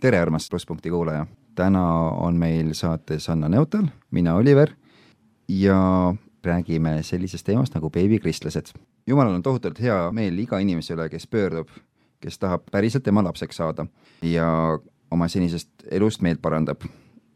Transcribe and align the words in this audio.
tere, 0.00 0.18
armas 0.18 0.48
plusspunkti 0.50 0.90
kuulaja! 0.90 1.26
täna 1.54 1.82
on 2.00 2.36
meil 2.36 2.72
saates 2.72 3.28
Anna 3.28 3.48
Neutal, 3.48 3.86
mina 4.10 4.34
Oliver 4.34 4.70
ja 5.48 6.14
räägime 6.44 7.02
sellisest 7.02 7.46
teemast 7.46 7.74
nagu 7.74 7.90
beebikristlased. 7.90 8.66
jumalal 9.06 9.34
on 9.34 9.42
tohutult 9.42 9.80
hea 9.80 10.12
meel 10.12 10.38
iga 10.38 10.58
inimese 10.58 10.94
üle, 10.94 11.08
kes 11.08 11.26
pöördub, 11.26 11.68
kes 12.20 12.38
tahab 12.38 12.64
päriselt 12.72 13.04
tema 13.04 13.24
lapseks 13.24 13.56
saada 13.56 13.86
ja 14.22 14.78
oma 15.10 15.28
senisest 15.28 15.70
elust 15.90 16.22
meelt 16.22 16.42
parandab. 16.42 16.80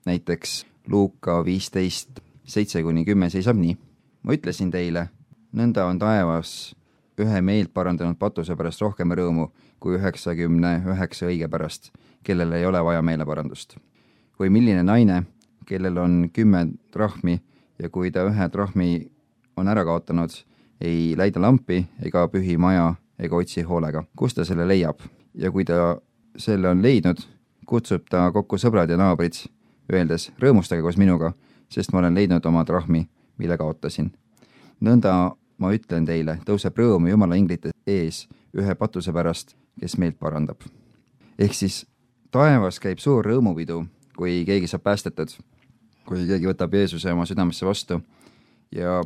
näiteks 0.07 0.67
Luuka 0.89 1.45
viisteist, 1.45 2.21
seitse 2.45 2.83
kuni 2.83 3.05
kümme 3.05 3.31
seisab 3.31 3.57
nii. 3.57 3.77
ma 4.23 4.33
ütlesin 4.33 4.71
teile, 4.71 5.09
nõnda 5.53 5.85
on 5.85 5.99
taevas 5.99 6.75
ühe 7.19 7.41
meelt 7.41 7.75
parandanud 7.75 8.17
patuse 8.19 8.57
pärast 8.57 8.81
rohkem 8.81 9.13
rõõmu 9.13 9.51
kui 9.81 9.99
üheksakümne 9.99 10.79
üheksa 10.95 11.27
õige 11.27 11.49
pärast, 11.49 11.93
kellel 12.25 12.53
ei 12.53 12.67
ole 12.67 12.85
vaja 12.85 13.03
meeleparandust. 13.03 13.77
või 14.41 14.51
milline 14.51 14.83
naine, 14.83 15.23
kellel 15.67 15.99
on 15.99 16.31
kümme 16.33 16.67
trahmi 16.91 17.39
ja 17.79 17.89
kui 17.89 18.11
ta 18.11 18.25
ühe 18.27 18.49
trahmi 18.49 19.11
on 19.57 19.69
ära 19.69 19.85
kaotanud, 19.85 20.31
ei 20.81 21.15
läida 21.17 21.41
lampi 21.41 21.85
ega 22.03 22.27
pühi 22.29 22.57
maja 22.59 22.95
ega 23.19 23.37
otsi 23.37 23.63
hoolega, 23.63 24.05
kust 24.17 24.37
ta 24.37 24.45
selle 24.45 24.67
leiab 24.69 25.01
ja 25.35 25.51
kui 25.51 25.65
ta 25.65 25.97
selle 26.37 26.69
on 26.69 26.83
leidnud, 26.83 27.21
kutsub 27.67 28.09
ta 28.11 28.27
kokku 28.33 28.59
sõbrad 28.59 28.91
ja 28.91 28.99
naabrid, 28.99 29.39
öeldes 29.93 30.31
rõõmustage 30.43 30.83
koos 30.83 30.99
minuga, 30.99 31.33
sest 31.71 31.93
ma 31.93 32.03
olen 32.03 32.15
leidnud 32.15 32.47
oma 32.47 32.65
trahmi, 32.65 33.07
mille 33.39 33.57
kaotasin. 33.59 34.13
nõnda 34.81 35.37
ma 35.59 35.73
ütlen 35.73 36.07
teile, 36.07 36.39
tõuseb 36.47 36.77
rõõmu 36.79 37.09
Jumala 37.09 37.37
inglite 37.39 37.71
ees 37.87 38.27
ühe 38.55 38.75
patuse 38.75 39.13
pärast, 39.13 39.55
kes 39.81 39.99
meelt 39.99 40.19
parandab. 40.19 40.61
ehk 41.39 41.55
siis 41.55 41.87
taevas 42.35 42.81
käib 42.83 42.99
suur 43.03 43.27
rõõmupidu, 43.27 43.85
kui 44.17 44.43
keegi 44.47 44.69
saab 44.71 44.83
päästetud, 44.89 45.31
kui 46.09 46.25
keegi 46.27 46.51
võtab 46.51 46.75
Jeesuse 46.75 47.13
oma 47.13 47.27
südamesse 47.31 47.67
vastu 47.67 48.01
ja 48.75 49.01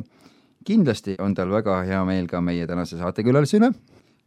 kindlasti 0.65 1.15
on 1.21 1.35
tal 1.37 1.51
väga 1.53 1.81
hea 1.85 2.01
meel 2.07 2.27
ka 2.29 2.41
meie 2.41 2.67
tänase 2.67 2.97
saatekülalise 2.97 3.59
üle, 3.59 3.71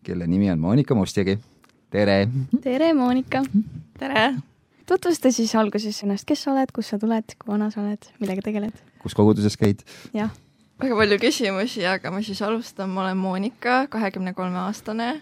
kelle 0.06 0.26
nimi 0.30 0.50
on 0.52 0.62
Monika 0.62 0.94
Mustjagi. 0.94 1.38
tere! 1.90 2.28
tere, 2.62 2.92
Monika! 2.94 3.42
tere! 3.98 4.30
tutvusta 4.86 5.32
siis 5.32 5.54
alguses 5.56 6.02
ennast, 6.04 6.28
kes 6.28 6.46
sa 6.46 6.54
oled, 6.54 6.70
kust 6.74 6.94
sa 6.94 6.98
tuled, 7.02 7.36
kui 7.38 7.52
vana 7.52 7.70
sa 7.74 7.82
oled, 7.82 8.08
millega 8.22 8.46
tegeled? 8.46 8.80
kus 9.02 9.18
koguduses 9.18 9.58
käid? 9.58 9.82
jah 10.14 10.30
väga 10.82 10.96
palju 10.98 11.18
küsimusi, 11.22 11.84
aga 11.86 12.10
ma 12.10 12.22
siis 12.26 12.40
alustan, 12.42 12.90
ma 12.90 13.04
olen 13.04 13.16
Monika, 13.16 13.86
kahekümne 13.90 14.32
kolme 14.34 14.58
aastane. 14.58 15.20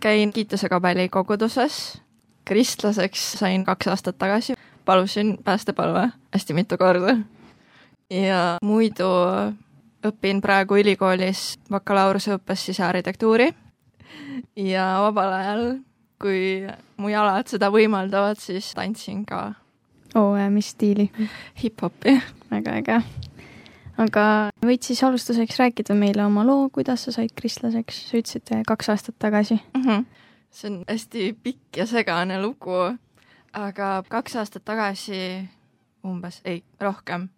käin 0.00 0.32
Kiitusekabeli 0.32 1.08
koguduses. 1.08 2.00
Kristlaseks 2.48 3.24
sain 3.42 3.64
kaks 3.66 3.90
aastat 3.92 4.18
tagasi, 4.18 4.56
palusin 4.84 5.36
päästepalve 5.44 6.08
hästi 6.34 6.56
mitu 6.56 6.78
korda. 6.80 7.16
ja 8.10 8.56
muidu 8.64 9.08
õpin 10.08 10.40
praegu 10.40 10.78
ülikoolis 10.80 11.58
bakalaureuseõppes 11.70 12.64
sisearhitektuuri 12.70 13.50
ja 14.56 14.86
vabal 15.04 15.32
ajal, 15.40 15.64
kui 16.22 16.66
mu 16.96 17.12
jalad 17.12 17.50
seda 17.50 17.70
võimaldavad, 17.74 18.40
siis 18.40 18.72
tantsin 18.74 19.24
ka. 19.28 19.52
oo, 20.14 20.36
mis 20.50 20.72
stiili? 20.74 21.10
hip-hopi. 21.62 22.20
väga 22.50 22.78
äge 22.80 23.02
aga 23.98 24.24
võid 24.64 24.86
siis 24.86 25.02
alustuseks 25.04 25.58
rääkida 25.58 25.96
meile 25.98 26.24
oma 26.26 26.44
loo, 26.46 26.68
kuidas 26.74 27.06
sa 27.06 27.14
said 27.14 27.34
kristlaseks, 27.36 28.04
sa 28.10 28.20
ütlesid 28.20 28.52
kaks 28.68 28.92
aastat 28.94 29.18
tagasi 29.18 29.58
mm. 29.58 29.82
-hmm. 29.82 30.04
See 30.50 30.70
on 30.70 30.84
hästi 30.88 31.32
pikk 31.42 31.76
ja 31.76 31.86
segane 31.86 32.40
lugu, 32.42 32.76
aga 33.52 34.02
kaks 34.08 34.36
aastat 34.36 34.64
tagasi 34.64 35.48
umbes, 36.06 36.40
ei, 36.44 36.62
rohkem, 36.80 37.28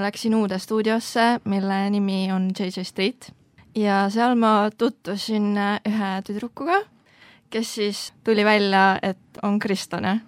läksin 0.00 0.34
uude 0.34 0.58
stuudiosse, 0.58 1.40
mille 1.44 1.90
nimi 1.90 2.32
on 2.32 2.50
JJ 2.58 2.84
Street. 2.84 3.32
Ja 3.74 4.08
seal 4.10 4.34
ma 4.36 4.70
tutvusin 4.78 5.56
ühe 5.88 6.10
tüdrukuga, 6.26 6.82
kes 7.50 7.74
siis 7.74 8.12
tuli 8.24 8.44
välja, 8.44 8.98
et 9.02 9.42
on 9.42 9.58
kristlane. 9.58 10.20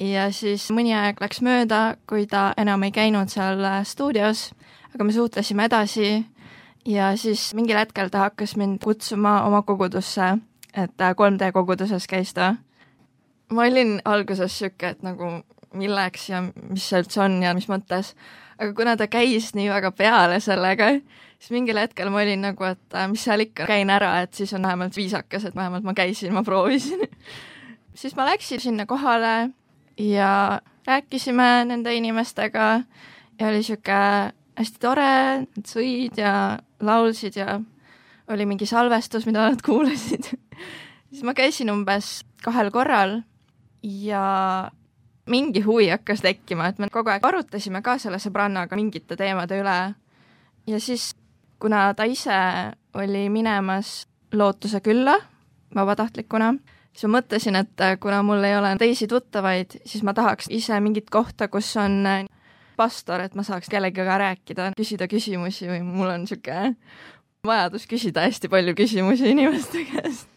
ja 0.00 0.30
siis 0.32 0.70
mõni 0.70 0.94
aeg 0.94 1.20
läks 1.20 1.40
mööda, 1.40 1.96
kui 2.06 2.26
ta 2.26 2.52
enam 2.56 2.82
ei 2.82 2.92
käinud 2.92 3.30
seal 3.30 3.62
stuudios 3.84 4.50
aga 4.94 5.04
me 5.04 5.12
suhtlesime 5.12 5.66
edasi. 5.68 6.24
Ja 6.84 7.14
siis 7.16 7.48
mingil 7.56 7.78
hetkel 7.80 8.10
ta 8.12 8.26
hakkas 8.26 8.56
mind 8.60 8.82
kutsuma 8.84 9.38
oma 9.46 9.62
kogudusse, 9.64 10.34
et 10.74 10.94
3D 10.98 11.52
koguduses 11.54 12.06
käis 12.10 12.34
ta. 12.34 12.54
ma 13.52 13.62
olin 13.62 14.00
alguses 14.04 14.58
sihuke, 14.58 14.94
et 14.94 15.02
nagu 15.02 15.42
milleks 15.74 16.28
ja 16.30 16.40
mis 16.42 16.86
see 16.88 17.02
üldse 17.02 17.20
on 17.22 17.36
ja 17.42 17.52
mis 17.54 17.68
mõttes, 17.70 18.14
aga 18.58 18.72
kuna 18.76 18.96
ta 18.96 19.08
käis 19.10 19.52
nii 19.54 19.68
väga 19.70 19.90
peale 19.96 20.40
sellega, 20.42 20.90
siis 21.38 21.52
mingil 21.54 21.78
hetkel 21.78 22.10
ma 22.14 22.22
olin 22.22 22.46
nagu, 22.48 22.66
et 22.68 22.96
äh, 22.96 23.08
mis 23.10 23.24
seal 23.26 23.44
ikka, 23.44 23.66
käin 23.70 23.90
ära, 23.92 24.16
et 24.24 24.34
siis 24.34 24.54
on 24.56 24.64
vähemalt 24.66 24.96
viisakas, 24.96 25.44
et 25.44 25.56
vähemalt 25.56 25.86
ma 25.86 25.94
käisin, 25.96 26.32
ma 26.34 26.44
proovisin. 26.46 27.04
Siis 27.94 28.16
ma 28.18 28.24
läksin 28.26 28.58
sinna 28.58 28.88
kohale 28.90 29.50
ja 30.02 30.60
rääkisime 30.86 31.64
nende 31.68 31.92
inimestega 31.94 32.64
ja 33.38 33.46
oli 33.46 33.62
sihuke 33.62 33.98
hästi 34.58 34.80
tore, 34.82 35.12
nad 35.44 35.68
sõid 35.70 36.18
ja 36.18 36.32
laulsid 36.82 37.38
ja 37.38 37.60
oli 38.28 38.46
mingi 38.50 38.66
salvestus, 38.66 39.26
mida 39.26 39.46
nad 39.50 39.62
kuulasid 39.62 40.26
siis 41.14 41.22
ma 41.22 41.34
käisin 41.34 41.70
umbes 41.70 42.24
kahel 42.42 42.72
korral 42.74 43.20
ja 43.82 44.24
mingi 45.30 45.62
huvi 45.64 45.88
hakkas 45.88 46.24
tekkima, 46.24 46.68
et 46.68 46.80
me 46.82 46.90
kogu 46.92 47.12
aeg 47.12 47.24
arutasime 47.24 47.80
ka 47.84 47.96
selle 48.02 48.18
sõbrannaga 48.20 48.76
mingite 48.76 49.16
teemade 49.16 49.60
üle. 49.62 49.78
ja 50.66 50.80
siis, 50.80 51.14
kuna 51.62 51.94
ta 51.94 52.04
ise 52.04 52.36
oli 52.94 53.28
minemas 53.28 54.06
Lootuse 54.34 54.80
külla 54.80 55.14
vabatahtlikuna, 55.74 56.54
siis 56.92 57.06
ma 57.06 57.20
mõtlesin, 57.20 57.56
et 57.56 57.82
kuna 58.00 58.22
mul 58.26 58.42
ei 58.44 58.56
ole 58.58 58.74
teisi 58.78 59.06
tuttavaid, 59.06 59.78
siis 59.86 60.02
ma 60.02 60.14
tahaks 60.14 60.50
ise 60.50 60.80
mingit 60.80 61.10
kohta, 61.10 61.48
kus 61.48 61.76
on 61.76 62.02
pastor, 62.76 63.22
et 63.22 63.34
ma 63.38 63.46
saaks 63.46 63.70
kellegagi 63.70 64.18
rääkida, 64.18 64.72
küsida 64.76 65.06
küsimusi 65.08 65.70
või 65.70 65.82
mul 65.86 66.10
on 66.10 66.24
niisugune 66.26 66.74
vajadus 67.46 67.86
küsida 67.86 68.24
hästi 68.26 68.48
palju 68.48 68.74
küsimusi 68.74 69.30
inimeste 69.30 69.84
käest. 69.92 70.28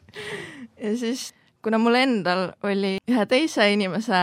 Ja 0.82 0.98
siis, 0.98 1.32
kuna 1.64 1.80
mul 1.82 1.98
endal 2.00 2.52
oli 2.64 2.98
ühe 3.10 3.26
teise 3.30 3.72
inimese 3.74 4.22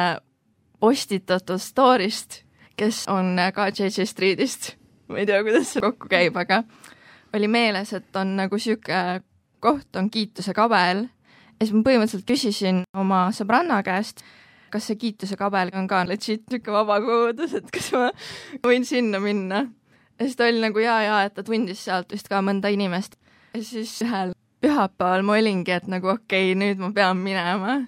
postitatud 0.80 1.60
story'st, 1.62 2.42
kes 2.76 3.04
on 3.08 3.36
ka 3.54 3.68
JJ 3.70 4.06
Street'ist, 4.10 4.74
ma 5.08 5.22
ei 5.22 5.28
tea, 5.28 5.42
kuidas 5.46 5.72
see 5.72 5.82
kokku 5.84 6.10
käib, 6.10 6.36
aga 6.40 6.62
oli 7.34 7.48
meeles, 7.50 7.92
et 7.96 8.16
on 8.16 8.36
nagu 8.38 8.58
niisugune 8.58 9.22
koht, 9.64 9.96
on 9.96 10.10
kiituse 10.12 10.52
kabel 10.54 11.06
ja 11.06 11.66
siis 11.66 11.74
ma 11.74 11.84
põhimõtteliselt 11.86 12.26
küsisin 12.28 12.82
oma 12.98 13.26
sõbranna 13.34 13.80
käest, 13.86 14.20
kas 14.74 14.90
see 14.90 14.98
kiituse 15.00 15.38
kabel 15.40 15.72
on 15.78 15.88
ka 15.90 16.02
legit 16.08 16.44
niisugune 16.48 16.76
vaba 16.76 17.00
kogudus, 17.04 17.56
et 17.58 17.70
kas 17.72 17.90
ma 17.94 18.10
võin 18.66 18.86
sinna 18.88 19.22
minna. 19.22 19.64
ja 20.18 20.26
siis 20.26 20.36
ta 20.36 20.48
oli 20.50 20.62
nagu 20.62 20.82
jaa, 20.82 21.02
jaa, 21.06 21.22
et 21.26 21.34
ta 21.34 21.46
tundis 21.46 21.84
sealt 21.86 22.12
vist 22.12 22.28
ka 22.28 22.42
mõnda 22.42 22.72
inimest. 22.74 23.16
ja 23.54 23.62
siis 23.64 23.96
ühel 24.04 24.34
pühapäeval 24.64 25.24
ma 25.26 25.36
olingi, 25.38 25.74
et 25.76 25.86
nagu 25.90 26.14
okei 26.14 26.50
okay,, 26.52 26.58
nüüd 26.58 26.80
ma 26.82 26.90
pean 26.96 27.20
minema. 27.20 27.82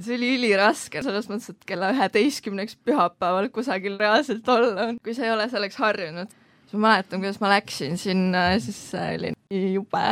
see 0.00 0.16
oli 0.16 0.30
üliraske, 0.38 1.02
selles 1.04 1.26
mõttes, 1.28 1.50
et 1.52 1.66
kella 1.68 1.90
üheteistkümneks 1.92 2.78
pühapäeval 2.88 3.50
kusagil 3.52 3.98
reaalselt 4.00 4.48
olla, 4.48 4.92
kui 5.04 5.16
sa 5.16 5.26
ei 5.26 5.34
ole 5.34 5.48
selleks 5.52 5.76
harjunud. 5.80 6.32
siis 6.66 6.78
ma 6.78 6.86
mäletan, 6.88 7.20
kuidas 7.20 7.40
ma 7.42 7.52
läksin 7.56 7.98
sinna 8.00 8.50
ja 8.54 8.62
siis 8.64 8.80
see 8.94 9.18
oli 9.18 9.34
nii 9.50 9.74
jube. 9.74 10.08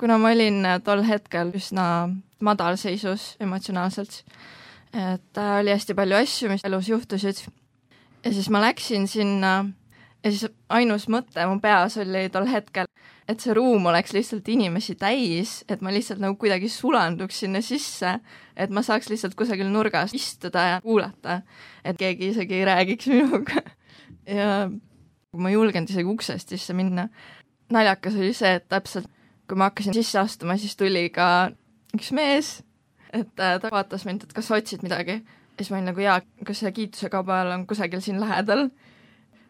kuna 0.00 0.18
ma 0.18 0.32
olin 0.32 0.66
tol 0.84 1.04
hetkel 1.06 1.52
üsna 1.58 1.84
madalseisus 2.42 3.36
emotsionaalselt 3.40 4.24
et 4.92 5.38
äh, 5.38 5.60
oli 5.60 5.72
hästi 5.72 5.94
palju 5.96 6.16
asju, 6.16 6.50
mis 6.52 6.64
elus 6.64 6.88
juhtusid. 6.88 7.46
ja 8.24 8.32
siis 8.32 8.50
ma 8.50 8.60
läksin 8.60 9.08
sinna 9.08 9.52
ja 10.24 10.30
siis 10.30 10.46
ainus 10.68 11.08
mõte 11.08 11.46
mu 11.48 11.60
peas 11.60 11.96
oli 11.96 12.28
tol 12.32 12.46
hetkel, 12.46 12.86
et 13.28 13.40
see 13.40 13.54
ruum 13.54 13.86
oleks 13.86 14.12
lihtsalt 14.16 14.48
inimesi 14.48 14.96
täis, 14.98 15.60
et 15.70 15.82
ma 15.84 15.92
lihtsalt 15.94 16.22
nagu 16.22 16.36
kuidagi 16.40 16.68
sulanduks 16.72 17.42
sinna 17.44 17.62
sisse, 17.64 18.16
et 18.56 18.70
ma 18.70 18.82
saaks 18.82 19.10
lihtsalt 19.12 19.36
kusagil 19.38 19.70
nurgas 19.70 20.14
istuda 20.16 20.66
ja 20.74 20.80
kuulata, 20.82 21.40
et 21.84 21.98
keegi 22.00 22.32
isegi 22.32 22.60
ei 22.60 22.66
räägiks 22.68 23.10
minuga. 23.14 23.62
ja 24.26 24.68
ma 25.32 25.48
ei 25.48 25.54
julgenud 25.54 25.90
isegi 25.90 26.08
uksest 26.08 26.52
sisse 26.54 26.74
minna. 26.74 27.08
naljakas 27.72 28.18
oli 28.18 28.34
see, 28.36 28.58
et 28.60 28.68
täpselt 28.68 29.08
kui 29.48 29.58
ma 29.58 29.70
hakkasin 29.70 29.94
sisse 29.94 30.18
astuma, 30.20 30.56
siis 30.56 30.76
tuli 30.76 31.08
ka 31.12 31.50
üks 31.96 32.12
mees 32.14 32.60
et 33.12 33.40
äh, 33.40 33.58
ta 33.60 33.70
vaatas 33.72 34.06
mind, 34.08 34.24
et 34.24 34.32
kas 34.32 34.48
sa 34.48 34.58
otsid 34.58 34.84
midagi. 34.84 35.20
ja 35.22 35.60
siis 35.60 35.70
ma 35.70 35.78
olin 35.78 35.90
nagu 35.92 36.00
jaa, 36.00 36.20
kas 36.46 36.62
see 36.62 36.72
kiituse 36.72 37.10
kabel 37.12 37.52
on 37.54 37.66
kusagil 37.68 38.00
siin 38.00 38.20
lähedal. 38.20 38.70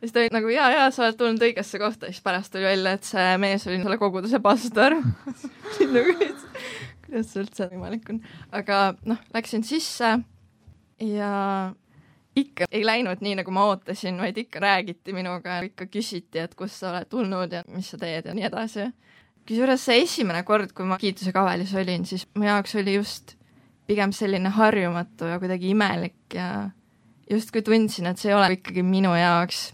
Siis 0.02 0.12
ta 0.12 0.20
oli 0.20 0.32
nagu 0.34 0.50
jaa, 0.50 0.70
jaa, 0.74 0.90
sa 0.90 1.06
oled 1.06 1.18
tulnud 1.20 1.46
õigesse 1.46 1.78
kohta, 1.78 2.10
siis 2.10 2.24
pärast 2.24 2.52
tuli 2.52 2.66
välja, 2.66 2.96
et 2.98 3.06
see 3.06 3.36
mees 3.42 3.66
oli 3.70 3.78
selle 3.82 3.98
koguduse 4.00 4.42
pastor 4.42 4.98
nagu, 5.94 6.16
kuidas 7.06 7.30
see 7.30 7.44
üldse 7.44 7.70
võimalik 7.70 8.10
on. 8.10 8.18
aga 8.50 8.82
noh, 9.06 9.22
läksin 9.34 9.64
sisse 9.66 10.16
ja 11.02 11.32
ikka 12.36 12.66
ei 12.70 12.84
läinud 12.86 13.22
nii, 13.22 13.36
nagu 13.42 13.54
ma 13.54 13.66
ootasin, 13.70 14.18
vaid 14.20 14.38
ikka 14.40 14.62
räägiti 14.62 15.14
minuga, 15.14 15.60
ikka 15.66 15.86
küsiti, 15.92 16.40
et 16.40 16.56
kust 16.58 16.80
sa 16.80 16.92
oled 16.92 17.10
tulnud 17.12 17.52
ja 17.52 17.62
mis 17.68 17.92
sa 17.92 18.00
teed 18.00 18.26
ja 18.28 18.34
nii 18.34 18.48
edasi. 18.48 18.88
kusjuures 19.46 19.84
see 19.84 20.02
esimene 20.02 20.42
kord, 20.48 20.72
kui 20.72 20.86
ma 20.88 20.98
Kiituse 20.98 21.32
kavelis 21.34 21.74
olin, 21.74 22.06
siis 22.06 22.26
mu 22.34 22.46
jaoks 22.46 22.74
oli 22.80 22.94
just 22.94 23.36
pigem 23.86 24.12
selline 24.14 24.48
harjumatu 24.54 25.28
ja 25.28 25.38
kuidagi 25.42 25.72
imelik 25.74 26.34
ja 26.34 26.70
justkui 27.30 27.62
tundsin, 27.62 28.06
et 28.06 28.18
see 28.18 28.30
ei 28.30 28.38
ole 28.38 28.52
ikkagi 28.56 28.84
minu 28.86 29.14
jaoks. 29.18 29.72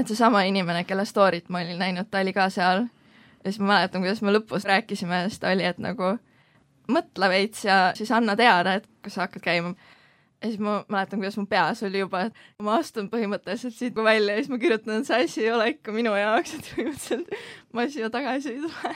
Et 0.00 0.08
seesama 0.08 0.42
inimene, 0.48 0.84
kelle 0.88 1.04
story't 1.08 1.48
ma 1.52 1.60
olin 1.60 1.78
näinud, 1.80 2.08
ta 2.10 2.24
oli 2.24 2.32
ka 2.32 2.48
seal. 2.50 2.86
ja 3.44 3.52
siis 3.52 3.60
ma 3.60 3.74
mäletan, 3.74 4.02
kuidas 4.04 4.22
me 4.22 4.34
lõpus 4.34 4.66
rääkisime, 4.68 5.22
siis 5.28 5.40
ta 5.40 5.52
oli, 5.54 5.64
et 5.64 5.78
nagu 5.78 6.16
mõtle 6.90 7.28
veits 7.30 7.64
ja 7.64 7.80
siis 7.94 8.10
anna 8.12 8.36
teada, 8.36 8.80
et 8.80 8.88
kas 9.04 9.16
sa 9.16 9.26
hakkad 9.26 9.44
käima 9.44 9.74
ja 10.42 10.48
siis 10.48 10.60
ma 10.60 10.80
mäletan, 10.88 11.20
kuidas 11.20 11.36
mu 11.38 11.46
peas 11.46 11.82
oli 11.82 12.00
juba, 12.00 12.24
et 12.28 12.62
ma 12.62 12.78
astun 12.80 13.10
põhimõtteliselt 13.12 13.76
siit 13.76 13.96
välja 13.96 14.34
ja 14.34 14.42
siis 14.42 14.50
ma 14.52 14.58
kirjutan, 14.58 15.00
et 15.00 15.08
see 15.08 15.24
asi 15.24 15.44
ei 15.44 15.52
ole 15.52 15.68
ikka 15.74 15.92
minu 15.92 16.14
jaoks, 16.16 16.54
et 16.56 16.72
põhimõtteliselt 16.72 17.38
ma 17.76 17.86
siia 17.88 18.10
tagasi 18.10 18.54
ei 18.54 18.60
tule. 18.64 18.94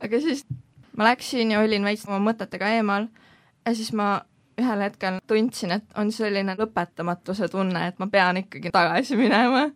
aga 0.00 0.20
siis 0.24 0.44
ma 0.96 1.10
läksin 1.10 1.52
ja 1.54 1.60
olin 1.60 1.84
veits 1.84 2.06
oma 2.08 2.20
mõtetega 2.30 2.72
eemal 2.78 3.10
ja 3.66 3.74
siis 3.74 3.92
ma 3.92 4.22
ühel 4.60 4.84
hetkel 4.84 5.20
tundsin, 5.28 5.76
et 5.76 5.98
on 5.98 6.12
selline 6.12 6.56
lõpetamatuse 6.58 7.48
tunne, 7.52 7.86
et 7.88 8.00
ma 8.00 8.08
pean 8.12 8.40
ikkagi 8.42 8.72
tagasi 8.74 9.16
minema. 9.20 9.68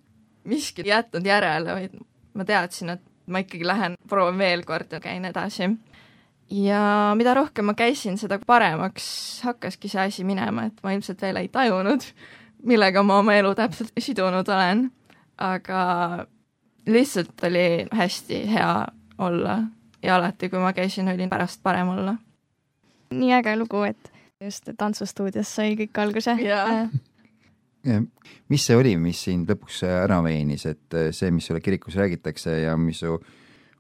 Miski 0.44 0.84
ei 0.84 0.92
jätnud 0.92 1.26
järele, 1.26 1.74
vaid 1.74 1.98
ma 2.34 2.44
teadsin, 2.44 2.96
et 2.96 3.02
ma 3.26 3.40
ikkagi 3.40 3.66
lähen, 3.66 3.98
proovin 4.08 4.38
veel 4.38 4.64
kord 4.68 4.92
ja 4.92 5.00
käin 5.00 5.24
edasi 5.24 5.70
ja 6.50 7.14
mida 7.16 7.34
rohkem 7.34 7.64
ma 7.64 7.74
käisin, 7.74 8.18
seda 8.18 8.38
paremaks 8.46 9.06
hakkaski 9.44 9.88
see 9.88 10.02
asi 10.08 10.24
minema, 10.24 10.68
et 10.68 10.82
ma 10.84 10.92
ilmselt 10.94 11.22
veel 11.22 11.40
ei 11.40 11.48
tajunud, 11.48 12.04
millega 12.64 13.02
ma 13.02 13.18
oma 13.22 13.36
elu 13.38 13.54
täpselt 13.58 13.92
sidunud 13.98 14.48
olen, 14.48 14.88
aga 15.38 15.80
lihtsalt 16.86 17.46
oli 17.48 17.86
hästi 17.92 18.44
hea 18.52 18.74
olla 19.18 19.58
ja 20.02 20.16
alati, 20.16 20.50
kui 20.52 20.60
ma 20.60 20.72
käisin, 20.76 21.08
oli 21.08 21.28
pärast 21.28 21.62
parem 21.62 21.88
olla. 21.96 22.16
nii 23.10 23.32
äge 23.32 23.56
lugu, 23.56 23.82
et 23.82 24.12
just 24.40 24.68
tantsustuudios 24.78 25.54
sai 25.54 25.76
kõik 25.78 25.98
alguse. 26.02 26.36
Mis 28.48 28.66
see 28.66 28.76
oli, 28.76 28.96
mis 29.00 29.24
sind 29.26 29.50
lõpuks 29.50 29.82
ära 29.88 30.20
veenis, 30.24 30.66
et 30.70 30.98
see, 31.12 31.30
mis 31.34 31.46
sulle 31.46 31.60
kirikus 31.64 31.96
räägitakse 32.00 32.58
ja 32.64 32.76
mis 32.80 33.02
su 33.04 33.18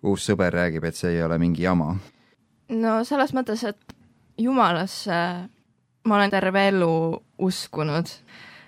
uus 0.04 0.26
sõber 0.28 0.52
räägib, 0.52 0.84
et 0.84 0.96
see 0.98 1.16
ei 1.16 1.22
ole 1.24 1.38
mingi 1.40 1.64
jama? 1.64 1.94
no 2.68 2.98
selles 3.04 3.32
mõttes, 3.36 3.64
et 3.68 3.94
jumalasse 4.40 5.20
ma 6.04 6.16
olen 6.16 6.30
terve 6.30 6.68
elu 6.68 7.22
uskunud, 7.38 8.10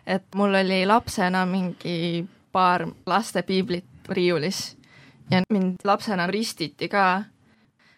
et 0.06 0.24
mul 0.34 0.54
oli 0.54 0.86
lapsena 0.86 1.44
mingi 1.46 2.24
paar 2.52 2.86
lastepiiblit 3.06 4.08
riiulis 4.08 4.76
ja 5.30 5.42
mind 5.50 5.84
lapsena 5.84 6.26
ristiti 6.26 6.88
ka, 6.88 7.24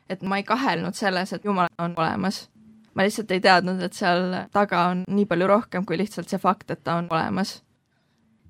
et 0.09 0.23
ma 0.23 0.41
ei 0.41 0.47
kahelnud 0.47 0.97
selles, 0.97 1.33
et 1.33 1.45
Jumal 1.45 1.69
on 1.79 1.95
olemas. 1.97 2.49
Ma 2.99 3.07
lihtsalt 3.07 3.31
ei 3.31 3.41
teadnud, 3.41 3.83
et 3.87 3.95
seal 3.95 4.33
taga 4.51 4.89
on 4.91 5.05
nii 5.07 5.29
palju 5.31 5.47
rohkem 5.47 5.85
kui 5.87 5.99
lihtsalt 6.01 6.29
see 6.29 6.41
fakt, 6.43 6.73
et 6.75 6.83
ta 6.83 6.99
on 6.99 7.07
olemas. 7.11 7.63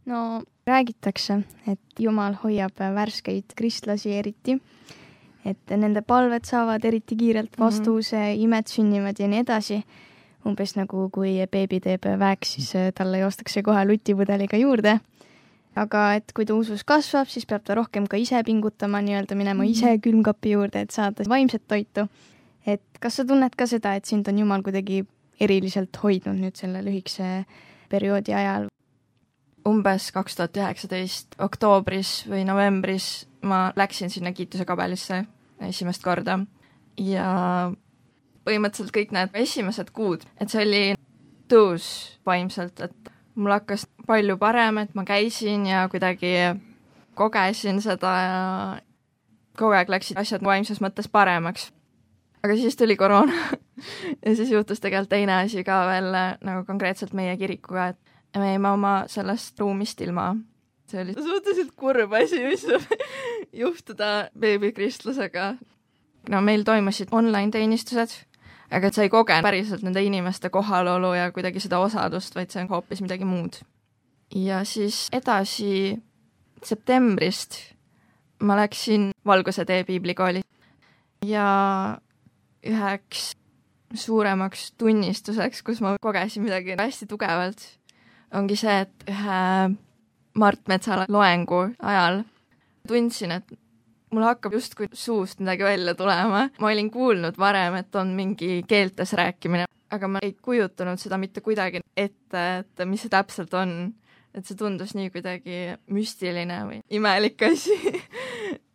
no 0.09 0.41
räägitakse, 0.67 1.43
et 1.69 2.01
Jumal 2.01 2.39
hoiab 2.43 2.81
värskeid 2.95 3.53
kristlasi 3.57 4.17
eriti 4.17 4.57
et 5.49 5.77
nende 5.81 6.03
palved 6.07 6.47
saavad 6.49 6.85
eriti 6.89 7.17
kiirelt 7.19 7.55
mhm. 7.57 7.65
vastuse 7.65 8.17
mm, 8.17 8.33
-hmm. 8.33 8.45
imed 8.45 8.67
sünnivad 8.67 9.19
ja 9.19 9.29
nii 9.29 9.45
edasi. 9.47 9.83
umbes 10.47 10.77
nagu 10.77 11.11
kui 11.13 11.33
beebi 11.51 11.81
teeb 11.81 12.05
väeks, 12.19 12.53
siis 12.55 12.75
äh, 12.77 12.93
talle 12.95 13.19
joostakse 13.19 13.63
kohe 13.63 13.85
lutipudeliga 13.85 14.57
juurde. 14.57 15.01
aga 15.77 16.15
et 16.15 16.33
kui 16.35 16.45
ta 16.47 16.55
usus 16.55 16.85
kasvab, 16.85 17.29
siis 17.29 17.47
peab 17.47 17.63
ta 17.65 17.75
rohkem 17.75 18.07
ka 18.09 18.17
ise 18.17 18.43
pingutama, 18.45 19.01
nii-öelda 19.01 19.35
minema 19.35 19.63
-hmm. 19.63 19.71
ise 19.71 19.99
külmkapi 19.99 20.51
juurde, 20.51 20.81
et 20.81 20.91
saada 20.91 21.25
vaimset 21.29 21.63
toitu. 21.69 22.09
Et 22.69 23.01
kas 23.01 23.21
sa 23.21 23.25
tunned 23.29 23.55
ka 23.57 23.67
seda, 23.71 23.95
et 23.97 24.09
sind 24.09 24.29
on 24.29 24.39
Jumal 24.43 24.65
kuidagi 24.67 25.03
eriliselt 25.41 25.97
hoidnud 26.03 26.39
nüüd 26.39 26.59
selle 26.59 26.83
lühikese 26.85 27.45
perioodi 27.91 28.35
ajal? 28.37 28.69
umbes 29.69 30.07
kaks 30.15 30.39
tuhat 30.39 30.57
üheksateist 30.57 31.35
oktoobris 31.45 32.23
või 32.31 32.45
novembris 32.49 33.27
ma 33.45 33.67
läksin 33.77 34.09
sinna 34.09 34.33
kiituse 34.33 34.65
kabelisse 34.65 35.25
esimest 35.67 36.01
korda 36.05 36.39
ja 36.97 37.27
põhimõtteliselt 38.49 38.95
kõik 38.95 39.13
need 39.13 39.37
esimesed 39.37 39.93
kuud, 39.93 40.25
et 40.41 40.49
see 40.49 40.65
oli 40.65 40.83
tõus 41.53 41.89
vaimselt, 42.27 42.81
et 42.81 43.13
mul 43.39 43.53
hakkas 43.55 43.87
palju 44.09 44.39
parem, 44.41 44.81
et 44.83 44.95
ma 44.97 45.05
käisin 45.09 45.67
ja 45.69 45.85
kuidagi 45.93 46.35
kogesin 47.19 47.83
seda 47.85 48.15
ja 48.23 48.41
kogu 49.59 49.75
aeg 49.77 49.91
läksid 49.91 50.21
asjad 50.21 50.45
vaimses 50.45 50.81
mõttes 50.85 51.11
paremaks. 51.11 51.69
Aga 52.43 52.57
siis 52.57 52.77
tuli 52.77 52.97
koroona 52.97 53.35
ja 54.25 54.35
siis 54.37 54.51
juhtus 54.51 54.81
tegelikult 54.81 55.11
teine 55.15 55.41
asi 55.43 55.65
ka 55.65 55.81
veel 55.91 56.13
nagu 56.13 56.65
konkreetselt 56.67 57.13
meie 57.13 57.37
kirikuga, 57.37 57.89
et 57.95 58.39
me 58.39 58.53
jäime 58.53 58.71
oma 58.71 59.03
sellest 59.11 59.61
ruumist 59.61 60.01
ilma 60.05 60.33
see 60.91 61.03
oli 61.03 61.15
suhteliselt 61.15 61.75
kurb 61.77 62.13
asi, 62.17 62.41
mis 62.47 62.65
võib 62.67 63.05
juhtuda 63.63 64.13
beebikristlusega. 64.39 65.55
no 66.31 66.41
meil 66.45 66.65
toimusid 66.65 67.13
online 67.13 67.53
teenistused, 67.55 68.15
aga 68.71 68.93
sa 68.93 69.05
ei 69.05 69.13
kogenud 69.13 69.47
päriselt 69.47 69.85
nende 69.87 70.03
inimeste 70.05 70.51
kohalolu 70.51 71.15
ja 71.17 71.31
kuidagi 71.33 71.61
seda 71.65 71.81
osadust, 71.85 72.37
vaid 72.37 72.53
see 72.53 72.65
on 72.65 72.71
hoopis 72.73 73.03
midagi 73.05 73.29
muud. 73.29 73.61
ja 74.35 74.65
siis 74.65 75.07
edasi 75.13 75.99
septembrist 76.65 77.61
ma 78.43 78.57
läksin 78.59 79.11
Valguse 79.27 79.65
tee 79.65 79.85
piiblikooli 79.85 80.43
ja 81.27 81.47
üheks 82.67 83.33
suuremaks 83.95 84.73
tunnistuseks, 84.79 85.63
kus 85.65 85.81
ma 85.85 85.95
kogesin 86.03 86.45
midagi 86.45 86.77
hästi 86.79 87.09
tugevalt, 87.09 87.63
ongi 88.37 88.57
see, 88.59 88.83
et 88.85 89.09
ühe 89.09 89.39
Mart 90.39 90.69
Metsala 90.71 91.07
loengu 91.11 91.65
ajal 91.79 92.23
tundsin, 92.89 93.33
et 93.39 93.57
mul 94.15 94.25
hakkab 94.25 94.55
justkui 94.57 94.89
suust 94.93 95.41
midagi 95.43 95.65
välja 95.65 95.95
tulema. 95.95 96.49
ma 96.59 96.71
olin 96.71 96.91
kuulnud 96.91 97.39
varem, 97.39 97.81
et 97.81 97.95
on 97.97 98.13
mingi 98.17 98.63
keeltes 98.69 99.13
rääkimine, 99.13 99.67
aga 99.91 100.09
ma 100.09 100.23
ei 100.23 100.37
kujutanud 100.43 101.01
seda 101.01 101.19
mitte 101.19 101.41
kuidagi 101.41 101.83
ette, 101.97 102.45
et 102.61 102.87
mis 102.87 103.03
see 103.03 103.13
täpselt 103.13 103.55
on. 103.55 103.95
et 104.35 104.45
see 104.45 104.57
tundus 104.57 104.93
nii 104.95 105.09
kuidagi 105.11 105.59
müstiline 105.91 106.59
või 106.69 106.83
imelik 106.95 107.43
asi 107.49 107.75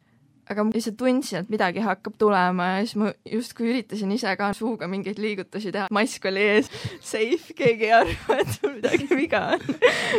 aga 0.53 0.65
ma 0.65 0.75
lihtsalt 0.75 0.97
tundsin, 0.99 1.43
et 1.43 1.51
midagi 1.51 1.83
hakkab 1.83 2.15
tulema 2.21 2.69
ja 2.75 2.85
siis 2.85 2.95
ma 3.01 3.11
justkui 3.29 3.71
üritasin 3.73 4.13
ise 4.15 4.35
ka 4.39 4.51
suuga 4.57 4.89
mingeid 4.91 5.19
liigutusi 5.21 5.73
teha, 5.75 5.89
mask 5.93 6.29
oli 6.29 6.47
ees, 6.55 6.71
safe, 7.13 7.57
keegi 7.57 7.89
ei 7.89 7.97
arva, 7.99 8.39
et 8.39 8.57
mul 8.63 8.77
midagi 8.79 9.09
viga 9.11 9.45
on 9.57 9.67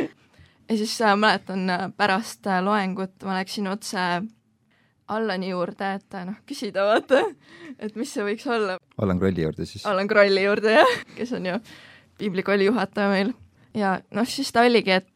ja 0.69 0.77
siis 0.77 0.97
äh, 1.01 1.17
mäletan 1.17 1.71
äh, 1.71 1.91
pärast 1.97 2.47
äh, 2.47 2.63
loengut 2.65 3.23
ma 3.25 3.41
läksin 3.41 3.69
otse 3.73 4.25
Allani 5.09 5.51
juurde, 5.51 5.89
et 5.99 6.15
äh, 6.17 6.25
noh, 6.25 6.37
küsida 6.49 6.87
vaata, 6.89 7.21
et 7.77 7.97
mis 7.99 8.09
see 8.09 8.25
võiks 8.25 8.47
olla. 8.49 8.79
Allan 8.97 9.19
Krolli 9.21 9.43
juurde 9.45 9.67
siis? 9.69 9.85
Allan 9.85 10.09
Krolli 10.09 10.47
juurde 10.47 10.79
jah, 10.79 10.95
kes 11.17 11.35
on 11.37 11.51
ju 11.51 11.59
piiblikooli 12.19 12.71
juhataja 12.71 13.11
meil. 13.13 13.35
ja 13.77 13.99
noh, 14.17 14.29
siis 14.29 14.49
ta 14.55 14.65
oligi, 14.65 14.97
et 15.03 15.11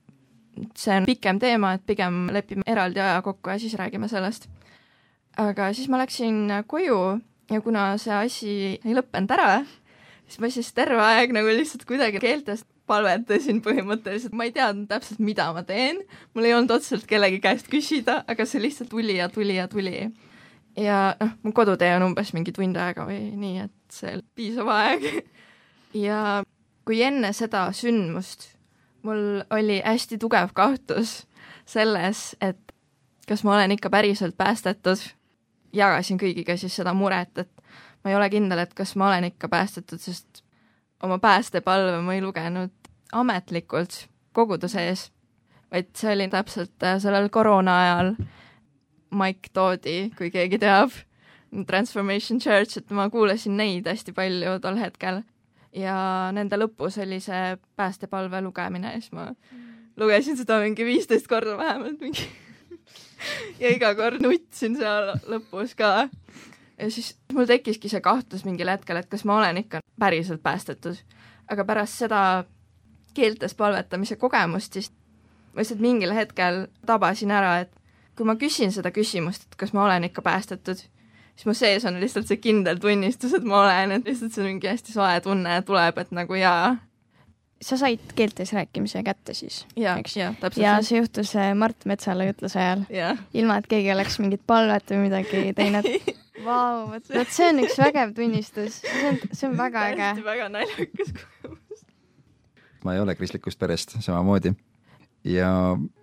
see 0.76 0.96
on 0.98 1.08
pikem 1.08 1.40
teema, 1.40 1.72
et 1.78 1.86
pigem 1.88 2.26
lepime 2.34 2.66
eraldi 2.68 3.00
aja 3.00 3.22
kokku 3.24 3.54
ja 3.54 3.58
siis 3.62 3.78
räägime 3.80 4.10
sellest. 4.12 4.48
Aga 5.38 5.72
siis 5.76 5.90
ma 5.90 6.00
läksin 6.02 6.48
koju 6.70 6.98
ja 7.50 7.60
kuna 7.64 7.90
see 8.00 8.14
asi 8.14 8.54
ei 8.82 8.96
lõppenud 8.96 9.32
ära, 9.36 9.62
siis 10.26 10.40
ma 10.42 10.50
siis 10.52 10.72
terve 10.76 11.00
aeg 11.04 11.32
nagu 11.36 11.52
lihtsalt 11.52 11.86
kuidagi 11.88 12.20
keeltest 12.22 12.66
palvetasin 12.88 13.60
põhimõtteliselt, 13.64 14.32
ma 14.36 14.46
ei 14.48 14.52
teadnud 14.56 14.88
täpselt, 14.88 15.20
mida 15.20 15.50
ma 15.52 15.62
teen, 15.68 16.00
mul 16.34 16.48
ei 16.48 16.54
olnud 16.56 16.72
otseselt 16.78 17.04
kellegi 17.08 17.40
käest 17.44 17.68
küsida, 17.70 18.22
aga 18.28 18.46
see 18.48 18.62
lihtsalt 18.64 18.90
tuli 18.92 19.18
ja 19.18 19.28
tuli 19.32 19.58
ja 19.58 19.68
tuli. 19.68 20.08
ja 20.78 21.00
noh, 21.20 21.34
mu 21.42 21.52
kodutee 21.52 21.90
on 21.96 22.06
umbes 22.10 22.32
mingi 22.36 22.54
tund 22.56 22.78
aega 22.80 23.04
või 23.08 23.28
nii, 23.36 23.66
et 23.68 23.98
see 24.00 24.20
piisav 24.36 24.70
aeg. 24.74 25.08
Ja 25.96 26.44
kui 26.84 26.98
enne 27.00 27.30
seda 27.32 27.62
sündmust 27.72 28.42
mul 29.02 29.42
oli 29.50 29.78
hästi 29.84 30.18
tugev 30.20 30.52
kahtlus 30.54 31.22
selles, 31.68 32.36
et 32.44 32.60
kas 33.28 33.44
ma 33.44 33.54
olen 33.56 33.72
ikka 33.72 33.90
päriselt 33.90 34.36
päästetud, 34.36 35.00
jagasin 35.72 36.18
kõigiga 36.20 36.56
siis 36.56 36.76
seda 36.80 36.94
muret, 36.96 37.38
et 37.38 37.64
ma 38.04 38.12
ei 38.12 38.16
ole 38.16 38.28
kindel, 38.32 38.62
et 38.62 38.74
kas 38.74 38.94
ma 38.96 39.10
olen 39.10 39.28
ikka 39.30 39.50
päästetud, 39.52 40.00
sest 40.00 40.42
oma 41.02 41.18
päästepalve 41.22 42.00
ma 42.02 42.14
ei 42.14 42.22
lugenud 42.22 42.72
ametlikult 43.12 44.06
koguduse 44.36 44.84
ees, 44.90 45.08
vaid 45.72 45.90
see 45.96 46.12
oli 46.14 46.28
täpselt 46.32 46.84
äh, 46.84 46.98
sellel 47.02 47.28
koroona 47.32 47.78
ajal. 47.84 48.14
Mike 49.08 49.48
Toodi, 49.56 50.10
kui 50.18 50.28
keegi 50.28 50.58
teab, 50.60 50.92
Transformation 51.66 52.40
Church, 52.44 52.76
et 52.76 52.90
ma 52.92 53.06
kuulasin 53.08 53.56
neid 53.56 53.86
hästi 53.88 54.12
palju 54.12 54.58
tol 54.60 54.76
hetkel. 54.80 55.22
ja 55.72 55.94
nende 56.32 56.56
lõpus 56.56 56.96
oli 57.00 57.18
see 57.20 57.56
päästepalve 57.76 58.40
lugemine 58.40 58.88
ja 58.94 59.00
siis 59.00 59.12
ma 59.12 59.26
lugesin 60.00 60.36
seda 60.36 60.56
mingi 60.62 60.84
viisteist 60.84 61.28
korda 61.28 61.58
vähemalt 61.58 62.00
mingi 62.00 62.24
ja 63.62 63.72
iga 63.74 63.94
kord 63.98 64.22
nutsin 64.22 64.76
seal 64.78 65.14
lõpus 65.30 65.74
ka. 65.78 66.08
ja 66.78 66.90
siis 66.90 67.14
mul 67.32 67.48
tekkiski 67.50 67.90
see 67.90 68.02
kahtlus 68.04 68.44
mingil 68.48 68.70
hetkel, 68.70 69.00
et 69.00 69.08
kas 69.10 69.24
ma 69.28 69.38
olen 69.40 69.64
ikka 69.64 69.82
päriselt 69.98 70.42
päästetud. 70.42 70.96
aga 71.48 71.64
pärast 71.64 72.04
seda 72.04 72.44
keeltes 73.14 73.54
palvetamise 73.54 74.16
kogemust, 74.16 74.72
siis 74.72 74.92
ma 75.52 75.62
lihtsalt 75.62 75.80
mingil 75.82 76.14
hetkel 76.14 76.66
tabasin 76.86 77.32
ära, 77.34 77.58
et 77.64 77.72
kui 78.16 78.26
ma 78.26 78.36
küsin 78.38 78.72
seda 78.74 78.92
küsimust, 78.94 79.46
et 79.46 79.58
kas 79.58 79.72
ma 79.74 79.84
olen 79.86 80.08
ikka 80.08 80.22
päästetud, 80.26 80.80
siis 81.38 81.46
mu 81.46 81.54
sees 81.54 81.86
on 81.88 82.00
lihtsalt 82.02 82.26
see 82.30 82.40
kindel 82.42 82.80
tunnistus, 82.82 83.34
et 83.34 83.46
ma 83.46 83.62
olen, 83.62 83.94
et 83.98 84.10
lihtsalt 84.10 84.34
see 84.34 84.46
mingi 84.46 84.70
hästi 84.70 84.94
soe 84.94 85.20
tunne 85.24 85.60
tuleb, 85.66 85.98
et 86.02 86.14
nagu 86.14 86.38
jaa. 86.38 86.76
Sa 87.62 87.78
said 87.80 88.12
keeltes 88.14 88.52
rääkimise 88.52 89.02
kätte 89.06 89.34
siis? 89.34 89.64
täpselt. 90.40 90.62
ja 90.62 90.76
see 90.82 91.00
juhtus 91.00 91.34
äh, 91.36 91.54
Mart 91.58 91.84
Metsala 91.84 92.28
jutluse 92.28 92.60
ajal. 92.60 92.86
ilma, 93.34 93.58
et 93.58 93.66
keegi 93.70 93.92
oleks 93.92 94.18
mingit 94.22 94.44
palvet 94.46 94.94
või 94.94 95.08
midagi 95.08 95.52
teinud 95.58 95.88
Vau, 96.44 96.86
vot, 96.86 97.02
vot 97.10 97.30
see 97.34 97.48
on 97.50 97.64
üks 97.64 97.74
vägev 97.80 98.12
tunnistus, 98.14 98.78
see 98.84 99.08
on, 99.10 99.16
see 99.32 99.48
on 99.48 99.56
väga 99.58 99.88
äge. 99.90 100.10
väga 100.22 100.48
naljakas 100.54 101.12
kogemus. 101.18 101.84
ma 102.86 102.94
ei 102.94 103.02
ole 103.02 103.18
kristlikust 103.18 103.58
perest 103.58 103.98
samamoodi 103.98 104.54
ja 105.24 105.50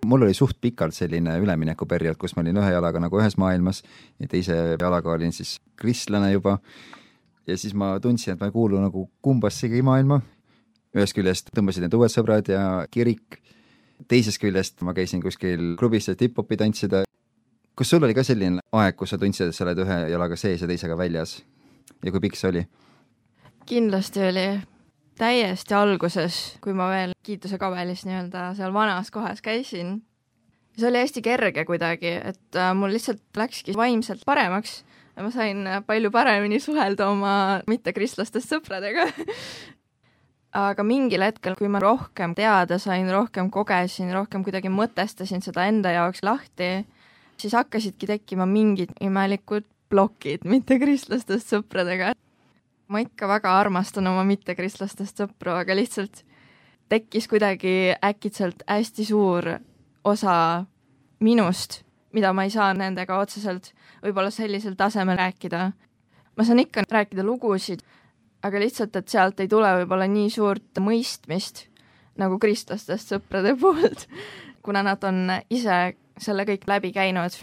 mul 0.06 0.22
oli 0.22 0.34
suht 0.34 0.60
pikalt 0.60 0.94
selline 0.94 1.38
üleminekuperiood, 1.40 2.18
kus 2.20 2.36
ma 2.36 2.44
olin 2.44 2.60
ühe 2.60 2.72
jalaga 2.74 3.00
nagu 3.02 3.20
ühes 3.20 3.38
maailmas 3.40 3.82
ja 4.20 4.28
teise 4.30 4.56
jalaga 4.76 5.14
olin 5.14 5.32
siis 5.32 5.56
kristlane 5.76 6.32
juba. 6.32 6.58
ja 7.46 7.56
siis 7.56 7.74
ma 7.74 7.94
tundsin, 8.00 8.34
et 8.34 8.40
ma 8.40 8.50
ei 8.50 8.52
kuulu 8.52 8.80
nagu 8.82 9.08
kumbassegi 9.22 9.82
maailma. 9.82 10.20
Ühest 10.96 11.16
küljest 11.16 11.52
tõmbasid 11.54 11.86
need 11.86 11.96
uued 11.96 12.12
sõbrad 12.12 12.48
ja 12.50 12.62
kirik, 12.92 13.40
teisest 14.08 14.40
küljest 14.42 14.80
ma 14.86 14.94
käisin 14.96 15.22
kuskil 15.24 15.74
klubis, 15.80 16.08
et 16.12 16.24
hip-hopi 16.24 16.58
tantsida. 16.60 17.04
Kas 17.76 17.92
sul 17.92 18.04
oli 18.04 18.16
ka 18.16 18.24
selline 18.24 18.64
aeg, 18.72 18.96
kus 18.96 19.12
sa 19.12 19.20
tundsid, 19.20 19.50
et 19.50 19.56
sa 19.56 19.66
oled 19.66 19.84
ühe 19.84 19.98
jalaga 20.12 20.38
sees 20.40 20.64
ja 20.64 20.68
teisega 20.70 20.96
väljas? 20.96 21.38
Ja 22.04 22.12
kui 22.12 22.22
pikk 22.24 22.38
see 22.40 22.52
oli? 22.52 22.66
kindlasti 23.66 24.22
oli 24.22 24.46
täiesti 25.18 25.74
alguses, 25.74 26.36
kui 26.62 26.74
ma 26.76 26.86
veel 26.92 27.14
Kiituse 27.26 27.58
kabelis 27.58 28.04
nii-öelda 28.06 28.52
seal 28.54 28.74
vanas 28.74 29.10
kohas 29.10 29.42
käisin. 29.42 30.02
see 30.78 30.88
oli 30.88 31.00
hästi 31.02 31.22
kerge 31.22 31.64
kuidagi, 31.64 32.12
et 32.30 32.56
äh, 32.56 32.74
mul 32.74 32.92
lihtsalt 32.92 33.22
läkski 33.36 33.74
vaimselt 33.76 34.22
paremaks. 34.26 34.84
Ja 35.16 35.24
ma 35.24 35.30
sain 35.32 35.64
palju 35.86 36.10
paremini 36.12 36.60
suhelda 36.60 37.08
oma 37.08 37.62
mittekristlastest 37.66 38.52
sõpradega 38.52 39.06
aga 40.54 40.84
mingil 40.86 41.24
hetkel, 41.24 41.56
kui 41.58 41.68
ma 41.68 41.80
rohkem 41.82 42.34
teada 42.36 42.78
sain, 42.78 43.08
rohkem 43.12 43.50
kogesin, 43.50 44.12
rohkem 44.14 44.44
kuidagi 44.46 44.70
mõtestasin 44.72 45.42
seda 45.44 45.66
enda 45.70 45.92
jaoks 45.94 46.22
lahti, 46.22 46.86
siis 47.40 47.56
hakkasidki 47.56 48.06
tekkima 48.06 48.46
mingid 48.48 48.94
imelikud 49.00 49.66
plokid 49.90 50.46
mittekristlastest 50.52 51.52
sõpradega. 51.54 52.14
ma 52.88 53.02
ikka 53.02 53.26
väga 53.26 53.50
armastan 53.58 54.06
oma 54.06 54.22
mittekristlastest 54.24 55.22
sõpru, 55.22 55.56
aga 55.58 55.74
lihtsalt 55.74 56.22
tekkis 56.88 57.26
kuidagi 57.28 57.96
äkitselt 58.04 58.62
hästi 58.68 59.04
suur 59.04 59.56
osa 60.04 60.64
minust, 61.20 61.82
mida 62.12 62.32
ma 62.32 62.44
ei 62.46 62.50
saa 62.54 62.72
nendega 62.74 63.18
otseselt 63.18 63.72
võib-olla 64.04 64.30
sellisel 64.30 64.76
tasemel 64.78 65.18
rääkida. 65.18 65.72
ma 66.36 66.44
saan 66.44 66.58
ikka 66.58 66.84
rääkida 66.90 67.24
lugusid, 67.24 67.82
aga 68.46 68.60
lihtsalt, 68.62 68.96
et 68.96 69.08
sealt 69.10 69.40
ei 69.42 69.50
tule 69.50 69.70
võib-olla 69.80 70.06
nii 70.10 70.30
suurt 70.30 70.80
mõistmist 70.82 71.66
nagu 72.20 72.38
kristlastest 72.40 73.12
sõprade 73.14 73.54
poolt, 73.60 74.06
kuna 74.64 74.82
nad 74.86 75.02
on 75.06 75.30
ise 75.52 75.96
selle 76.20 76.46
kõik 76.48 76.66
läbi 76.68 76.92
käinud. 76.94 77.34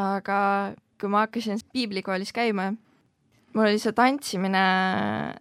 aga 0.00 0.72
kui 1.00 1.10
ma 1.10 1.26
hakkasin 1.26 1.60
piiblikoolis 1.72 2.32
käima, 2.32 2.72
mul 3.52 3.66
oli 3.66 3.80
see 3.82 3.92
tantsimine 3.92 4.62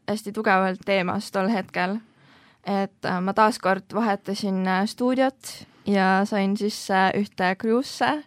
hästi 0.10 0.34
tugevalt 0.36 0.82
teemas 0.86 1.32
tol 1.32 1.50
hetkel. 1.50 2.00
et 2.66 3.06
äh, 3.06 3.22
ma 3.22 3.34
taaskord 3.34 3.94
vahetasin 3.94 4.68
äh, 4.68 4.86
stuudiot 4.86 5.66
ja 5.90 6.22
sain 6.26 6.58
sisse 6.58 7.10
ühte 7.18 7.56
cruise'e, 7.58 8.22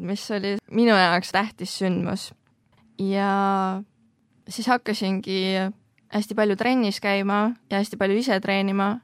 mis 0.00 0.30
oli 0.30 0.58
minu 0.70 0.92
jaoks 0.92 1.32
tähtis 1.32 1.78
sündmus. 1.78 2.32
ja 2.98 3.80
siis 4.48 4.66
hakkasingi 4.66 5.72
hästi 6.12 6.36
palju 6.36 6.56
trennis 6.60 7.00
käima 7.00 7.54
ja 7.70 7.80
hästi 7.80 7.96
palju 7.96 8.18
ise 8.20 8.38
treenima 8.40 9.00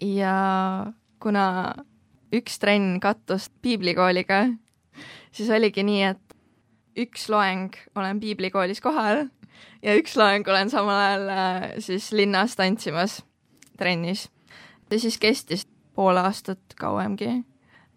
ja 0.00 0.34
kuna 1.22 1.74
üks 2.34 2.58
trenn 2.62 3.00
kattus 3.02 3.48
piiblikooliga, 3.62 4.44
siis 5.32 5.50
oligi 5.50 5.82
nii, 5.86 6.02
et 6.12 6.36
üks 6.98 7.28
loeng 7.32 7.74
olen 7.96 8.20
piiblikoolis 8.20 8.82
kohal 8.84 9.26
ja 9.82 9.94
üks 9.98 10.16
loeng 10.18 10.46
olen 10.48 10.70
samal 10.70 10.98
ajal 10.98 11.28
äh, 11.32 11.68
siis 11.82 12.10
linnas 12.12 12.56
tantsimas 12.58 13.22
trennis. 13.78 14.28
see 14.88 14.98
siis 14.98 15.18
kestis 15.18 15.66
pool 15.94 16.16
aastat 16.16 16.74
kauemgi. 16.78 17.44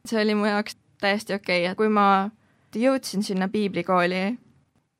see 0.05 0.21
oli 0.21 0.35
mu 0.35 0.45
jaoks 0.45 0.77
täiesti 1.01 1.33
okei 1.33 1.63
okay., 1.63 1.71
et 1.71 1.77
kui 1.77 1.89
ma 1.89 2.29
jõudsin 2.75 3.23
sinna 3.23 3.49
piiblikooli, 3.51 4.37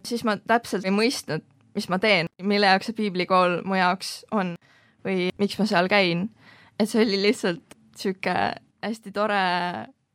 siis 0.06 0.24
ma 0.28 0.36
täpselt 0.38 0.86
ei 0.86 0.92
mõistnud, 0.92 1.46
mis 1.76 1.88
ma 1.90 2.00
teen, 2.00 2.30
mille 2.42 2.68
jaoks 2.68 2.90
see 2.90 2.98
piiblikool 2.98 3.62
mu 3.68 3.78
jaoks 3.80 4.22
on 4.36 4.56
või 5.06 5.30
miks 5.42 5.58
ma 5.60 5.68
seal 5.70 5.90
käin. 5.92 6.30
et 6.80 6.90
see 6.90 7.04
oli 7.06 7.22
lihtsalt 7.22 7.78
niisugune 7.92 8.54
hästi 8.82 9.12
tore 9.14 9.42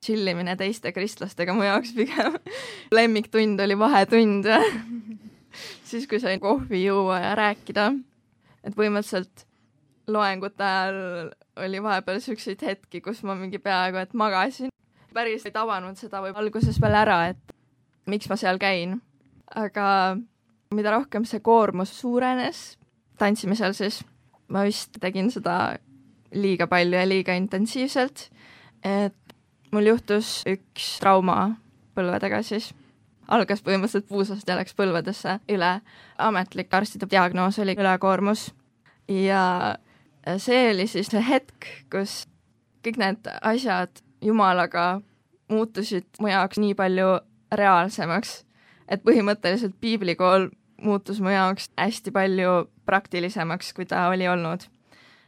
tšillimine 0.02 0.56
teiste 0.58 0.92
kristlastega 0.92 1.54
mu 1.54 1.64
jaoks 1.66 1.92
pigem. 1.96 2.38
lemmiktund 2.96 3.60
oli 3.60 3.78
vahetund 3.78 4.48
siis, 5.90 6.06
kui 6.06 6.20
sain 6.20 6.40
kohvi 6.40 6.84
juua 6.84 7.20
ja 7.22 7.34
rääkida. 7.38 7.92
et 8.64 8.74
põhimõtteliselt 8.74 9.46
loengute 10.06 10.64
ajal 10.64 11.30
oli 11.64 11.82
vahepeal 11.82 12.20
siukseid 12.20 12.62
hetki, 12.62 13.00
kus 13.00 13.22
ma 13.26 13.34
mingi 13.34 13.58
peaaegu 13.58 14.02
et 14.02 14.14
magasin. 14.14 14.70
päris 15.14 15.46
ei 15.46 15.52
tabanud 15.52 15.96
seda 15.96 16.20
võib 16.22 16.36
alguses 16.36 16.80
veel 16.82 16.94
ära, 16.94 17.20
et 17.32 17.54
miks 18.06 18.28
ma 18.28 18.36
seal 18.36 18.58
käin. 18.62 19.00
aga 19.54 20.16
mida 20.74 20.90
rohkem 20.94 21.24
see 21.24 21.40
koormus 21.40 21.92
suurenes 22.00 22.78
tantsimisel, 23.18 23.72
siis 23.72 24.02
ma 24.48 24.64
vist 24.66 24.98
tegin 25.00 25.30
seda 25.30 25.76
liiga 26.34 26.66
palju 26.66 26.98
ja 26.98 27.06
liiga 27.08 27.34
intensiivselt 27.38 28.28
et 28.86 29.36
mul 29.74 29.90
juhtus 29.90 30.40
üks 30.48 30.96
trauma 31.02 31.56
põlvedega 31.96 32.42
siis, 32.46 32.70
algas 33.32 33.62
põhimõtteliselt 33.64 34.08
puusast 34.08 34.48
ja 34.48 34.58
läks 34.58 34.76
põlvedesse 34.76 35.38
üle. 35.52 35.80
ametlik 36.18 36.72
arstide 36.74 37.08
diagnoos 37.10 37.58
oli 37.58 37.74
ülekoormus. 37.74 38.52
Ja 39.08 39.76
see 40.38 40.70
oli 40.70 40.86
siis 40.86 41.10
see 41.10 41.22
hetk, 41.22 41.66
kus 41.90 42.26
kõik 42.84 42.98
need 43.02 43.30
asjad 43.42 44.02
Jumalaga 44.22 45.00
muutusid 45.52 46.06
mu 46.20 46.28
jaoks 46.28 46.58
nii 46.58 46.74
palju 46.74 47.18
reaalsemaks, 47.52 48.45
et 48.88 49.02
põhimõtteliselt 49.04 49.76
piiblikool 49.80 50.50
muutus 50.82 51.20
mu 51.20 51.32
jaoks 51.32 51.70
hästi 51.78 52.12
palju 52.14 52.66
praktilisemaks, 52.86 53.72
kui 53.76 53.86
ta 53.88 54.06
oli 54.12 54.28
olnud. 54.28 54.66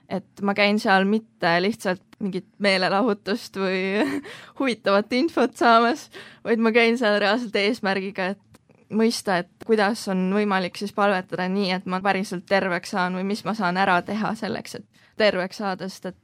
Et 0.09 0.43
ma 0.43 0.55
käin 0.57 0.79
seal 0.81 1.05
mitte 1.05 1.51
lihtsalt 1.61 2.03
mingit 2.19 2.47
meelelahutust 2.65 3.57
või 3.61 4.05
huvitavat 4.59 5.13
infot 5.19 5.57
saamas, 5.57 6.09
vaid 6.45 6.63
ma 6.65 6.73
käin 6.73 6.97
seal 7.01 7.19
reaalselt 7.21 7.57
eesmärgiga, 7.61 8.33
et 8.35 8.49
mõista, 8.89 9.43
et 9.43 9.67
kuidas 9.69 10.07
on 10.09 10.31
võimalik 10.33 10.79
siis 10.81 10.95
palvetada 10.97 11.49
nii, 11.53 11.71
et 11.77 11.87
ma 11.87 12.01
päriselt 12.05 12.47
terveks 12.49 12.95
saan 12.97 13.19
või 13.19 13.27
mis 13.29 13.45
ma 13.45 13.55
saan 13.59 13.77
ära 13.77 14.01
teha 14.03 14.33
selleks, 14.39 14.79
et 14.81 15.05
terveks 15.21 15.61
saada, 15.61 15.91
sest 15.93 16.13
et 16.13 16.19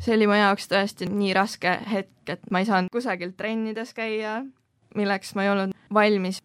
see 0.00 0.16
oli 0.16 0.26
mu 0.26 0.36
jaoks 0.38 0.68
tõesti 0.70 1.08
nii 1.10 1.34
raske 1.36 1.76
hetk, 1.92 2.34
et 2.34 2.50
ma 2.50 2.62
ei 2.62 2.68
saanud 2.68 2.90
kusagil 2.92 3.34
trennides 3.38 3.94
käia, 3.94 4.40
milleks 4.98 5.36
ma 5.36 5.46
ei 5.46 5.52
olnud 5.54 5.76
valmis, 5.94 6.40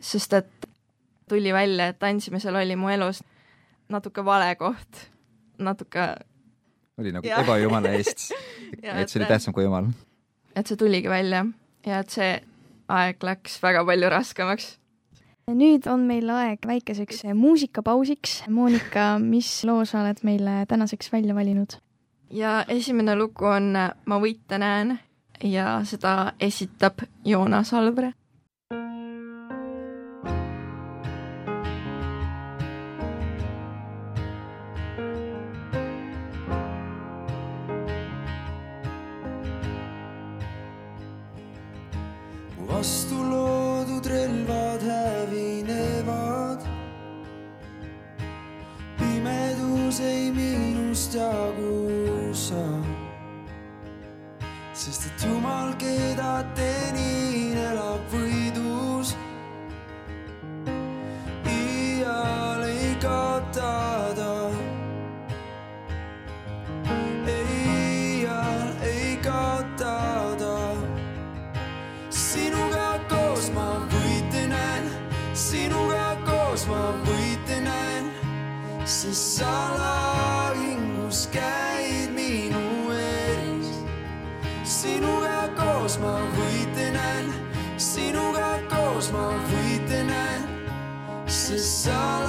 sest 0.00 0.32
et 0.32 0.68
tuli 1.28 1.52
välja, 1.52 1.90
et 1.90 1.98
tantsimisel 1.98 2.56
oli 2.56 2.76
mu 2.76 2.88
elus 2.90 3.22
natuke 3.90 4.24
vale 4.24 4.54
koht 4.58 5.06
natuke 5.58 6.14
oli 6.98 7.12
nagu 7.12 7.26
ja. 7.26 7.40
ebajumala 7.44 7.94
eest 7.96 8.30
et 8.82 9.08
see 9.08 9.20
oli 9.20 9.28
tähtsam 9.28 9.54
kui 9.56 9.64
jumal. 9.64 9.90
et 10.56 10.66
see 10.66 10.78
tuligi 10.80 11.10
välja 11.10 11.44
ja 11.86 12.02
et 12.04 12.12
see 12.12 12.32
aeg 12.90 13.24
läks 13.24 13.60
väga 13.62 13.84
palju 13.86 14.10
raskemaks. 14.12 14.70
nüüd 15.50 15.86
on 15.90 16.06
meil 16.06 16.30
aeg 16.30 16.66
väikeseks 16.66 17.24
muusikapausiks. 17.34 18.42
Monika, 18.48 19.18
mis 19.18 19.48
loo 19.66 19.84
sa 19.84 20.04
oled 20.04 20.20
meile 20.26 20.64
tänaseks 20.70 21.12
välja 21.12 21.34
valinud? 21.34 21.78
ja 22.30 22.64
esimene 22.68 23.16
lugu 23.18 23.46
on 23.50 23.72
Ma 23.74 24.20
võite 24.22 24.58
näen 24.58 24.98
ja 25.42 25.80
seda 25.84 26.32
esitab 26.40 27.02
Joonas 27.24 27.72
Albre 27.74 28.12
kuidas 76.60 76.66
ma 76.68 76.92
võite 77.06 77.60
näen, 77.64 78.10
sest 78.84 79.38
salahingus 79.40 81.28
käid 81.32 82.12
minu 82.12 82.92
ees. 82.92 83.70
sinuga 84.64 85.48
koos 85.56 85.98
ma 85.98 86.18
võite 86.36 86.90
näen, 86.92 87.32
sinuga 87.78 88.58
koos 88.68 89.10
ma 89.12 89.30
võite 89.48 90.04
näen, 90.04 90.44
sest 91.26 91.86
sa 91.86 92.19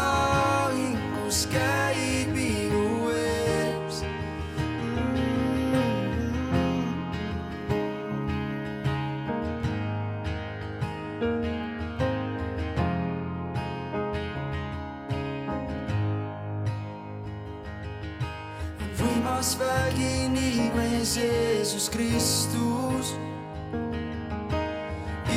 Jeesus 21.11 21.89
Kristus. 21.91 23.07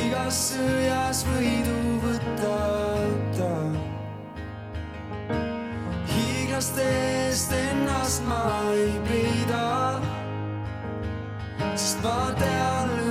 igas 0.05 0.37
sõjas 0.53 1.25
võidu 1.27 1.75
võtab 1.99 3.17
ta. 3.35 3.51
hiiglaste 6.13 6.85
eest 7.27 7.51
ennast 7.59 8.23
ma 8.23 8.43
ei 8.71 8.95
peida, 9.09 9.65
sest 11.75 11.99
ma 12.07 12.31
tean. 12.39 13.04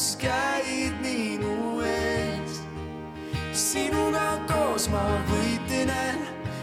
kus 0.00 0.16
käid 0.16 0.94
minu 1.04 1.80
ees. 1.84 2.62
sinuga 3.52 4.40
koos 4.48 4.88
ma 4.88 5.04
võitlen, 5.28 6.18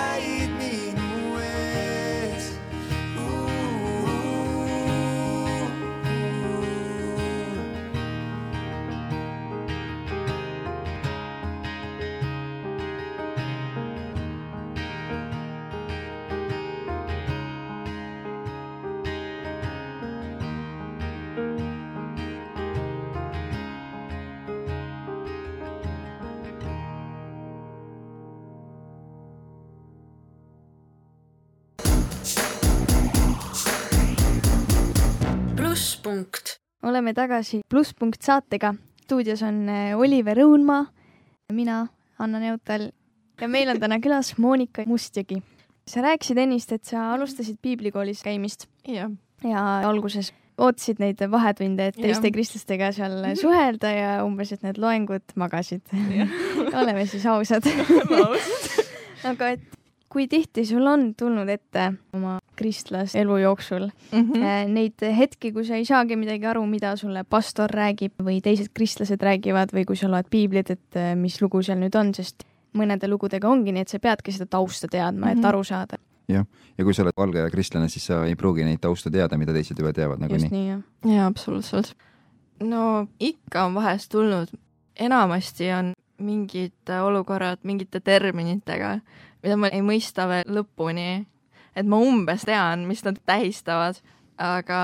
oleme 36.98 37.14
tagasi 37.14 37.61
plusspunkt 37.70 38.22
saatega. 38.26 38.74
stuudios 39.02 39.42
on 39.42 39.68
eh, 39.68 39.96
Oliver 39.96 40.38
Õunmaa, 40.42 40.87
mina, 41.52 41.87
Anna 42.18 42.40
Neutal 42.42 42.88
ja 43.38 43.48
meil 43.48 43.70
on 43.70 43.78
täna 43.78 44.00
külas 44.02 44.32
Monika 44.38 44.82
Mustjõgi. 44.87 45.38
sa 45.87 46.02
rääkisid 46.02 46.40
ennist, 46.42 46.72
et 46.72 46.84
sa 46.84 47.12
alustasid 47.12 47.61
piiblikoolis 47.62 48.24
käimist. 48.26 48.66
jah. 48.88 49.11
ja 49.44 49.62
alguses 49.87 50.32
ootasid 50.58 50.98
neid 50.98 51.22
vahetunde, 51.30 51.87
et 51.87 52.00
teiste 52.02 52.32
kristlastega 52.34 52.90
seal 52.92 53.14
suhelda 53.38 53.94
ja 53.94 54.11
umbes, 54.26 54.52
et 54.52 54.66
need 54.66 54.82
loengud 54.82 55.38
magasid 55.38 55.87
oleme 56.82 57.06
siis 57.06 57.26
ausad. 57.30 57.62
aga 59.30 59.54
et 59.54 59.62
kui 60.11 60.26
tihti 60.26 60.66
sul 60.66 60.87
on 60.87 61.12
tulnud 61.14 61.48
ette 61.54 61.92
oma 62.12 62.40
kristlase 62.59 63.21
elu 63.23 63.37
jooksul 63.44 63.88
Mhm. 64.12 64.42
äh, 64.42 64.66
neid 64.68 65.01
hetki, 65.16 65.53
kui 65.55 65.64
sa 65.64 65.79
ei 65.79 65.85
saagi 65.88 66.16
midagi 66.18 66.47
aru, 66.51 66.66
mida 66.66 66.97
sulle 66.97 67.23
pastor 67.25 67.71
räägib 67.71 68.18
või 68.23 68.40
teised 68.42 68.73
kristlased 68.75 69.23
räägivad 69.23 69.73
või 69.73 69.85
kui 69.87 69.97
sa 69.97 70.11
loed 70.11 70.27
piiblit, 70.31 70.71
et 70.75 70.97
äh, 70.97 71.14
mis 71.16 71.40
lugu 71.42 71.62
seal 71.62 71.79
nüüd 71.79 71.94
on, 71.99 72.12
sest 72.14 72.44
mõnede 72.77 73.09
lugudega 73.09 73.49
ongi 73.49 73.73
nii, 73.73 73.81
et 73.87 73.88
sa 73.88 73.99
peadki 73.99 74.33
seda 74.35 74.47
tausta 74.59 74.88
teadma, 74.92 75.31
et 75.33 75.38
Mhm. 75.38 75.44
aru 75.47 75.64
saada. 75.64 75.97
ja 76.29 76.44
kui 76.85 76.92
sa 76.94 77.03
oled 77.03 77.16
valge 77.16 77.51
kristlane, 77.51 77.88
siis 77.88 78.05
sa 78.07 78.25
ei 78.29 78.35
pruugi 78.37 78.62
neid 78.64 78.81
tausta 78.81 79.11
teada, 79.11 79.38
mida 79.38 79.53
teised 79.53 79.79
juba 79.79 79.92
teavad 79.92 80.18
just 80.21 80.31
nagunii. 80.31 80.51
nii, 80.51 80.68
jah. 80.68 80.83
jaa, 81.16 81.27
absoluutselt. 81.27 81.94
no 82.61 83.09
ikka 83.21 83.64
on 83.64 83.75
vahest 83.75 84.11
tulnud, 84.12 84.49
enamasti 85.01 85.71
on 85.73 85.92
mingid 86.18 86.90
olukorrad 87.03 87.59
mingite 87.62 88.01
terminitega, 88.01 89.01
mida 89.42 89.57
ma 89.57 89.68
ei 89.73 89.81
mõista 89.81 90.27
veel 90.29 90.44
lõpuni. 90.59 91.27
Et 91.79 91.87
ma 91.87 92.01
umbes 92.03 92.43
tean, 92.49 92.87
mis 92.91 93.05
nad 93.07 93.19
tähistavad, 93.29 94.01
aga 94.43 94.81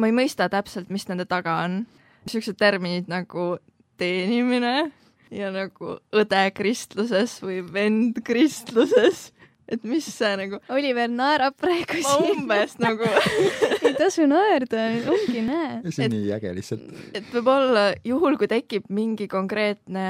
ma 0.00 0.08
ei 0.08 0.14
mõista 0.16 0.48
täpselt, 0.52 0.88
mis 0.92 1.04
nende 1.10 1.26
taga 1.28 1.58
on. 1.66 1.82
niisugused 2.26 2.56
terminid 2.58 3.06
nagu 3.12 3.56
teenimine 4.00 4.90
ja 5.30 5.50
nagu 5.54 5.98
õde 6.14 6.42
kristluses 6.56 7.36
või 7.44 7.60
vend 7.72 8.18
kristluses, 8.26 9.30
et 9.68 9.82
mis 9.86 10.06
see 10.14 10.32
nagu, 10.38 10.58
Oliver 10.70 11.08
naerab 11.10 11.56
praegu 11.58 12.00
ma 12.04 12.16
umbes 12.32 12.76
nagu 12.82 13.06
ei 13.86 13.94
tasu 13.98 14.26
naerda, 14.30 14.84
ongi 15.10 15.42
näe. 15.46 15.80
see 15.90 16.04
Et- 16.06 16.12
on 16.12 16.14
nii 16.18 16.32
äge 16.36 16.52
lihtsalt. 16.58 16.84
et 17.14 17.30
võib-olla 17.34 17.88
juhul, 18.06 18.36
kui 18.38 18.50
tekib 18.50 18.86
mingi 18.90 19.26
konkreetne 19.30 20.06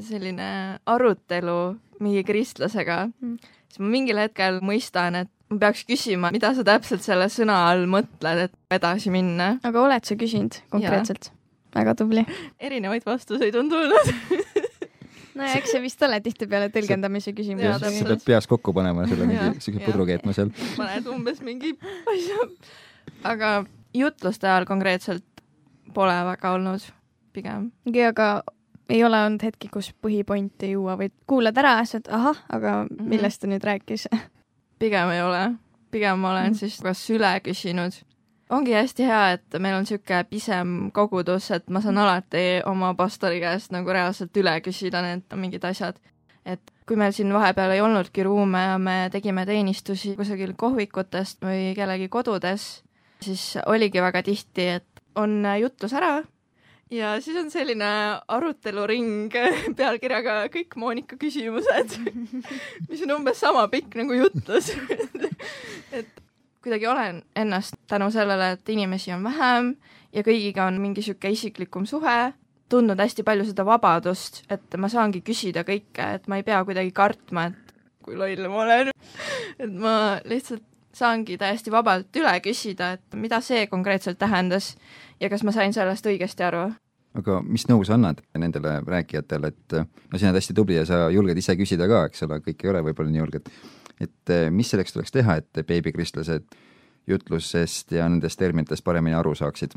selline 0.00 0.48
arutelu 0.90 1.58
mingi 2.02 2.24
kristlasega 2.26 3.04
Mm. 3.22 3.36
Siis 3.74 3.82
ma 3.82 3.90
mingil 3.90 4.20
hetkel 4.22 4.60
mõistan, 4.64 5.18
et 5.24 5.30
ma 5.50 5.58
peaks 5.66 5.82
küsima, 5.88 6.30
mida 6.34 6.52
sa 6.54 6.64
täpselt 6.66 7.02
selle 7.04 7.26
sõna 7.32 7.64
all 7.68 7.88
mõtled, 7.90 8.46
et 8.46 8.76
edasi 8.78 9.10
minna. 9.14 9.56
aga 9.66 9.82
oled 9.82 10.06
sa 10.06 10.16
küsinud 10.18 10.60
konkreetselt? 10.70 11.32
väga 11.74 11.96
tubli. 11.98 12.22
erinevaid 12.62 13.02
vastuseid 13.06 13.56
on 13.58 13.70
tulnud. 13.72 14.12
no 15.36 15.42
ja 15.42 15.58
eks 15.58 15.74
see 15.74 15.82
vist 15.82 16.02
ole 16.06 16.20
tihtipeale 16.22 16.70
tõlgendamise 16.74 17.34
küsimus 17.34 17.66
sa 17.66 17.80
täpselt. 17.82 18.12
pead 18.12 18.26
peas 18.30 18.46
kokku 18.50 18.74
panema 18.76 19.08
selle 19.10 19.26
mingi 19.30 19.64
siukse 19.64 19.82
pudru 19.88 20.06
keetma 20.08 20.36
seal. 20.36 20.52
paned 20.78 21.10
umbes 21.10 21.42
mingi 21.46 21.74
asja. 22.14 22.48
aga 23.34 23.54
jutluste 23.94 24.50
ajal 24.50 24.68
konkreetselt 24.70 25.26
pole 25.94 26.14
väga 26.30 26.54
olnud, 26.56 26.86
pigem. 27.34 27.72
aga 28.06 28.28
ei 28.88 29.04
ole 29.04 29.16
olnud 29.26 29.42
hetki, 29.42 29.68
kus 29.72 29.92
põhipoint 30.02 30.62
ei 30.62 30.74
jõua 30.74 30.96
või 31.00 31.10
kuulad 31.26 31.56
ära 31.58 31.76
siis, 31.84 31.94
et 32.02 32.08
ahah, 32.12 32.36
aga 32.52 32.84
Mhm. 32.84 33.08
millest 33.08 33.40
ta 33.40 33.46
nüüd 33.46 33.64
rääkis? 33.64 34.08
pigem 34.78 35.10
ei 35.10 35.22
ole, 35.22 35.54
pigem 35.90 36.18
ma 36.18 36.30
olen 36.32 36.50
Mm. 36.52 36.54
siis 36.54 36.80
kas 36.82 37.10
üle 37.10 37.40
küsinud. 37.40 37.92
ongi 38.50 38.72
hästi 38.76 39.02
hea, 39.08 39.30
et 39.32 39.56
meil 39.58 39.74
on 39.74 39.82
niisugune 39.86 40.24
pisem 40.30 40.90
kogudus, 40.92 41.50
et 41.50 41.70
ma 41.70 41.80
saan 41.80 41.98
alati 41.98 42.60
oma 42.66 42.94
pastori 42.94 43.40
käest 43.40 43.72
nagu 43.72 43.88
reaalselt 43.90 44.36
üle 44.36 44.60
küsida 44.60 45.00
need 45.02 45.22
mingid 45.34 45.64
asjad. 45.64 45.96
et 46.46 46.60
kui 46.86 46.96
meil 46.96 47.12
siin 47.12 47.32
vahepeal 47.32 47.70
ei 47.70 47.80
olnudki 47.80 48.22
ruume 48.22 48.58
ja 48.58 48.78
me 48.78 49.08
tegime 49.12 49.46
teenistusi 49.46 50.14
kusagil 50.16 50.52
kohvikutest 50.56 51.40
või 51.40 51.74
kellegi 51.74 52.08
kodudes, 52.08 52.82
siis 53.20 53.56
oligi 53.66 54.00
väga 54.02 54.22
tihti, 54.22 54.66
et 54.76 54.84
on 55.16 55.42
jutlus 55.60 55.92
ära 55.94 56.22
ja 56.94 57.14
siis 57.20 57.36
on 57.40 57.50
selline 57.50 57.88
aruteluring 58.28 59.32
pealkirjaga 59.78 60.36
Kõik 60.52 60.76
Monika 60.80 61.18
küsimused, 61.20 61.98
mis 62.88 63.02
on 63.06 63.16
umbes 63.18 63.40
sama 63.42 63.66
pikk 63.72 63.98
nagu 64.00 64.16
jutlus. 64.16 64.70
et 65.98 66.22
kuidagi 66.64 66.88
olen 66.88 67.22
ennast 67.36 67.76
tänu 67.90 68.10
sellele, 68.14 68.54
et 68.56 68.68
inimesi 68.72 69.12
on 69.14 69.24
vähem 69.26 69.74
ja 70.14 70.24
kõigiga 70.24 70.68
on 70.70 70.80
mingi 70.82 71.04
sihuke 71.04 71.32
isiklikum 71.34 71.88
suhe, 71.88 72.32
tundnud 72.72 73.00
hästi 73.00 73.24
palju 73.26 73.48
seda 73.50 73.66
vabadust, 73.68 74.44
et 74.50 74.78
ma 74.80 74.88
saangi 74.88 75.20
küsida 75.24 75.66
kõike, 75.66 76.14
et 76.18 76.30
ma 76.30 76.40
ei 76.40 76.46
pea 76.46 76.62
kuidagi 76.64 76.94
kartma, 76.96 77.50
et 77.50 77.74
kui 78.04 78.16
loll 78.16 78.48
ma 78.48 78.62
olen. 78.62 78.94
et 79.58 79.74
ma 79.80 79.96
lihtsalt 80.24 80.64
saangi 80.94 81.36
täiesti 81.38 81.72
vabalt 81.74 82.16
üle 82.16 82.32
küsida, 82.40 82.94
et 82.94 83.18
mida 83.18 83.40
see 83.42 83.66
konkreetselt 83.66 84.18
tähendas 84.20 84.76
ja 85.20 85.28
kas 85.28 85.42
ma 85.42 85.52
sain 85.52 85.74
sellest 85.74 86.06
õigesti 86.06 86.46
aru 86.46 86.68
aga 87.14 87.38
mis 87.46 87.66
nõu 87.70 87.84
sa 87.86 87.94
annad 87.98 88.20
nendele 88.38 88.80
rääkijatele, 88.86 89.52
et 89.52 89.78
no 89.78 90.18
sa 90.18 90.28
oled 90.28 90.40
hästi 90.40 90.56
tubli 90.56 90.78
ja 90.80 90.84
sa 90.88 91.06
julged 91.14 91.38
ise 91.38 91.56
küsida 91.58 91.88
ka, 91.90 92.04
eks 92.10 92.26
ole, 92.26 92.40
kõik 92.44 92.64
ei 92.64 92.72
ole 92.72 92.82
võib-olla 92.88 93.14
nii 93.14 93.22
julged. 93.22 93.50
et 94.02 94.32
mis 94.50 94.70
selleks 94.70 94.92
tuleks 94.92 95.14
teha, 95.14 95.36
et 95.38 95.66
beebikristlased 95.66 96.48
jutlusest 97.06 97.92
ja 97.92 98.08
nendest 98.08 98.38
terminitest 98.38 98.84
paremini 98.84 99.14
aru 99.14 99.34
saaksid? 99.38 99.76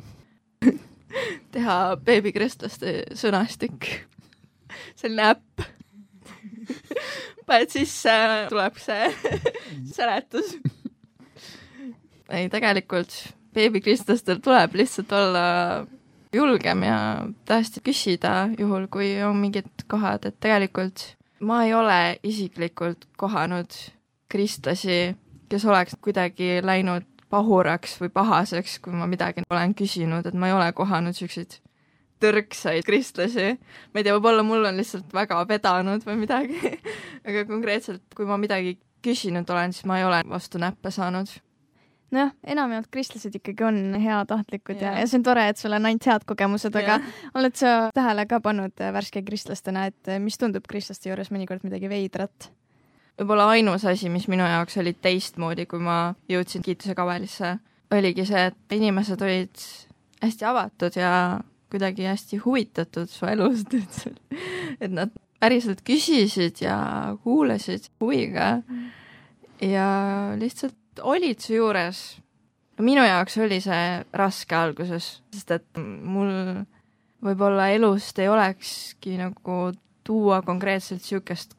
teha 1.55 1.77
beebikristlaste 2.03 2.93
sõnastik, 3.17 3.89
selline 4.99 5.31
äpp. 5.33 5.65
paned 7.47 7.71
sisse, 7.71 8.13
tuleb 8.51 8.79
see 8.81 9.07
seletus. 9.93 10.57
ei, 12.27 12.49
tegelikult 12.51 13.13
beebikristlastel 13.55 14.41
tuleb 14.43 14.75
lihtsalt 14.77 15.13
olla 15.15 15.45
julgem 16.37 16.85
ja 16.87 16.97
tõesti 17.49 17.83
küsida, 17.85 18.47
juhul 18.59 18.87
kui 18.93 19.11
on 19.25 19.37
mingid 19.41 19.85
kohad, 19.91 20.29
et 20.29 20.39
tegelikult 20.43 21.13
ma 21.39 21.63
ei 21.65 21.73
ole 21.77 22.17
isiklikult 22.25 23.07
kohanud 23.17 23.73
kristlasi, 24.31 25.15
kes 25.49 25.65
oleks 25.65 25.95
kuidagi 26.03 26.57
läinud 26.65 27.05
pahuraks 27.29 27.97
või 28.01 28.11
pahaseks, 28.13 28.79
kui 28.83 28.95
ma 28.95 29.07
midagi 29.09 29.43
olen 29.51 29.75
küsinud, 29.77 30.27
et 30.27 30.35
ma 30.35 30.49
ei 30.49 30.55
ole 30.55 30.71
kohanud 30.75 31.15
siukseid 31.15 31.59
tõrksaid 32.23 32.85
kristlasi. 32.87 33.57
ma 33.93 33.99
ei 33.99 34.05
tea, 34.05 34.15
võib-olla 34.15 34.45
mul 34.45 34.65
on 34.65 34.79
lihtsalt 34.79 35.13
väga 35.13 35.43
vedanud 35.49 36.05
või 36.07 36.21
midagi, 36.23 36.77
aga 37.27 37.45
konkreetselt, 37.49 38.03
kui 38.15 38.25
ma 38.25 38.39
midagi 38.41 38.77
küsinud 39.05 39.49
olen, 39.53 39.75
siis 39.75 39.85
ma 39.85 39.99
ei 39.99 40.07
ole 40.07 40.23
vastu 40.29 40.61
näppe 40.61 40.91
saanud. 40.91 41.29
nojah, 42.15 42.31
enamjaolt 42.47 42.87
kristlased 42.91 43.35
ikkagi 43.35 43.65
on 43.67 43.79
heatahtlikud 44.01 44.79
ja, 44.81 44.93
Jaa. 44.93 45.01
ja 45.01 45.09
see 45.09 45.19
on 45.19 45.25
tore, 45.27 45.47
et 45.51 45.59
sul 45.59 45.75
on 45.75 45.89
ainult 45.89 46.07
head 46.07 46.27
kogemused, 46.29 46.75
aga 46.79 46.99
oled 47.37 47.57
sa 47.59 47.73
tähele 47.95 48.27
ka 48.29 48.39
pannud 48.43 48.83
äh, 48.83 48.93
värske 48.95 49.23
kristlastena, 49.27 49.87
et 49.91 50.11
äh, 50.11 50.21
mis 50.23 50.39
tundub 50.39 50.67
kristlaste 50.69 51.11
juures 51.11 51.31
mõnikord 51.33 51.65
midagi 51.67 51.91
veidrat? 51.91 52.51
võib-olla 53.17 53.49
ainus 53.55 53.85
asi, 53.89 54.11
mis 54.13 54.27
minu 54.29 54.45
jaoks 54.45 54.77
oli 54.77 54.93
teistmoodi, 54.93 55.65
kui 55.69 55.81
ma 55.81 56.13
jõudsin 56.29 56.61
kiituse 56.65 56.93
kavelisse, 56.97 57.55
oligi 57.91 58.27
see, 58.29 58.43
et 58.51 58.77
inimesed 58.77 59.21
olid 59.25 59.63
hästi 60.21 60.45
avatud 60.45 60.97
ja 60.99 61.11
kuidagi 61.71 62.05
hästi 62.07 62.39
huvitatud 62.45 63.09
su 63.11 63.25
elust, 63.27 63.73
et 63.81 64.83
et 64.85 64.93
nad 64.93 65.13
päriselt 65.41 65.83
küsisid 65.85 66.61
ja 66.61 66.77
kuulasid 67.23 67.89
huviga 68.01 68.61
ja 69.61 69.87
lihtsalt 70.37 70.77
olid 71.03 71.39
su 71.39 71.53
juures. 71.53 72.21
minu 72.79 73.01
jaoks 73.01 73.37
oli 73.41 73.57
see 73.61 74.03
raske 74.13 74.55
alguses, 74.55 75.21
sest 75.33 75.51
et 75.51 75.79
mul 75.81 76.63
võib-olla 77.23 77.71
elust 77.73 78.19
ei 78.19 78.29
olekski 78.29 79.17
nagu 79.17 79.71
tuua 80.05 80.41
konkreetselt 80.45 81.01
niisugust 81.01 81.55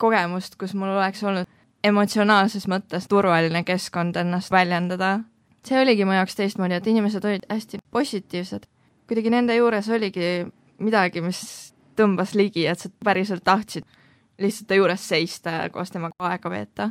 kogemust, 0.00 0.56
kus 0.56 0.74
mul 0.74 0.94
oleks 0.94 1.24
olnud 1.26 1.50
emotsionaalses 1.84 2.68
mõttes 2.70 3.08
turvaline 3.08 3.64
keskkond 3.64 4.16
ennast 4.16 4.50
väljendada. 4.50 5.20
see 5.66 5.80
oligi 5.80 6.04
mu 6.04 6.12
jaoks 6.12 6.36
teistmoodi, 6.36 6.74
et 6.74 6.86
inimesed 6.86 7.24
olid 7.24 7.44
hästi 7.50 7.78
positiivsed. 7.90 8.66
kuidagi 9.08 9.30
nende 9.30 9.56
juures 9.56 9.88
oligi 9.88 10.46
midagi, 10.78 11.20
mis 11.20 11.74
tõmbas 11.96 12.34
ligi, 12.34 12.66
et 12.66 12.78
sa 12.78 12.88
päriselt 13.04 13.44
tahtsid 13.44 13.84
lihtsalt 14.40 14.68
ta 14.68 14.74
juures 14.74 15.08
seista 15.08 15.50
ja 15.50 15.70
koos 15.70 15.90
temaga 15.90 16.14
aega 16.18 16.50
veeta. 16.50 16.90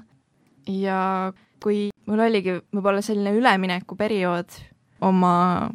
ja 0.67 1.33
kui 1.63 1.89
mul 2.09 2.23
oligi 2.25 2.57
võib-olla 2.73 3.03
selline 3.05 3.35
üleminekuperiood 3.37 4.59
oma 5.05 5.69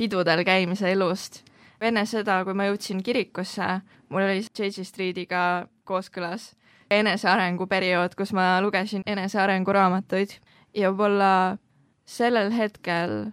pidudel 0.00 0.44
käimise 0.46 0.92
elust, 0.92 1.42
enne 1.80 2.04
seda, 2.08 2.40
kui 2.44 2.56
ma 2.56 2.68
jõudsin 2.70 3.02
kirikusse, 3.04 3.80
mul 4.08 4.26
oli 4.26 4.44
JJ 4.44 4.84
Streetiga 4.86 5.42
kooskõlas 5.88 6.52
enesearenguperiood, 6.90 8.14
kus 8.18 8.32
ma 8.34 8.58
lugesin 8.62 9.04
enesearenguraamatuid. 9.06 10.34
Ja 10.74 10.90
võib-olla 10.90 11.58
sellel 12.06 12.50
hetkel 12.54 13.32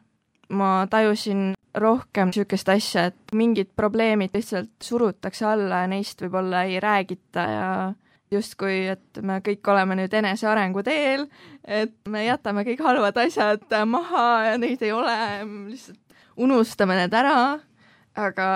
ma 0.53 0.87
tajusin 0.89 1.53
rohkem 1.77 2.31
niisugust 2.31 2.69
asja, 2.73 3.07
et 3.11 3.35
mingid 3.37 3.69
probleemid 3.77 4.33
lihtsalt 4.33 4.71
surutakse 4.83 5.45
alla 5.45 5.83
ja 5.83 5.91
neist 5.91 6.21
võib-olla 6.23 6.63
ei 6.69 6.79
räägita 6.81 7.47
ja 7.51 7.69
justkui, 8.31 8.87
et 8.91 9.21
me 9.23 9.39
kõik 9.45 9.69
oleme 9.71 9.95
nüüd 9.99 10.13
enesearengu 10.19 10.83
teel, 10.83 11.27
et 11.63 11.95
me 12.09 12.25
jätame 12.25 12.65
kõik 12.67 12.83
halvad 12.83 13.17
asjad 13.23 13.63
maha 13.87 14.27
ja 14.51 14.57
neid 14.61 14.83
ei 14.83 14.91
ole, 14.95 15.15
lihtsalt 15.71 15.99
unustame 16.37 16.97
need 16.99 17.15
ära, 17.17 17.59
aga 18.17 18.47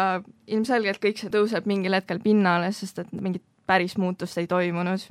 ilmselgelt 0.50 1.02
kõik 1.02 1.22
see 1.22 1.32
tõuseb 1.34 1.68
mingil 1.70 1.96
hetkel 1.98 2.22
pinnale, 2.24 2.72
sest 2.76 3.02
et 3.04 3.12
mingit 3.14 3.44
päris 3.70 3.98
muutust 3.98 4.38
ei 4.42 4.50
toimunud. 4.50 5.02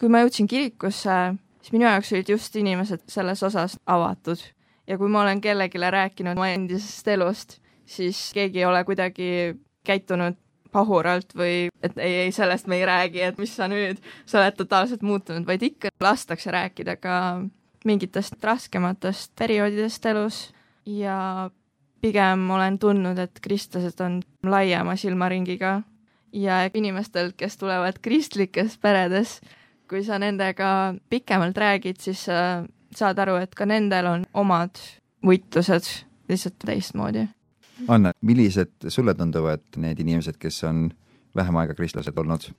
kui 0.00 0.08
ma 0.08 0.22
jõudsin 0.22 0.48
kirikusse, 0.48 1.16
siis 1.60 1.72
minu 1.74 1.84
jaoks 1.84 2.12
olid 2.12 2.30
just 2.32 2.54
inimesed 2.56 3.02
selles 3.06 3.42
osas 3.44 3.76
avatud 3.86 4.40
ja 4.88 4.96
kui 4.98 5.08
ma 5.08 5.22
olen 5.22 5.40
kellelegi 5.40 5.78
rääkinud 5.78 6.38
oma 6.38 6.48
endisest 6.54 7.08
elust, 7.08 7.58
siis 7.84 8.30
keegi 8.34 8.62
ei 8.62 8.64
ole 8.64 8.84
kuidagi 8.84 9.56
käitunud 9.84 10.38
pahuralt 10.72 11.34
või 11.36 11.68
et 11.82 11.98
ei, 11.98 12.14
ei, 12.26 12.32
sellest 12.32 12.68
me 12.70 12.80
ei 12.80 12.86
räägi, 12.88 13.22
et 13.26 13.38
mis 13.38 13.52
sa 13.56 13.68
nüüd, 13.70 14.00
sa 14.26 14.40
oled 14.40 14.58
totaalselt 14.58 15.02
muutunud, 15.06 15.46
vaid 15.48 15.62
ikka 15.66 15.92
lastakse 16.00 16.52
rääkida 16.54 16.96
ka 17.00 17.14
mingitest 17.88 18.36
raskematest 18.44 19.32
perioodidest 19.38 20.06
elus 20.06 20.40
ja 20.86 21.50
pigem 22.00 22.50
olen 22.50 22.78
tundnud, 22.80 23.18
et 23.18 23.40
kristlased 23.42 24.00
on 24.04 24.20
laiema 24.42 24.96
silmaringiga 24.96 25.80
ja 26.32 26.62
inimestel, 26.74 27.32
kes 27.36 27.56
tulevad 27.60 27.98
kristlikes 28.02 28.78
peredes, 28.80 29.40
kui 29.90 30.04
sa 30.06 30.18
nendega 30.22 30.94
pikemalt 31.10 31.58
räägid, 31.58 31.98
siis 32.00 32.24
sa 32.28 32.62
saad 32.96 33.18
aru, 33.22 33.36
et 33.42 33.54
ka 33.54 33.66
nendel 33.66 34.06
on 34.06 34.24
omad 34.34 34.78
võitlused 35.26 35.88
lihtsalt 36.30 36.58
teistmoodi. 36.64 37.26
Anne, 37.88 38.12
millised 38.20 38.88
sulle 38.88 39.14
tunduvad 39.14 39.62
need 39.76 40.00
inimesed, 40.02 40.36
kes 40.40 40.64
on 40.68 40.88
vähem 41.36 41.56
aega 41.56 41.74
kristlased 41.74 42.18
olnud? 42.18 42.50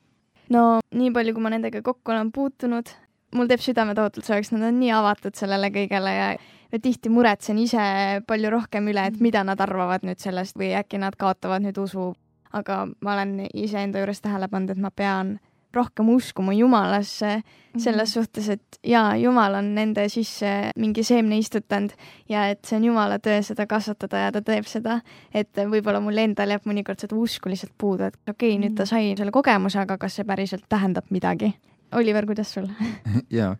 no 0.51 0.79
nii 0.95 1.11
palju, 1.15 1.33
kui 1.35 1.43
ma 1.43 1.51
nendega 1.53 1.81
kokku 1.85 2.11
olen 2.11 2.31
puutunud, 2.35 2.89
mul 3.35 3.47
teeb 3.47 3.61
südame 3.63 3.95
tohutult 3.95 4.27
soojaks, 4.27 4.51
nad 4.55 4.65
on 4.67 4.79
nii 4.79 4.91
avatud 4.95 5.37
sellele 5.37 5.71
kõigele 5.73 6.15
ja 6.15 6.33
ja 6.71 6.79
tihti 6.79 7.09
muretsen 7.11 7.59
ise 7.59 7.83
palju 8.27 8.51
rohkem 8.53 8.87
üle, 8.87 9.03
et 9.07 9.19
mida 9.19 9.43
nad 9.43 9.59
arvavad 9.59 10.05
nüüd 10.07 10.21
sellest 10.23 10.55
või 10.59 10.71
äkki 10.79 11.01
nad 11.01 11.17
kaotavad 11.19 11.63
nüüd 11.65 11.79
usu. 11.81 12.13
aga 12.51 12.85
ma 12.99 13.13
olen 13.13 13.47
iseenda 13.53 14.01
juures 14.01 14.19
tähele 14.21 14.47
pannud, 14.51 14.73
et 14.73 14.77
ma 14.77 14.89
pean 14.91 15.37
rohkem 15.75 16.09
uskuma 16.09 16.53
Jumalasse 16.53 17.41
selles 17.77 17.95
mm 17.95 18.01
-hmm. 18.01 18.13
suhtes, 18.13 18.49
et 18.49 18.79
jaa, 18.83 19.15
Jumal 19.15 19.53
on 19.55 19.75
nende 19.75 20.09
sisse 20.09 20.71
mingi 20.75 21.03
seemne 21.03 21.37
istutanud 21.37 21.91
ja 22.29 22.47
et 22.47 22.65
see 22.65 22.77
on 22.77 22.83
Jumala 22.83 23.19
töö 23.19 23.41
seda 23.41 23.67
kasvatada 23.67 24.17
ja 24.17 24.31
ta 24.31 24.41
teeb 24.41 24.65
seda, 24.65 24.99
et 25.33 25.49
võib-olla 25.57 25.99
mul 25.99 26.17
endal 26.17 26.49
jääb 26.49 26.65
mõnikord 26.65 26.99
seda 26.99 27.15
usku 27.15 27.49
lihtsalt 27.49 27.73
puudu, 27.77 28.03
et 28.03 28.17
okei 28.29 28.55
okay,, 28.55 28.59
nüüd 28.59 28.75
ta 28.75 28.85
sai 28.85 29.13
selle 29.17 29.31
kogemuse, 29.31 29.79
aga 29.79 29.97
kas 29.97 30.15
see 30.15 30.25
päriselt 30.25 30.65
tähendab 30.69 31.05
midagi? 31.09 31.53
Oliver, 31.91 32.25
kuidas 32.25 32.53
sul 32.53 32.67
jaa, 33.39 33.55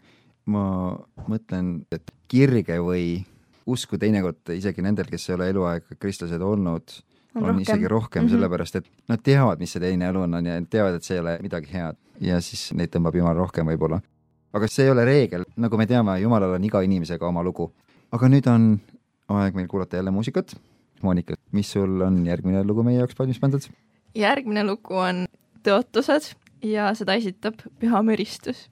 ma 0.46 0.98
mõtlen, 1.28 1.86
et 1.92 2.12
kirge 2.28 2.80
või 2.80 3.24
usku 3.66 3.98
teinekord 3.98 4.50
isegi 4.56 4.82
nendel, 4.82 5.06
kes 5.06 5.30
ei 5.30 5.36
ole 5.36 5.50
eluaeg 5.50 5.84
kristlased 6.00 6.42
olnud 6.42 7.02
on, 7.36 7.44
on 7.44 7.48
rohkem. 7.48 7.62
isegi 7.62 7.88
rohkem 7.88 8.24
mm, 8.24 8.28
-hmm. 8.28 8.32
sellepärast 8.32 8.76
et 8.76 8.88
nad 9.10 9.22
teavad, 9.24 9.60
mis 9.60 9.72
see 9.72 9.82
teine 9.82 10.08
elu 10.08 10.22
on, 10.22 10.34
on 10.34 10.46
ja 10.46 10.62
teavad, 10.70 10.96
et 10.96 11.04
see 11.04 11.16
ei 11.16 11.22
ole 11.22 11.38
midagi 11.42 11.74
head 11.74 11.98
ja 12.22 12.42
siis 12.42 12.72
neid 12.74 12.94
tõmbab 12.96 13.16
Jumal 13.16 13.38
rohkem 13.38 13.68
võib-olla. 13.68 14.02
aga 14.54 14.68
see 14.68 14.86
ei 14.86 14.92
ole 14.92 15.06
reegel, 15.06 15.46
nagu 15.56 15.78
me 15.78 15.88
teame, 15.88 16.20
Jumalal 16.20 16.58
on 16.58 16.64
iga 16.64 16.82
inimesega 16.82 17.28
oma 17.28 17.44
lugu. 17.44 17.72
aga 18.12 18.28
nüüd 18.28 18.48
on 18.48 18.80
aeg 19.30 19.56
meil 19.56 19.68
kuulata 19.68 19.98
jälle 19.98 20.12
muusikat. 20.12 20.56
Monika, 21.02 21.34
mis 21.52 21.72
sul 21.72 22.02
on 22.02 22.26
järgmine 22.26 22.64
lugu 22.64 22.84
meie 22.84 22.98
jaoks 22.98 23.18
valmis 23.20 23.40
pandud? 23.40 23.64
järgmine 24.16 24.64
lugu 24.64 24.96
on 24.96 25.26
Tõotused 25.62 26.34
ja 26.66 26.88
seda 26.98 27.14
esitab 27.14 27.62
Püha 27.80 28.02
Müristus 28.02 28.71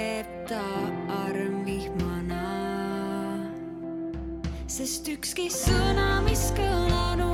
teeb 0.00 0.28
ta 0.48 0.66
arm 1.24 1.56
vihmana. 1.66 2.44
sest 4.76 5.08
ükski 5.12 5.48
sõna, 5.52 6.22
mis 6.24 6.44
kõlanud 6.56 7.29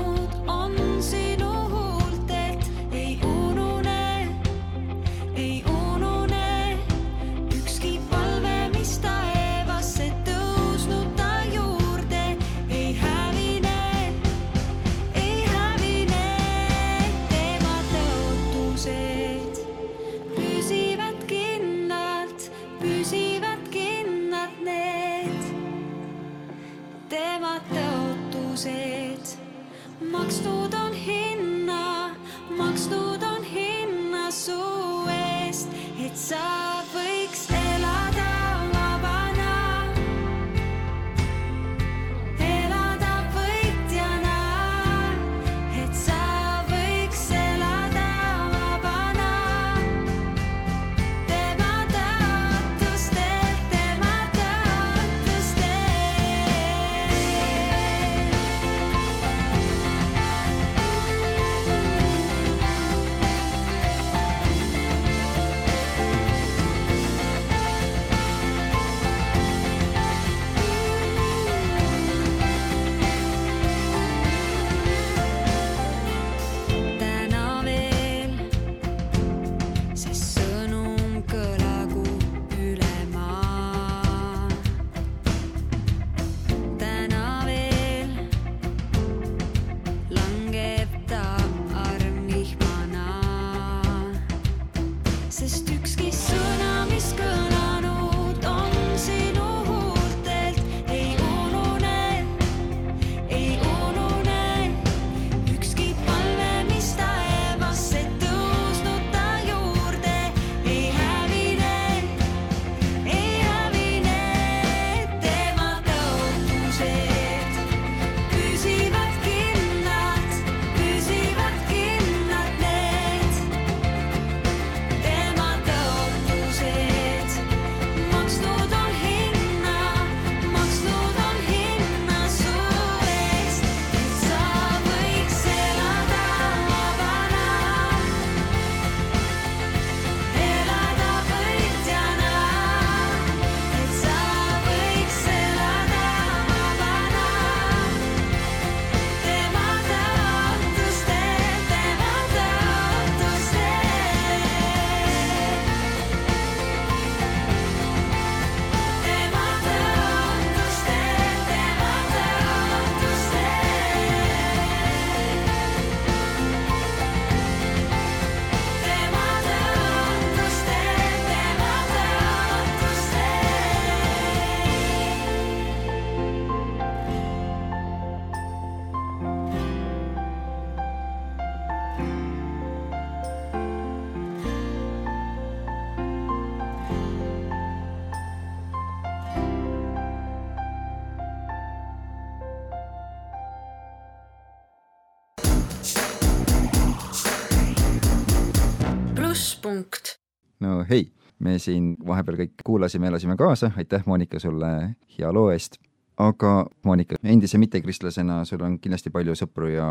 me 201.46 201.56
siin 201.62 201.94
vahepeal 202.06 202.40
kõik 202.42 202.64
kuulasime, 202.66 203.10
elasime 203.10 203.36
kaasa, 203.38 203.70
aitäh, 203.78 204.04
Monika, 204.06 204.40
sulle 204.42 204.72
hea 205.16 205.32
loo 205.32 205.50
eest. 205.54 205.78
aga 206.16 206.66
Monika, 206.84 207.18
endise 207.24 207.58
mittekristlasena 207.60 208.42
sul 208.48 208.62
on 208.64 208.78
kindlasti 208.80 209.12
palju 209.12 209.34
sõpru 209.36 209.68
ja 209.68 209.88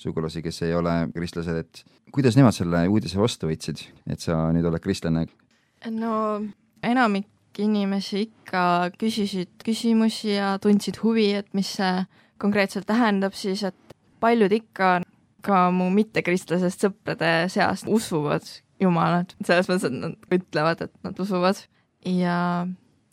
sugulasi, 0.00 0.42
kes 0.42 0.62
ei 0.64 0.74
ole 0.74 0.94
kristlased, 1.14 1.58
et 1.60 1.82
kuidas 2.14 2.38
nemad 2.38 2.56
selle 2.56 2.86
uudise 2.88 3.18
vastu 3.20 3.50
võtsid, 3.50 3.82
et 4.08 4.22
sa 4.22 4.46
nüüd 4.54 4.68
oled 4.68 4.82
kristlane? 4.84 5.26
no 5.92 6.14
enamik 6.82 7.28
inimesi 7.58 8.24
ikka 8.28 8.62
küsisid 8.98 9.50
küsimusi 9.66 10.36
ja 10.36 10.54
tundsid 10.62 11.00
huvi, 11.02 11.32
et 11.40 11.50
mis 11.54 11.70
see 11.78 11.92
konkreetselt 12.38 12.86
tähendab 12.86 13.34
siis, 13.34 13.64
et 13.66 13.96
paljud 14.22 14.52
ikka 14.54 14.98
ka 15.44 15.68
mu 15.74 15.88
mittekristlasest 15.94 16.86
sõprade 16.86 17.32
seast 17.52 17.86
usuvad 17.90 18.46
Jumalat, 18.80 19.34
selles 19.44 19.68
mõttes, 19.70 19.88
et 19.88 19.96
nad 19.98 20.34
ütlevad, 20.34 20.84
et 20.86 20.92
nad 21.06 21.18
usuvad. 21.18 21.64
Ja 22.06 22.66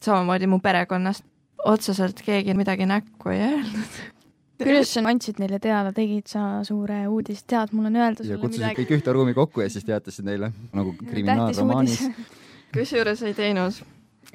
samamoodi 0.06 0.49
mu 0.49 0.60
perekonnast. 0.62 1.25
Otseselt 1.65 2.19
keegi 2.21 2.54
midagi 2.54 2.86
näkku 2.86 3.32
ei 3.34 3.41
öelnud. 3.47 3.95
kuidas 4.62 4.93
sa 4.93 5.01
andsid 5.10 5.39
neile 5.41 5.60
teada, 5.60 5.91
tegid 5.95 6.30
sa 6.30 6.62
suure 6.67 7.01
uudist, 7.12 7.47
tead, 7.49 7.73
mul 7.75 7.89
on 7.89 7.97
öelda 7.97 8.23
ja 8.23 8.28
sulle 8.30 8.39
kutsusid 8.43 8.63
midagi. 8.63 8.84
kõik 8.84 8.93
ühte 8.99 9.15
ruumi 9.17 9.34
kokku 9.36 9.65
ja 9.65 9.71
siis 9.73 9.88
teatasid 9.88 10.28
neile 10.28 10.51
nagu 10.75 10.93
kriminaalromaanis. 10.99 12.06
kusjuures 12.75 13.25
ei 13.25 13.36
teinud. 13.38 13.82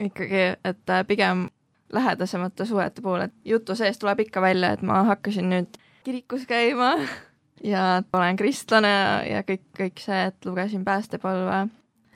Ikkagi, 0.01 0.45
et 0.65 0.93
äh, 0.93 1.07
pigem 1.07 1.49
lähedasemate 1.93 2.65
suhete 2.65 3.03
puhul, 3.05 3.27
et 3.27 3.35
jutu 3.45 3.75
sees 3.77 3.99
tuleb 4.01 4.23
ikka 4.27 4.43
välja, 4.43 4.73
et 4.75 4.83
ma 4.87 5.03
hakkasin 5.11 5.51
nüüd 5.53 5.81
kirikus 6.07 6.47
käima 6.49 6.95
ja 7.65 8.03
olen 8.13 8.39
kristlane 8.41 8.95
ja, 9.31 9.43
kõik, 9.47 9.67
kõik 9.77 10.01
see, 10.03 10.23
et 10.31 10.49
lugesin 10.49 10.85
päästepalve 10.85 11.67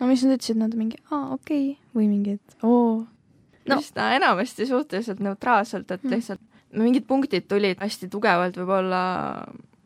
no 0.01 0.09
mis 0.09 0.25
nad 0.25 0.37
ütlesid, 0.37 0.59
nad 0.61 0.75
mingi, 0.79 1.01
aa, 1.11 1.35
okei 1.37 1.75
okay. 1.75 1.93
või 1.97 2.09
mingi, 2.11 2.39
et 2.39 2.57
oo. 2.63 3.05
no. 3.05 3.07
No. 3.69 3.79
üsna 3.81 4.11
enamasti 4.19 4.67
suhteliselt 4.69 5.23
neutraalselt, 5.25 5.91
et 5.91 6.05
Mm. 6.05 6.11
lihtsalt 6.11 6.41
mingid 6.75 7.07
punktid 7.07 7.47
tulid 7.49 7.81
hästi 7.81 8.09
tugevalt 8.13 8.57
võib-olla 8.59 9.03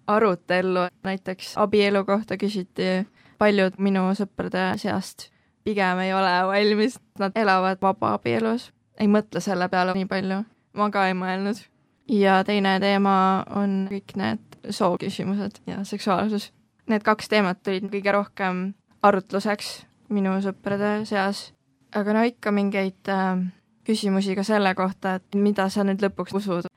arutellu, 0.08 0.88
näiteks 1.04 1.52
abielu 1.60 2.04
kohta 2.04 2.36
küsiti 2.40 3.06
paljud 3.38 3.76
minu 3.78 4.08
sõprade 4.18 4.72
seast 4.80 5.28
pigem 5.68 6.00
ei 6.00 6.14
ole 6.16 6.32
valmis, 6.48 6.98
nad 7.18 7.36
elavad 7.36 7.78
vabaabielus, 7.82 8.70
ei 9.00 9.08
mõtle 9.10 9.42
selle 9.44 9.68
peale 9.68 9.94
nii 9.94 10.08
palju, 10.08 10.42
ma 10.78 10.90
ka 10.90 11.06
ei 11.10 11.16
mõelnud. 11.18 11.60
ja 12.08 12.42
teine 12.44 12.78
teema 12.80 13.44
on 13.54 13.84
kõik 13.90 14.16
need 14.16 14.47
sooküsimused 14.70 15.62
ja 15.66 15.84
seksuaalsus. 15.84 16.52
Need 16.88 17.04
kaks 17.04 17.28
teemat 17.28 17.62
tulid 17.62 17.90
kõige 17.92 18.12
rohkem 18.14 18.62
arutluseks 19.04 19.82
minu 20.12 20.32
sõprade 20.44 21.04
seas, 21.08 21.50
aga 21.96 22.14
no 22.16 22.22
ikka 22.26 22.52
mingeid 22.54 23.10
äh, 23.12 23.42
küsimusi 23.88 24.36
ka 24.36 24.44
selle 24.46 24.74
kohta, 24.76 25.18
et 25.18 25.36
mida 25.36 25.68
sa 25.72 25.84
nüüd 25.86 26.02
lõpuks 26.04 26.36
usud. 26.36 26.68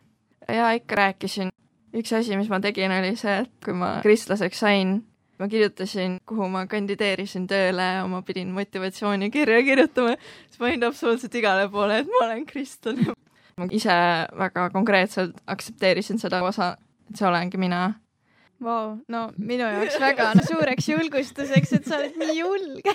ja 0.47 0.71
ikka 0.75 0.95
rääkisin. 0.95 1.51
üks 1.95 2.13
asi, 2.15 2.37
mis 2.37 2.49
ma 2.49 2.59
tegin, 2.63 2.91
oli 2.91 3.15
see, 3.19 3.41
et 3.43 3.51
kui 3.63 3.73
ma 3.75 3.97
kristlaseks 4.03 4.59
sain, 4.63 5.01
ma 5.39 5.47
kirjutasin, 5.51 6.19
kuhu 6.27 6.47
ma 6.51 6.65
kandideerisin 6.69 7.47
tööle 7.47 7.87
ma 8.07 8.21
pidin 8.21 8.53
motivatsioonikirja 8.55 9.63
kirjutama, 9.67 10.15
siis 10.47 10.59
ma 10.59 10.67
panin 10.67 10.87
absoluutselt 10.87 11.35
igale 11.35 11.67
poole, 11.73 11.99
et 12.03 12.07
ma 12.07 12.25
olen 12.27 12.45
kristlane. 12.45 13.11
ma 13.59 13.67
ise 13.71 13.97
väga 14.37 14.69
konkreetselt 14.73 15.41
aktsepteerisin 15.47 16.19
seda 16.19 16.43
osa, 16.47 16.75
et 17.11 17.19
see 17.19 17.27
olengi 17.27 17.59
mina. 17.61 17.81
Vau, 18.61 18.91
no 19.09 19.21
minu 19.41 19.65
jaoks 19.65 19.95
väga 19.99 20.27
no, 20.37 20.43
suureks 20.45 20.85
julgustuseks, 20.91 21.71
et 21.79 21.87
sa 21.89 21.97
oled 21.97 22.17
nii 22.21 22.35
julge, 22.37 22.93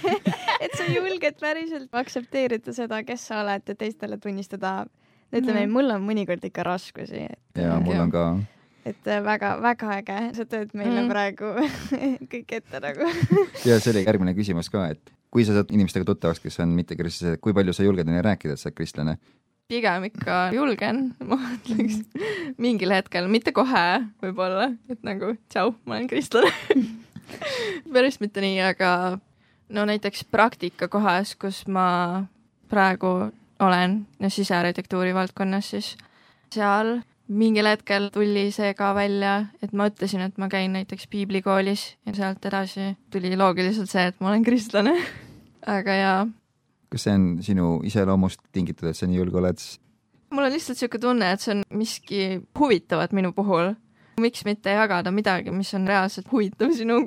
et 0.63 0.77
sa 0.79 0.85
julged 0.87 1.41
päriselt 1.43 1.97
aktsepteerida 1.99 2.75
seda, 2.77 3.01
kes 3.07 3.25
sa 3.33 3.41
oled 3.43 3.67
ja 3.67 3.75
teistele 3.75 4.19
tunnistada. 4.23 4.85
ütleme 5.35 5.65
Mhm., 5.67 5.73
mul 5.75 5.91
on 5.91 6.05
mõnikord 6.07 6.45
ikka 6.47 6.63
raskusi, 6.63 7.25
ja 7.59 7.81
mul 7.83 7.99
on 7.99 8.11
ka, 8.15 8.23
et 8.87 9.03
väga-väga 9.27 9.97
äge, 9.99 10.19
sa 10.37 10.45
teed 10.47 10.71
meile 10.79 11.03
Mhm. 11.03 11.09
praegu 11.11 11.51
kõik 12.33 12.53
ette 12.61 12.81
nagu. 12.81 13.11
ja 13.67 13.81
see 13.81 13.91
oli 13.91 14.05
järgmine 14.07 14.35
küsimus 14.39 14.71
ka, 14.71 14.87
et 14.95 15.11
kui 15.35 15.45
sa 15.45 15.53
saad 15.53 15.75
inimestega 15.75 16.07
tuttavaks, 16.07 16.39
kes 16.41 16.61
on 16.63 16.69
mittekristlased, 16.79 17.41
kui 17.43 17.53
palju 17.53 17.75
sa 17.75 17.83
julged 17.83 18.07
neile 18.07 18.23
rääkida, 18.23 18.55
et 18.55 18.63
sa 18.63 18.69
oled 18.71 18.77
kristlane? 18.79 19.17
Pigem 19.71 20.07
ikka 20.07 20.37
julgen, 20.55 21.11
ma 21.27 21.39
ütleks 21.57 22.03
mingil 22.63 22.93
hetkel, 22.95 23.27
mitte 23.31 23.53
kohe 23.55 23.87
võib-olla, 24.23 24.71
et 24.91 25.03
nagu 25.07 25.33
tšau, 25.51 25.75
ma 25.87 25.99
olen 25.99 26.07
kristlane. 26.11 26.53
päris 27.95 28.21
mitte 28.23 28.45
nii, 28.45 28.61
aga 28.63 28.91
no 29.75 29.87
näiteks 29.91 30.23
praktikakohas, 30.31 31.35
kus 31.41 31.65
ma 31.67 31.89
praegu 32.71 33.33
olen 33.63 33.99
ja 34.23 34.31
sisearhitektuuri 34.31 35.15
valdkonnas, 35.17 35.75
siis 35.75 35.93
seal 36.55 37.01
mingil 37.27 37.67
hetkel 37.67 38.11
tuli 38.15 38.49
see 38.55 38.71
ka 38.79 38.93
välja, 38.95 39.49
et 39.63 39.75
ma 39.75 39.91
ütlesin, 39.91 40.23
et 40.29 40.39
ma 40.39 40.47
käin 40.53 40.79
näiteks 40.79 41.11
piiblikoolis 41.11 41.89
ja 42.07 42.15
sealt 42.15 42.47
edasi 42.47 42.93
tuli 43.11 43.35
loogiliselt 43.35 43.91
see, 43.91 44.07
et 44.13 44.21
ma 44.23 44.31
olen 44.31 44.47
kristlane. 44.47 44.95
aga 45.77 46.03
jaa 46.03 46.27
kas 46.93 47.07
see 47.07 47.15
on 47.17 47.27
sinu 47.43 47.73
iseloomust 47.87 48.41
tingitud, 48.53 48.91
et 48.91 48.99
sa 48.99 49.09
nii 49.09 49.21
julge 49.21 49.41
oled? 49.43 49.65
mul 50.35 50.49
on 50.49 50.53
lihtsalt 50.53 50.77
niisugune 50.77 51.03
tunne, 51.03 51.33
et 51.33 51.43
see 51.43 51.55
on 51.55 51.63
miski 51.79 52.23
huvitavat 52.59 53.15
minu 53.17 53.33
puhul. 53.37 53.75
miks 54.21 54.45
mitte 54.49 54.73
jagada 54.73 55.13
midagi, 55.13 55.53
mis 55.53 55.73
on 55.77 55.87
reaalselt 55.89 56.31
huvitav 56.33 56.73
sinu 56.77 57.03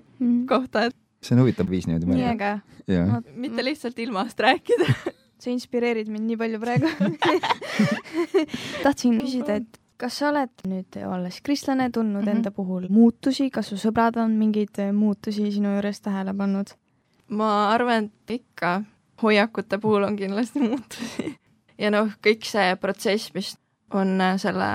kohta, 0.49 0.89
et 0.89 0.97
see 1.25 1.35
on 1.35 1.43
huvitav 1.43 1.69
viis 1.69 1.87
niimoodi 1.89 2.09
nii 2.09 2.15
mõelda. 2.15 2.33
äge, 2.35 2.95
jah, 2.95 3.17
mitte 3.35 3.65
lihtsalt 3.65 3.99
ilmast 3.99 4.39
rääkida. 4.39 4.93
sa 5.39 5.51
inspireerid 5.53 6.09
mind 6.11 6.27
nii 6.27 6.37
palju 6.39 6.59
praegu. 6.59 6.89
tahtsin 8.85 9.19
küsida, 9.21 9.59
et 9.61 9.79
kas 9.99 10.19
sa 10.19 10.29
oled 10.33 10.63
nüüd 10.67 10.99
olles 11.07 11.39
kristlane 11.43 11.89
tundnud 11.91 12.23
mm. 12.23 12.27
-hmm. 12.27 12.35
enda 12.37 12.51
puhul 12.51 12.87
muutusi, 12.89 13.49
kas 13.49 13.71
su 13.71 13.79
sõbrad 13.79 14.19
on 14.19 14.35
mingeid 14.39 14.79
muutusi 14.93 15.51
sinu 15.51 15.73
juures 15.75 16.01
tähele 16.01 16.33
pannud? 16.33 16.75
ma 17.29 17.69
arvan, 17.71 18.09
et 18.09 18.41
ikka 18.41 18.81
hoiakute 19.21 19.77
puhul 19.77 20.03
on 20.03 20.15
kindlasti 20.15 20.59
muutusi. 20.59 21.35
ja 21.77 21.91
noh, 21.91 22.11
kõik 22.25 22.45
see 22.47 22.75
protsess, 22.81 23.33
mis 23.33 23.55
on 23.93 24.19
äh, 24.21 24.37
selle 24.41 24.69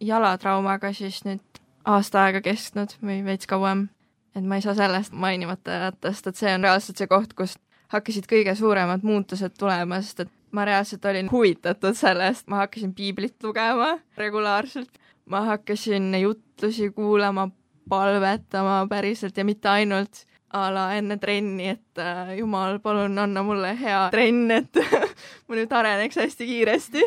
jalatraumaga 0.00 0.92
siis 0.92 1.22
nüüd 1.24 1.60
aasta 1.86 2.26
aega 2.26 2.42
kestnud 2.44 2.96
või 3.02 3.22
veits 3.24 3.48
kauem, 3.48 3.86
et 4.34 4.44
ma 4.44 4.58
ei 4.58 4.64
saa 4.64 4.74
sellest 4.76 5.14
mainimata 5.14 5.80
jätta, 5.86 6.12
sest 6.12 6.32
et 6.32 6.40
see 6.40 6.54
on 6.54 6.66
reaalselt 6.66 7.00
see 7.00 7.10
koht, 7.10 7.36
kust 7.38 7.60
hakkasid 7.94 8.26
kõige 8.30 8.54
suuremad 8.58 9.04
muutused 9.06 9.54
tulema, 9.58 10.00
sest 10.02 10.26
et 10.26 10.32
ma 10.56 10.64
reaalselt 10.66 11.04
olin 11.06 11.30
huvitatud 11.30 11.96
sellest, 11.96 12.48
ma 12.50 12.64
hakkasin 12.64 12.94
piiblit 12.96 13.36
lugema 13.44 13.96
regulaarselt, 14.18 14.98
ma 15.30 15.44
hakkasin 15.52 16.14
jutlusi 16.20 16.90
kuulama, 16.90 17.48
palvetama 17.88 18.80
päriselt 18.90 19.36
ja 19.36 19.44
mitte 19.44 19.68
ainult 19.70 20.24
a 20.56 20.70
la 20.72 20.86
enne 20.96 21.18
trenni, 21.22 21.70
et 21.76 22.00
äh, 22.02 22.36
jumal, 22.40 22.80
palun 22.84 23.18
anna 23.22 23.44
mulle 23.46 23.74
hea 23.78 24.06
trenn, 24.14 24.50
et 24.54 24.80
ma 25.46 25.58
nüüd 25.58 25.72
areneks 25.72 26.20
hästi 26.22 26.48
kiiresti. 26.48 27.06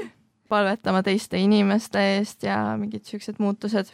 palvetama 0.49 1.03
teiste 1.05 1.37
inimeste 1.37 2.01
eest 2.15 2.43
ja 2.47 2.57
mingid 2.77 3.05
siuksed 3.05 3.39
muutused. 3.39 3.93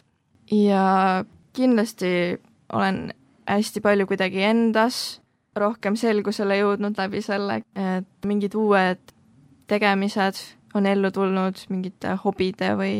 ja 0.52 1.24
kindlasti 1.56 2.38
olen 2.72 3.12
hästi 3.48 3.80
palju 3.80 4.06
kuidagi 4.06 4.42
endas 4.42 5.20
rohkem 5.56 5.96
selgusele 5.96 6.58
jõudnud 6.60 6.98
läbi 6.98 7.22
selle, 7.24 7.62
et 7.74 8.28
mingid 8.28 8.54
uued 8.58 9.12
tegemised 9.70 10.40
on 10.76 10.86
ellu 10.86 11.10
tulnud 11.10 11.60
mingite 11.72 12.16
hobide 12.24 12.74
või 12.78 12.96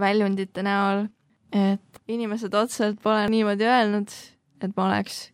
väljundite 0.00 0.62
näol. 0.62 1.06
et 1.54 2.00
inimesed 2.10 2.54
otseselt 2.54 2.98
pole 3.02 3.28
niimoodi 3.30 3.64
öelnud, 3.64 4.10
et 4.60 4.72
ma 4.76 4.88
oleks 4.88 5.33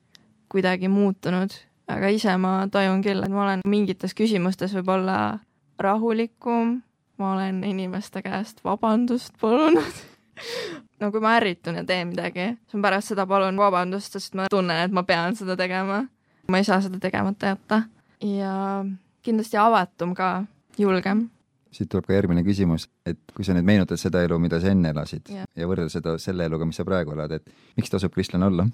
kuidagi 0.50 0.90
muutunud, 0.90 1.54
aga 1.90 2.10
ise 2.12 2.36
ma 2.40 2.66
tajun 2.72 3.02
küll, 3.06 3.22
et 3.24 3.32
ma 3.32 3.44
olen 3.46 3.64
mingites 3.68 4.14
küsimustes 4.18 4.74
võib-olla 4.78 5.40
rahulikum, 5.80 6.80
ma 7.20 7.32
olen 7.34 7.64
inimeste 7.64 8.22
käest 8.22 8.64
vabandust 8.64 9.36
palunud. 9.40 10.00
no 11.00 11.10
kui 11.12 11.22
ma 11.22 11.36
ärritun 11.38 11.80
ja 11.80 11.84
teen 11.86 12.10
midagi, 12.12 12.52
siis 12.66 12.78
ma 12.78 12.88
pärast 12.88 13.12
seda 13.12 13.26
palun 13.30 13.58
vabandust, 13.60 14.16
sest 14.16 14.36
ma 14.38 14.48
tunnen, 14.50 14.84
et 14.86 14.94
ma 14.94 15.04
pean 15.08 15.36
seda 15.38 15.56
tegema. 15.56 16.04
ma 16.50 16.58
ei 16.58 16.64
saa 16.66 16.80
seda 16.82 16.98
tegemata 16.98 17.52
jätta 17.52 17.82
ja 18.26 18.84
kindlasti 19.22 19.56
avatum 19.60 20.14
ka, 20.14 20.44
julgem. 20.78 21.28
siit 21.70 21.88
tuleb 21.88 22.08
ka 22.08 22.16
järgmine 22.16 22.42
küsimus, 22.42 22.88
et 23.06 23.20
kui 23.34 23.44
sa 23.46 23.54
nüüd 23.54 23.68
meenutad 23.68 24.00
seda 24.00 24.24
elu, 24.26 24.38
mida 24.42 24.58
sa 24.60 24.72
enne 24.72 24.90
elasid 24.90 25.30
Jah. 25.30 25.46
ja 25.56 25.68
võrdled 25.70 25.92
seda 25.92 26.16
selle 26.18 26.48
eluga, 26.48 26.66
mis 26.66 26.80
sa 26.80 26.84
praegu 26.84 27.14
elad, 27.14 27.36
et 27.38 27.76
miks 27.78 27.92
tasub 27.92 28.14
kristlane 28.14 28.48
olla? 28.48 28.66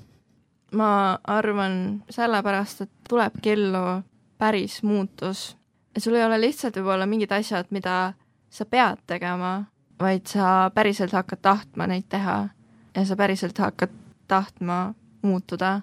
Ma 0.72 1.18
arvan 1.24 2.02
sellepärast, 2.10 2.80
et 2.80 2.90
tulebki 3.08 3.50
ellu 3.50 4.02
päris 4.38 4.82
muutus. 4.82 5.56
et 5.96 6.02
sul 6.02 6.14
ei 6.14 6.24
ole 6.24 6.40
lihtsalt 6.40 6.76
võib-olla 6.76 7.06
mingid 7.06 7.32
asjad, 7.32 7.66
mida 7.70 8.12
sa 8.50 8.64
pead 8.64 8.98
tegema, 9.06 9.64
vaid 10.00 10.26
sa 10.28 10.70
päriselt 10.74 11.12
hakkad 11.12 11.40
tahtma 11.42 11.86
neid 11.86 12.04
teha 12.08 12.48
ja 12.96 13.04
sa 13.04 13.16
päriselt 13.16 13.58
hakkad 13.58 13.92
tahtma 14.28 14.94
muutuda. 15.22 15.80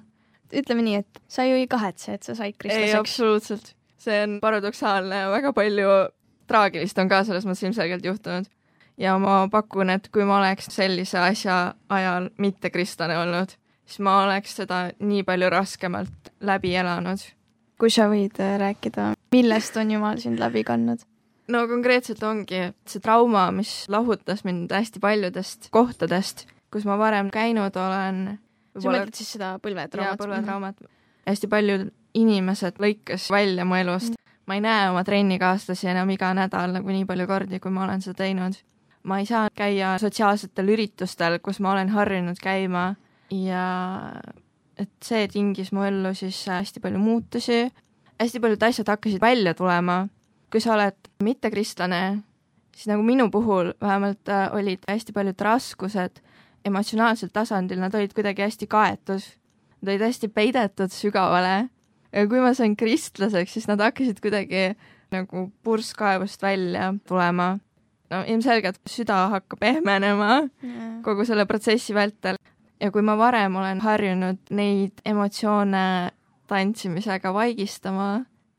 ütleme 0.53 0.81
nii, 0.85 0.95
et 0.95 1.21
sa 1.27 1.45
ju 1.47 1.55
ei 1.57 1.67
kahetse, 1.67 2.13
et 2.13 2.23
sa 2.23 2.35
said 2.35 2.53
ei, 2.53 2.57
kristlaseks. 2.59 2.99
absoluutselt. 2.99 3.75
see 3.97 4.23
on 4.23 4.39
paradoksaalne 4.41 5.15
ja 5.15 5.31
väga 5.31 5.53
palju 5.53 5.89
traagilist 6.47 6.97
on 6.99 7.09
ka 7.09 7.23
selles 7.23 7.45
mõttes 7.47 7.63
ilmselgelt 7.65 8.05
juhtunud. 8.05 8.45
ja 8.97 9.17
ma 9.17 9.47
pakun, 9.51 9.89
et 9.89 10.09
kui 10.13 10.25
ma 10.25 10.37
oleks 10.37 10.69
sellise 10.69 11.17
asja 11.19 11.73
ajal 11.89 12.29
mitte 12.37 12.69
kristlane 12.69 13.17
olnud, 13.17 13.55
siis 13.93 14.01
ma 14.03 14.23
oleks 14.25 14.57
seda 14.63 14.87
nii 14.99 15.21
palju 15.27 15.53
raskemalt 15.53 16.33
läbi 16.41 16.73
elanud 16.81 17.21
kui 17.83 17.91
sa 17.91 18.07
võid 18.11 18.37
äh, 18.39 18.55
rääkida, 18.61 19.11
millest 19.33 19.75
on 19.79 19.91
Jumal 19.91 20.21
sind 20.21 20.39
läbi 20.41 20.63
kandnud? 20.67 21.03
no 21.51 21.65
konkreetselt 21.67 22.21
ongi 22.23 22.69
see 22.87 23.03
trauma, 23.03 23.49
mis 23.55 23.83
lahutas 23.91 24.45
mind 24.47 24.71
hästi 24.71 25.01
paljudest 25.03 25.67
kohtadest, 25.75 26.45
kus 26.71 26.87
ma 26.87 26.95
varem 27.01 27.31
käinud 27.33 27.75
olen. 27.75 28.21
sa 28.77 28.87
mõtled 28.87 29.15
siis 29.17 29.33
seda 29.35 29.53
jaa, 29.53 29.63
põlvetraumat? 29.63 30.21
põlvetraumat. 30.21 30.85
hästi 31.27 31.49
paljud 31.51 31.89
inimesed 32.15 32.79
lõikas 32.79 33.27
välja 33.33 33.65
mu 33.67 33.75
elust. 33.81 34.15
ma 34.47 34.59
ei 34.59 34.63
näe 34.63 34.89
oma 34.91 35.03
trennikaaslasi 35.03 35.91
enam 35.91 36.13
iga 36.15 36.31
nädal 36.37 36.77
nagu 36.77 36.95
nii 36.95 37.07
palju 37.09 37.27
kordi, 37.27 37.59
kui 37.59 37.73
ma 37.73 37.83
olen 37.87 38.05
seda 38.05 38.21
teinud. 38.23 38.55
ma 39.03 39.19
ei 39.19 39.27
saa 39.27 39.49
käia 39.51 39.97
sotsiaalsetel 39.99 40.71
üritustel, 40.77 41.41
kus 41.43 41.59
ma 41.59 41.75
olen 41.75 41.91
harjunud 41.91 42.39
käima 42.39 42.93
ja 43.33 43.67
et 44.79 44.91
see 45.05 45.27
tingis 45.31 45.71
mu 45.73 45.85
ellu 45.87 46.13
siis 46.17 46.37
hästi 46.49 46.81
palju 46.83 46.99
muutusi. 47.01 47.71
hästi 48.21 48.39
paljud 48.39 48.63
asjad 48.63 48.87
hakkasid 48.87 49.21
välja 49.21 49.53
tulema. 49.53 50.07
kui 50.51 50.61
sa 50.61 50.75
oled 50.75 51.09
mittekristlane, 51.23 52.21
siis 52.75 52.87
nagu 52.87 53.01
minu 53.03 53.31
puhul 53.31 53.73
vähemalt 53.81 54.29
äh, 54.29 54.53
olid 54.53 54.85
hästi 54.87 55.13
paljud 55.13 55.41
raskused 55.41 56.21
emotsionaalsel 56.65 57.29
tasandil, 57.33 57.79
nad 57.79 57.95
olid 57.95 58.13
kuidagi 58.13 58.41
hästi 58.45 58.67
kaetud. 58.67 59.23
Nad 59.81 59.89
olid 59.89 60.05
hästi 60.05 60.27
peidetud 60.27 60.93
sügavale. 60.93 61.69
ja 62.13 62.27
kui 62.29 62.39
ma 62.39 62.53
sain 62.53 62.75
kristlaseks, 62.77 63.53
siis 63.53 63.67
nad 63.67 63.81
hakkasid 63.81 64.21
kuidagi 64.21 64.75
nagu 65.11 65.51
purskkaevust 65.63 66.41
välja 66.41 66.93
tulema. 67.07 67.57
no 68.09 68.23
ilmselgelt 68.27 68.77
süda 68.89 69.27
hakkab 69.33 69.59
pehmenema 69.59 70.43
kogu 71.01 71.25
selle 71.25 71.45
protsessi 71.49 71.93
vältel 71.93 72.37
ja 72.83 72.91
kui 72.91 73.03
ma 73.05 73.15
varem 73.19 73.55
olen 73.59 73.81
harjunud 73.83 74.51
neid 74.51 74.99
emotsioone 75.07 75.85
tantsimisega 76.51 77.31
vaigistama, 77.33 78.07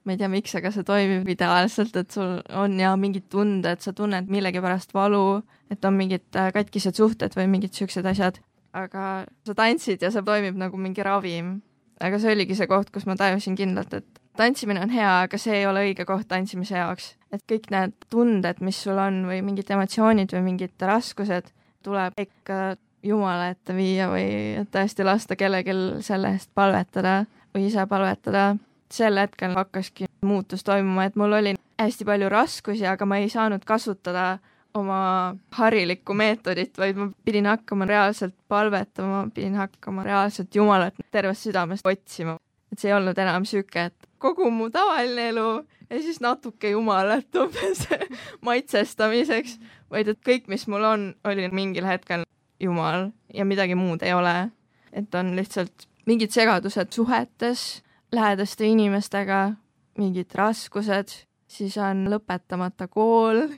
ma 0.05 0.15
ei 0.15 0.21
tea, 0.21 0.31
miks, 0.33 0.55
aga 0.59 0.73
see 0.73 0.87
toimib 0.87 1.29
ideaalselt, 1.35 1.97
et 2.01 2.17
sul 2.17 2.39
on 2.57 2.79
ja 2.81 2.95
mingid 3.01 3.29
tunded, 3.33 3.83
sa 3.85 3.93
tunned 3.97 4.33
millegipärast 4.33 4.95
valu, 4.97 5.43
et 5.73 5.85
on 5.85 5.97
mingid 5.97 6.27
äh, 6.41 6.51
katkised 6.57 6.97
suhted 7.01 7.37
või 7.37 7.47
mingid 7.53 7.77
siuksed 7.77 8.07
asjad, 8.09 8.41
aga 8.77 9.25
sa 9.47 9.57
tantsid 9.57 10.03
ja 10.05 10.11
see 10.13 10.25
toimib 10.27 10.59
nagu 10.61 10.81
mingi 10.81 11.05
ravim. 11.05 11.61
aga 12.05 12.19
see 12.19 12.35
oligi 12.35 12.57
see 12.59 12.67
koht, 12.69 12.91
kus 12.93 13.07
ma 13.07 13.15
tajusin 13.17 13.55
kindlalt, 13.57 13.93
et 13.95 14.23
tantsimine 14.37 14.83
on 14.83 14.91
hea, 14.91 15.13
aga 15.29 15.39
see 15.39 15.61
ei 15.61 15.67
ole 15.69 15.85
õige 15.89 16.05
koht 16.09 16.27
tantsimise 16.29 16.77
jaoks. 16.81 17.15
et 17.33 17.45
kõik 17.51 17.71
need 17.71 17.95
tunded, 18.11 18.61
mis 18.61 18.81
sul 18.87 18.99
on 18.99 19.25
või 19.29 19.41
mingid 19.45 19.71
emotsioonid 19.71 20.33
või 20.37 20.43
mingid 20.49 20.75
raskused, 20.81 21.53
tuleb 21.85 22.19
ikka 22.19 22.77
Jumala 23.05 23.51
ette 23.53 23.75
viia 23.77 24.09
või 24.09 24.65
tõesti 24.73 25.05
lasta 25.05 25.37
kellelgi 25.37 25.75
selle 26.05 26.33
eest 26.35 26.51
palvetada 26.57 27.25
või 27.55 27.69
ise 27.69 27.87
palvetada. 27.87 28.57
sel 28.95 29.19
hetkel 29.19 29.55
hakkaski 29.57 30.07
muutus 30.23 30.63
toimuma, 30.65 31.05
et 31.05 31.17
mul 31.17 31.33
oli 31.33 31.55
hästi 31.81 32.05
palju 32.05 32.29
raskusi, 32.29 32.87
aga 32.87 33.07
ma 33.07 33.19
ei 33.19 33.29
saanud 33.29 33.65
kasutada 33.67 34.39
oma 34.75 35.35
harilikku 35.55 36.15
meetodit, 36.15 36.79
vaid 36.79 36.97
ma 36.97 37.09
pidin 37.25 37.47
hakkama 37.47 37.87
reaalselt 37.87 38.35
palvetama, 38.49 39.29
pidin 39.35 39.55
hakkama 39.55 40.03
reaalselt 40.03 40.55
Jumalat 40.55 40.95
tervest 41.11 41.47
südamest 41.49 41.87
otsima. 41.87 42.39
et 42.73 42.79
see 42.79 42.91
ei 42.91 42.97
olnud 42.97 43.19
enam 43.19 43.45
sihuke, 43.47 43.85
et 43.91 44.09
kogu 44.19 44.51
mu 44.51 44.71
tavaline 44.71 45.29
elu 45.31 45.49
ja 45.91 46.01
siis 46.03 46.21
natuke 46.21 46.71
Jumalat 46.71 47.37
umbes 47.39 47.87
maitsestamiseks, 48.47 49.59
vaid 49.91 50.09
et 50.11 50.21
kõik, 50.27 50.49
mis 50.49 50.67
mul 50.67 50.87
on, 50.89 51.11
oli 51.25 51.49
mingil 51.55 51.87
hetkel 51.87 52.25
Jumal 52.65 53.11
ja 53.35 53.45
midagi 53.45 53.75
muud 53.75 54.03
ei 54.03 54.13
ole. 54.15 54.51
et 54.93 55.15
on 55.15 55.37
lihtsalt 55.37 55.89
mingid 56.07 56.31
segadused 56.31 56.93
suhetes 56.93 57.83
lähedaste 58.15 58.67
inimestega, 58.67 59.55
mingid 59.99 60.31
raskused, 60.35 61.11
siis 61.51 61.77
on 61.79 62.07
lõpetamata 62.13 62.87
kool 62.89 63.49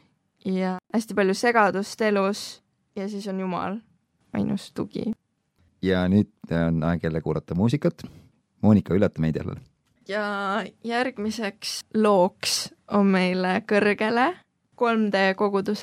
ja 0.44 0.78
hästi 0.94 1.14
palju 1.14 1.34
segadust 1.34 2.00
elus 2.00 2.46
ja 2.96 3.08
siis 3.08 3.28
on 3.28 3.40
Jumal 3.40 3.78
ainus 4.32 4.70
tugi. 4.72 5.12
ja 5.82 6.06
nüüd 6.08 6.54
on 6.68 6.82
aeg 6.84 7.04
jälle 7.04 7.20
kuulata 7.20 7.54
muusikat. 7.54 8.06
Monika, 8.62 8.94
üllata 8.94 9.20
meid 9.20 9.36
jälle. 9.36 9.60
ja 10.08 10.64
järgmiseks 10.84 11.80
looks 11.94 12.74
on 12.88 13.06
meil 13.06 13.44
kõrgele 13.68 14.32
3D 14.76 15.34
kogudus. 15.36 15.82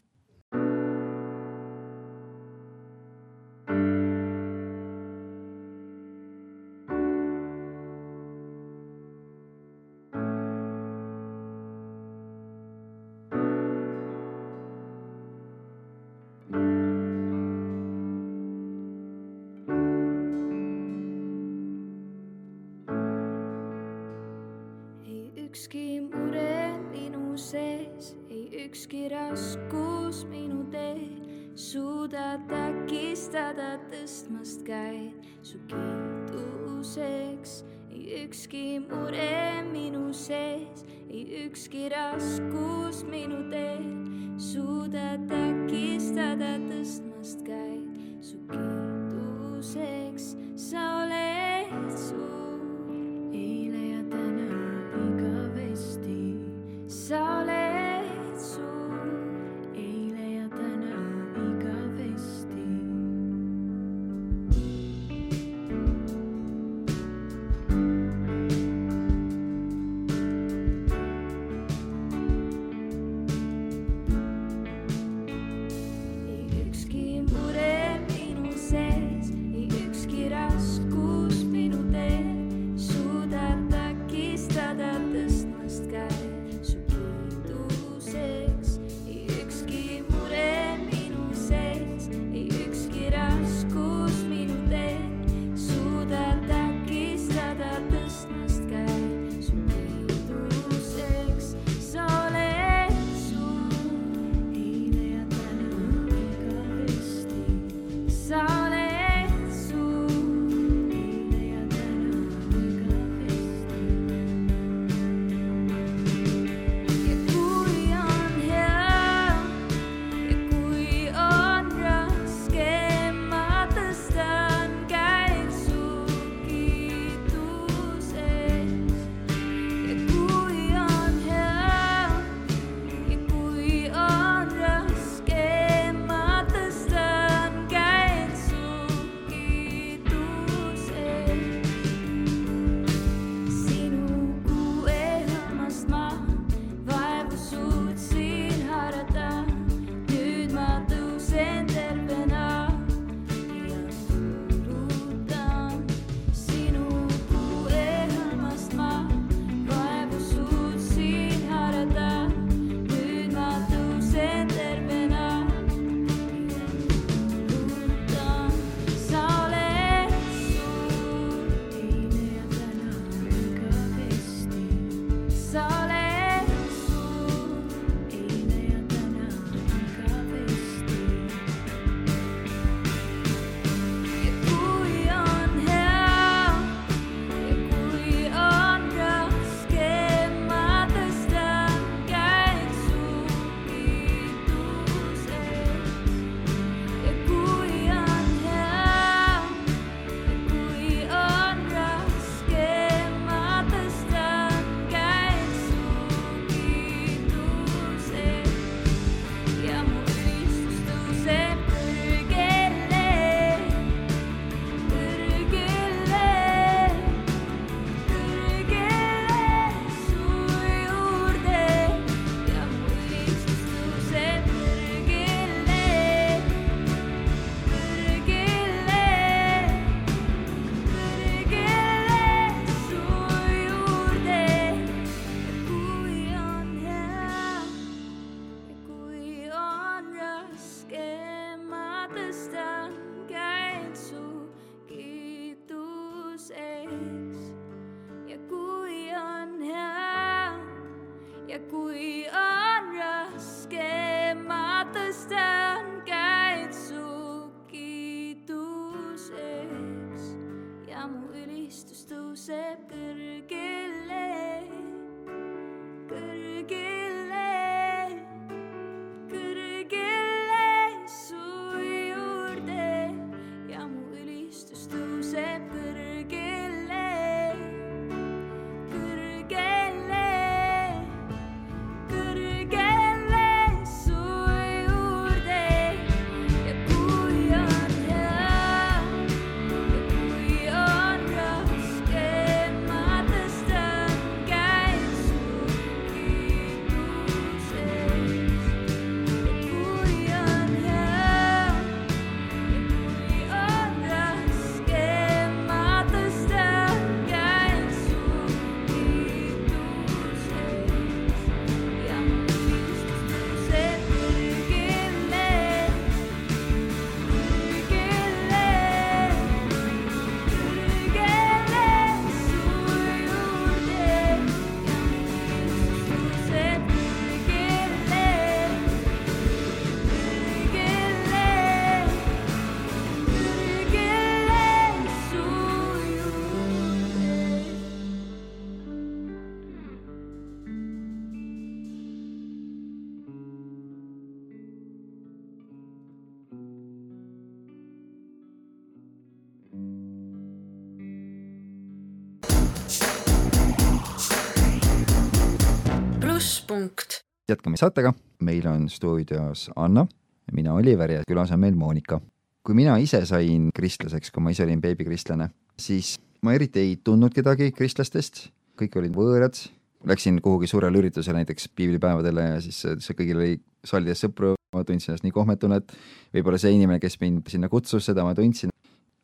Jätkame 357.54 357.78
saatega, 357.80 358.14
meil 358.44 358.68
on 358.68 358.90
stuudios 358.90 359.70
Anna, 359.76 360.06
mina 360.52 360.74
Oliver 360.74 361.12
ja 361.12 361.24
külas 361.30 361.52
on 361.54 361.60
meil 361.60 361.76
Monika. 361.76 362.22
kui 362.64 362.76
mina 362.76 362.96
ise 362.98 363.26
sain 363.28 363.68
kristlaseks, 363.76 364.32
kui 364.32 364.44
ma 364.44 364.52
ise 364.54 364.64
olin 364.64 364.80
beebikristlane, 364.82 365.50
siis 365.76 366.16
ma 366.42 366.54
eriti 366.56 366.80
ei 366.80 366.94
tundnud 367.04 367.34
kedagi 367.36 367.74
kristlastest, 367.76 368.46
kõik 368.80 368.96
olid 369.02 369.16
võõrad, 369.18 369.60
läksin 370.08 370.40
kuhugi 370.44 370.70
suurele 370.72 371.02
üritusele, 371.02 371.42
näiteks 371.42 371.68
piiblipäevadele 371.76 372.48
ja 372.54 372.62
siis 372.64 372.80
see 372.84 373.18
kõigil 373.20 373.42
oli 373.42 373.58
sallides 373.84 374.24
sõpru, 374.24 374.54
ma 374.72 374.86
tundsin 374.88 375.12
ennast 375.12 375.28
nii 375.28 375.36
kohmetuna, 375.36 375.82
et 375.84 375.92
võib-olla 376.36 376.60
see 376.62 376.72
inimene, 376.76 377.04
kes 377.04 377.20
mind 377.20 377.52
sinna 377.52 377.68
kutsus, 377.72 378.08
seda 378.08 378.24
ma 378.24 378.32
tundsin. 378.38 378.72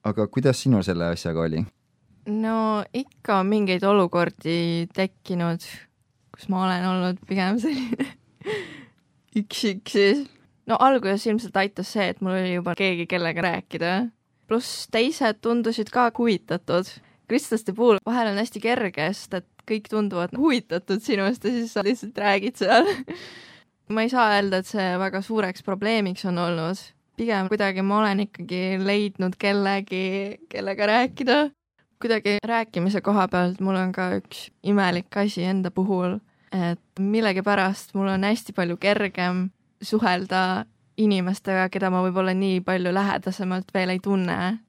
aga 0.03 0.27
kuidas 0.27 0.59
sinul 0.59 0.83
selle 0.83 1.13
asjaga 1.15 1.47
oli? 1.47 1.63
no 2.27 2.83
ikka 2.93 3.41
mingeid 3.47 3.83
olukordi 3.87 4.87
tekkinud, 4.95 5.63
kus 6.35 6.49
ma 6.51 6.65
olen 6.67 6.87
olnud 6.91 7.23
pigem 7.27 7.59
selline 7.63 8.18
üksik 9.39 9.89
siis. 9.89 10.25
no 10.69 10.77
alguses 10.79 11.25
ilmselt 11.27 11.57
aitas 11.57 11.93
see, 11.95 12.09
et 12.13 12.21
mul 12.21 12.37
oli 12.37 12.55
juba 12.55 12.75
keegi, 12.77 13.07
kellega 13.09 13.45
rääkida. 13.45 13.93
pluss 14.47 14.87
teised 14.91 15.41
tundusid 15.41 15.91
ka 15.93 16.09
huvitatud. 16.17 16.89
kristlaste 17.29 17.73
puhul 17.73 18.01
vahel 18.05 18.31
on 18.31 18.41
hästi 18.41 18.61
kerge, 18.63 19.11
sest 19.13 19.41
et 19.41 19.49
kõik 19.69 19.89
tunduvad 19.89 20.33
huvitatud 20.37 21.01
sinust 21.01 21.43
ja 21.45 21.51
siis 21.53 21.73
sa 21.73 21.85
lihtsalt 21.85 22.17
räägid 22.17 22.57
seal. 22.57 22.89
ma 23.93 24.05
ei 24.05 24.09
saa 24.09 24.31
öelda, 24.37 24.61
et 24.61 24.69
see 24.69 24.87
väga 25.01 25.21
suureks 25.25 25.63
probleemiks 25.65 26.25
on 26.25 26.37
olnud. 26.37 26.81
pigem 27.19 27.49
kuidagi 27.51 27.83
ma 27.83 27.99
olen 27.99 28.25
ikkagi 28.29 28.79
leidnud 28.79 29.35
kellegi, 29.37 30.39
kellega 30.49 30.85
rääkida 30.87 31.39
kuidagi 32.01 32.37
rääkimise 32.45 33.01
koha 33.01 33.27
pealt 33.27 33.59
mul 33.59 33.75
on 33.75 33.91
ka 33.91 34.05
üks 34.19 34.47
imelik 34.63 35.17
asi 35.19 35.43
enda 35.43 35.71
puhul, 35.71 36.19
et 36.51 36.99
millegipärast 36.99 37.93
mul 37.93 38.07
on 38.07 38.23
hästi 38.23 38.53
palju 38.57 38.77
kergem 38.77 39.49
suhelda 39.81 40.65
inimestega, 40.99 41.69
keda 41.71 41.91
ma 41.93 42.01
võib-olla 42.03 42.33
nii 42.35 42.59
palju 42.65 42.91
lähedasemalt 42.93 43.71
veel 43.73 43.95
ei 43.95 44.01
tunne. 44.03 44.59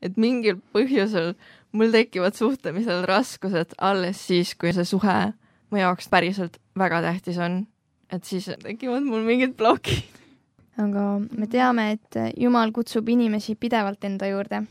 et 0.00 0.16
mingil 0.16 0.56
põhjusel 0.72 1.34
mul 1.76 1.90
tekivad 1.92 2.34
suhtlemisel 2.34 3.04
raskused 3.04 3.74
alles 3.78 4.22
siis, 4.26 4.54
kui 4.54 4.72
see 4.72 4.86
suhe 4.88 5.32
mu 5.70 5.80
jaoks 5.80 6.08
päriselt 6.10 6.56
väga 6.78 7.02
tähtis 7.02 7.38
on. 7.38 7.66
et 8.10 8.24
siis 8.24 8.50
tekivad 8.62 9.06
mul 9.06 9.24
mingid 9.26 9.56
plokid. 9.56 10.04
aga 10.78 11.06
me 11.20 11.46
teame, 11.46 11.90
et 11.92 12.36
Jumal 12.36 12.72
kutsub 12.72 13.08
inimesi 13.08 13.54
pidevalt 13.54 14.04
enda 14.04 14.26
juurde. 14.26 14.62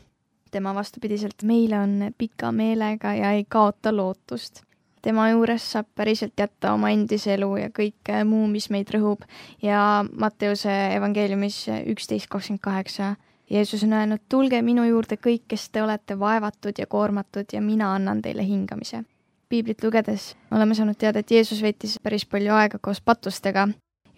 tema 0.50 0.74
vastupidiselt 0.74 1.42
meile 1.42 1.78
on 1.78 2.12
pika 2.18 2.52
meelega 2.52 3.14
ja 3.14 3.32
ei 3.32 3.44
kaota 3.48 3.96
lootust. 3.96 4.64
Tema 5.02 5.30
juures 5.30 5.64
saab 5.72 5.86
päriselt 5.96 6.38
jätta 6.38 6.74
oma 6.74 6.90
endise 6.90 7.34
elu 7.34 7.50
ja 7.56 7.70
kõik 7.74 8.12
muu, 8.24 8.46
mis 8.46 8.70
meid 8.70 8.90
rõhub 8.94 9.24
ja 9.62 10.04
Matteuse 10.12 10.72
evangeeliumis 10.96 11.66
üksteist 11.94 12.28
kakskümmend 12.28 12.62
kaheksa 12.64 13.16
Jeesus 13.50 13.82
on 13.82 13.92
öelnud, 13.92 14.22
tulge 14.28 14.60
minu 14.62 14.84
juurde 14.86 15.16
kõik, 15.18 15.48
kes 15.50 15.70
te 15.74 15.82
olete 15.82 16.14
vaevatud 16.18 16.78
ja 16.78 16.86
koormatud 16.86 17.50
ja 17.52 17.60
mina 17.60 17.94
annan 17.94 18.22
teile 18.22 18.46
hingamise. 18.46 19.02
piiblit 19.50 19.82
lugedes 19.82 20.36
oleme 20.54 20.74
saanud 20.74 20.94
teada, 20.94 21.18
et 21.18 21.30
Jeesus 21.30 21.62
veetis 21.62 21.96
päris 21.98 22.24
palju 22.24 22.52
aega 22.54 22.78
koos 22.78 23.00
patustega 23.00 23.66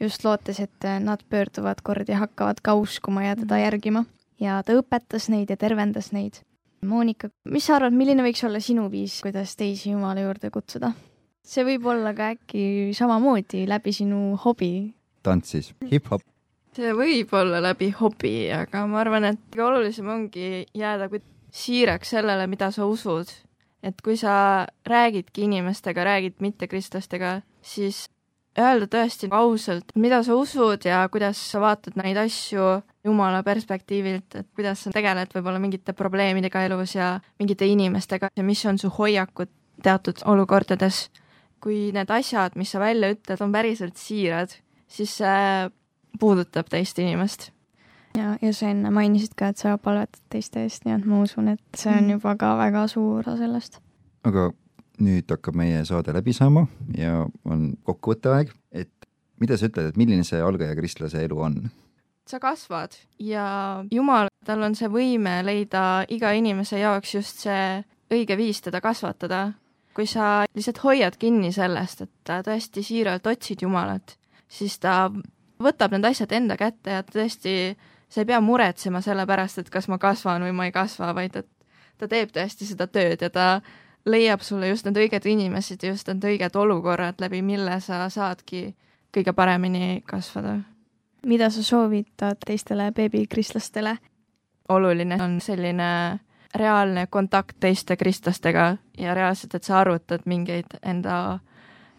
just 0.01 0.25
lootes, 0.25 0.61
et 0.61 0.85
nad 1.01 1.25
pöörduvad 1.31 1.81
kord 1.83 2.09
ja 2.09 2.19
hakkavad 2.19 2.61
ka 2.63 2.75
uskuma 2.75 3.25
ja 3.25 3.37
teda 3.37 3.59
järgima. 3.59 4.05
ja 4.41 4.63
ta 4.63 4.73
õpetas 4.73 5.31
neid 5.31 5.51
ja 5.51 5.57
tervendas 5.57 6.13
neid. 6.13 6.43
Monika, 6.83 7.29
mis 7.47 7.67
sa 7.69 7.77
arvad, 7.79 7.95
milline 7.95 8.25
võiks 8.27 8.43
olla 8.47 8.59
sinu 8.63 8.89
viis, 8.91 9.21
kuidas 9.23 9.55
teisi 9.59 9.93
Jumala 9.93 10.25
juurde 10.25 10.51
kutsuda? 10.51 10.93
see 11.43 11.65
võib 11.67 11.87
olla 11.91 12.13
ka 12.15 12.29
äkki 12.37 12.93
samamoodi 12.95 13.65
läbi 13.67 13.93
sinu 13.95 14.37
hobi. 14.45 14.93
tantsis, 15.27 15.73
hip-hop, 15.91 16.23
see 16.75 16.93
võib 16.95 17.35
olla 17.35 17.61
läbi 17.63 17.91
hobi, 17.99 18.51
aga 18.55 18.85
ma 18.91 19.01
arvan, 19.03 19.27
et 19.31 19.41
kõige 19.51 19.67
olulisem 19.67 20.11
ongi 20.11 20.65
jääda 20.75 21.09
kui- 21.11 21.23
siiraks 21.53 22.15
sellele, 22.15 22.47
mida 22.47 22.71
sa 22.71 22.87
usud. 22.87 23.31
et 23.83 23.99
kui 24.03 24.15
sa 24.17 24.67
räägidki 24.87 25.43
inimestega, 25.43 26.05
räägid 26.07 26.39
mittekristlastega, 26.39 27.43
siis 27.63 28.07
öelda 28.59 28.87
tõesti 28.87 29.27
ausalt, 29.35 29.91
mida 29.97 30.23
sa 30.23 30.37
usud 30.39 30.85
ja 30.87 31.09
kuidas 31.11 31.41
sa 31.51 31.59
vaatad 31.61 31.97
neid 31.99 32.17
asju 32.17 32.83
Jumala 33.05 33.43
perspektiivilt, 33.43 34.35
et 34.39 34.47
kuidas 34.55 34.85
sa 34.85 34.91
tegeled 34.95 35.33
võib-olla 35.35 35.59
mingite 35.59 35.93
probleemidega 35.93 36.61
elus 36.69 36.95
ja 36.95 37.17
mingite 37.41 37.67
inimestega 37.67 38.29
ja 38.37 38.43
mis 38.47 38.63
on 38.67 38.79
su 38.79 38.91
hoiakud 38.99 39.51
teatud 39.83 40.23
olukordades. 40.25 41.11
kui 41.63 41.93
need 41.95 42.11
asjad, 42.11 42.57
mis 42.59 42.71
sa 42.75 42.81
välja 42.83 43.13
ütled, 43.15 43.39
on 43.41 43.53
päriselt 43.55 43.97
siirad, 43.97 44.51
siis 44.91 45.13
see 45.21 45.71
puudutab 46.19 46.67
teist 46.71 46.99
inimest. 46.99 47.51
ja, 48.19 48.37
ja 48.43 48.53
sa 48.53 48.67
enne 48.69 48.91
mainisid 48.91 49.35
ka, 49.37 49.49
et 49.49 49.57
sa 49.57 49.77
palvetad 49.79 50.21
teiste 50.31 50.63
eest, 50.63 50.85
nii 50.85 50.95
et 50.99 51.05
ma 51.07 51.23
usun, 51.23 51.49
et 51.49 51.61
see 51.77 51.91
on 51.93 52.05
Mhm. 52.05 52.11
juba 52.11 52.37
ka 52.37 52.57
väga 52.59 52.87
suur 52.89 53.21
osa 53.21 53.37
sellest. 53.37 53.79
aga 54.25 54.51
nüüd 55.01 55.31
hakkab 55.31 55.55
meie 55.55 55.85
saade 55.85 56.13
läbi 56.13 56.33
saama 56.33 56.67
ja 56.99 57.27
on 57.45 57.77
kokkuvõtte 57.85 58.29
aeg, 58.35 58.51
et 58.73 58.91
mida 59.41 59.57
sa 59.57 59.67
ütled, 59.67 59.89
et 59.89 59.97
milline 59.97 60.25
see 60.25 60.41
algaja 60.41 60.75
kristlase 60.77 61.25
elu 61.25 61.39
on? 61.41 61.71
Sa 62.27 62.39
kasvad 62.41 62.95
ja 63.19 63.47
Jumal, 63.91 64.29
tal 64.47 64.63
on 64.63 64.77
see 64.79 64.89
võime 64.89 65.41
leida 65.45 66.05
iga 66.09 66.33
inimese 66.37 66.79
jaoks 66.79 67.15
just 67.15 67.43
see 67.45 67.83
õige 68.13 68.37
viis 68.37 68.61
teda 68.63 68.81
kasvatada. 68.81 69.53
kui 69.93 70.07
sa 70.09 70.47
lihtsalt 70.55 70.79
hoiad 70.85 71.17
kinni 71.21 71.51
sellest, 71.53 72.01
et 72.01 72.31
tõesti 72.47 72.81
siiralt 72.83 73.27
otsid 73.27 73.61
Jumalat, 73.63 74.15
siis 74.49 74.79
ta 74.81 75.11
võtab 75.61 75.93
need 75.93 76.07
asjad 76.09 76.33
enda 76.33 76.57
kätte 76.57 76.95
ja 76.97 77.03
tõesti, 77.05 77.77
sa 78.09 78.23
ei 78.23 78.29
pea 78.31 78.41
muretsema 78.41 79.03
selle 79.05 79.27
pärast, 79.29 79.59
et 79.59 79.69
kas 79.71 79.89
ma 79.93 79.99
kasvan 80.01 80.47
või 80.47 80.55
ma 80.57 80.65
ei 80.65 80.73
kasva, 80.73 81.13
vaid 81.13 81.37
et 81.37 81.49
ta 82.01 82.09
teeb 82.09 82.33
tõesti 82.33 82.67
seda 82.67 82.87
tööd 82.89 83.21
ja 83.21 83.31
ta 83.31 83.47
leiab 84.09 84.41
sulle 84.41 84.73
just 84.73 84.89
need 84.89 84.97
õiged 84.97 85.29
inimesed 85.29 85.85
ja 85.85 85.93
just 85.93 86.09
need 86.09 86.25
õiged 86.25 86.57
olukorrad, 86.57 87.21
läbi 87.21 87.43
mille 87.45 87.79
sa 87.85 88.09
saadki 88.11 88.71
kõige 89.13 89.37
paremini 89.37 90.01
kasvada. 90.09 90.63
Mida 91.27 91.51
sa 91.51 91.63
soovitad 91.63 92.41
teistele 92.47 92.93
beebikristlastele? 92.93 93.97
oluline 94.69 95.19
on 95.23 95.41
selline 95.41 96.19
reaalne 96.55 97.07
kontakt 97.07 97.57
teiste 97.61 97.97
kristlastega 97.97 98.77
ja 98.99 99.15
reaalselt, 99.15 99.55
et 99.55 99.65
sa 99.65 99.81
arutad 99.81 100.25
mingeid 100.25 100.79
enda 100.83 101.39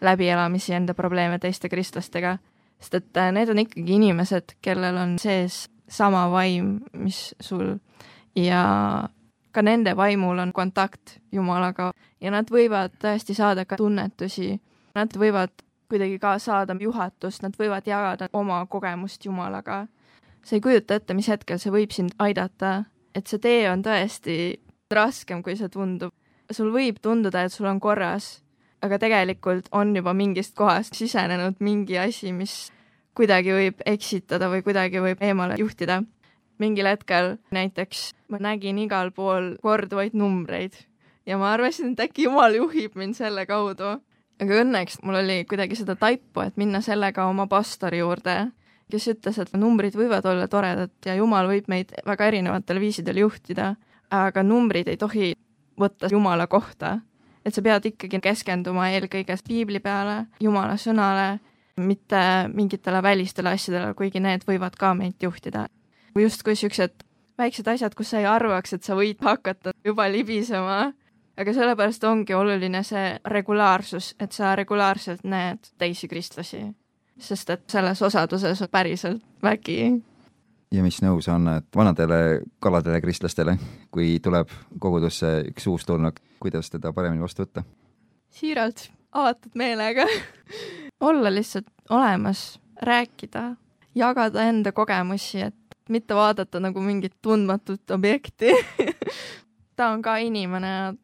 läbielamisi, 0.00 0.74
enda 0.74 0.94
probleeme 0.94 1.38
teiste 1.38 1.68
kristlastega, 1.68 2.38
sest 2.80 2.94
et 2.94 3.16
äh, 3.16 3.32
need 3.32 3.50
on 3.50 3.58
ikkagi 3.58 3.96
inimesed, 3.98 4.56
kellel 4.62 4.96
on 5.00 5.18
sees 5.18 5.68
sama 5.88 6.28
vaim, 6.30 6.78
mis 6.92 7.34
sul. 7.40 7.76
Ja 8.36 9.08
ka 9.54 9.62
nende 9.62 9.94
vaimul 9.96 10.38
on 10.38 10.52
kontakt 10.52 11.18
Jumalaga. 11.32 11.92
Ja 12.20 12.32
nad 12.34 12.50
võivad 12.50 12.96
tõesti 13.02 13.36
saada 13.36 13.64
ka 13.64 13.78
tunnetusi, 13.78 14.56
nad 14.94 15.14
võivad 15.18 15.63
kuidagi 15.88 16.18
ka 16.18 16.38
saada 16.38 16.76
juhatust, 16.80 17.42
nad 17.42 17.56
võivad 17.58 17.86
jagada 17.86 18.28
oma 18.32 18.64
kogemust 18.66 19.24
Jumalaga. 19.24 19.86
sa 20.44 20.56
ei 20.56 20.60
kujuta 20.60 20.94
ette, 20.94 21.14
mis 21.14 21.28
hetkel 21.28 21.58
see 21.58 21.72
võib 21.72 21.92
sind 21.92 22.12
aidata, 22.18 22.84
et 23.14 23.26
see 23.26 23.38
tee 23.38 23.70
on 23.70 23.82
tõesti 23.82 24.60
raskem, 24.90 25.42
kui 25.42 25.56
see 25.56 25.68
tundub. 25.68 26.12
sul 26.50 26.70
võib 26.72 27.00
tunduda, 27.02 27.44
et 27.44 27.52
sul 27.52 27.66
on 27.66 27.80
korras, 27.80 28.42
aga 28.82 28.98
tegelikult 28.98 29.68
on 29.72 29.96
juba 29.96 30.12
mingist 30.12 30.54
kohast 30.54 30.94
sisenenud 30.94 31.56
mingi 31.60 31.98
asi, 31.98 32.32
mis 32.32 32.70
kuidagi 33.14 33.52
võib 33.52 33.80
eksitada 33.86 34.50
või 34.50 34.62
kuidagi 34.62 35.00
võib 35.00 35.22
eemale 35.22 35.56
juhtida. 35.58 36.02
mingil 36.58 36.86
hetkel 36.86 37.38
näiteks 37.50 38.12
ma 38.28 38.38
nägin 38.38 38.78
igal 38.78 39.10
pool 39.10 39.56
korduvaid 39.62 40.14
numbreid 40.14 40.74
ja 41.26 41.38
ma 41.38 41.52
arvasin, 41.54 41.92
et 41.92 42.04
äkki 42.08 42.28
Jumal 42.28 42.56
juhib 42.58 42.96
mind 42.98 43.16
selle 43.18 43.46
kaudu. 43.46 43.98
Aga 44.42 44.60
õnneks 44.64 45.00
mul 45.04 45.20
oli 45.20 45.38
kuidagi 45.48 45.78
seda 45.78 45.96
taipu, 45.98 46.42
et 46.44 46.58
minna 46.60 46.80
sellega 46.84 47.26
oma 47.30 47.46
pastori 47.50 48.00
juurde, 48.02 48.50
kes 48.90 49.08
ütles, 49.14 49.38
et 49.40 49.54
numbrid 49.58 49.96
võivad 49.96 50.26
olla 50.28 50.48
toredad 50.50 50.92
ja 51.06 51.16
Jumal 51.18 51.48
võib 51.50 51.70
meid 51.72 51.94
väga 52.06 52.28
erinevatel 52.30 52.80
viisidel 52.82 53.22
juhtida, 53.22 53.74
aga 54.12 54.44
numbrid 54.46 54.90
ei 54.90 55.00
tohi 55.00 55.32
võtta 55.80 56.10
Jumala 56.12 56.46
kohta. 56.46 57.00
et 57.44 57.54
sa 57.54 57.60
pead 57.60 57.84
ikkagi 57.84 58.20
keskenduma 58.24 58.88
eelkõige 58.88 59.36
piibli 59.46 59.80
peale, 59.80 60.26
Jumala 60.40 60.78
sõnale, 60.80 61.40
mitte 61.76 62.48
mingitele 62.54 63.02
välistele 63.02 63.50
asjadele, 63.52 63.94
kuigi 63.94 64.20
need 64.20 64.46
võivad 64.48 64.76
ka 64.76 64.94
meid 64.94 65.14
juhtida. 65.20 65.66
justkui 66.14 66.56
siuksed 66.56 67.04
väiksed 67.38 67.68
asjad, 67.68 67.94
kus 67.94 68.10
sa 68.10 68.18
ei 68.18 68.26
arvaks, 68.26 68.72
et 68.72 68.82
sa 68.82 68.94
võid 68.94 69.18
hakata 69.20 69.72
juba 69.84 70.06
libisema 70.08 70.92
aga 71.36 71.52
sellepärast 71.54 72.04
ongi 72.08 72.34
oluline 72.34 72.82
see 72.86 73.14
regulaarsus, 73.30 74.14
et 74.20 74.32
sa 74.32 74.54
regulaarselt 74.56 75.24
näed 75.24 75.72
teisi 75.78 76.08
kristlasi. 76.08 76.64
sest 77.18 77.50
et 77.50 77.70
selles 77.70 78.02
osaduses 78.02 78.62
on 78.62 78.68
päriselt 78.70 79.22
vägi. 79.42 80.02
ja 80.72 80.82
mis 80.82 81.02
nõu 81.02 81.20
sa 81.22 81.34
annad 81.34 81.66
vanadele 81.76 82.40
kaladele 82.58 83.00
kristlastele, 83.00 83.56
kui 83.90 84.18
tuleb 84.22 84.48
kogudusse 84.78 85.44
üks 85.50 85.66
uustulnuk, 85.66 86.20
kuidas 86.40 86.70
teda 86.70 86.92
paremini 86.92 87.22
vastu 87.22 87.42
võtta? 87.42 87.64
siiralt, 88.30 88.90
avatud 89.12 89.54
meelega 89.54 90.06
olla 91.08 91.34
lihtsalt 91.34 91.70
olemas, 91.90 92.58
rääkida, 92.82 93.54
jagada 93.94 94.42
enda 94.42 94.72
kogemusi, 94.72 95.40
et 95.40 95.54
mitte 95.88 96.14
vaadata 96.14 96.60
nagu 96.60 96.80
mingit 96.80 97.14
tundmatut 97.22 97.90
objekti 97.90 98.50
ta 99.76 99.88
on 99.90 100.02
ka 100.02 100.16
inimene 100.16 100.94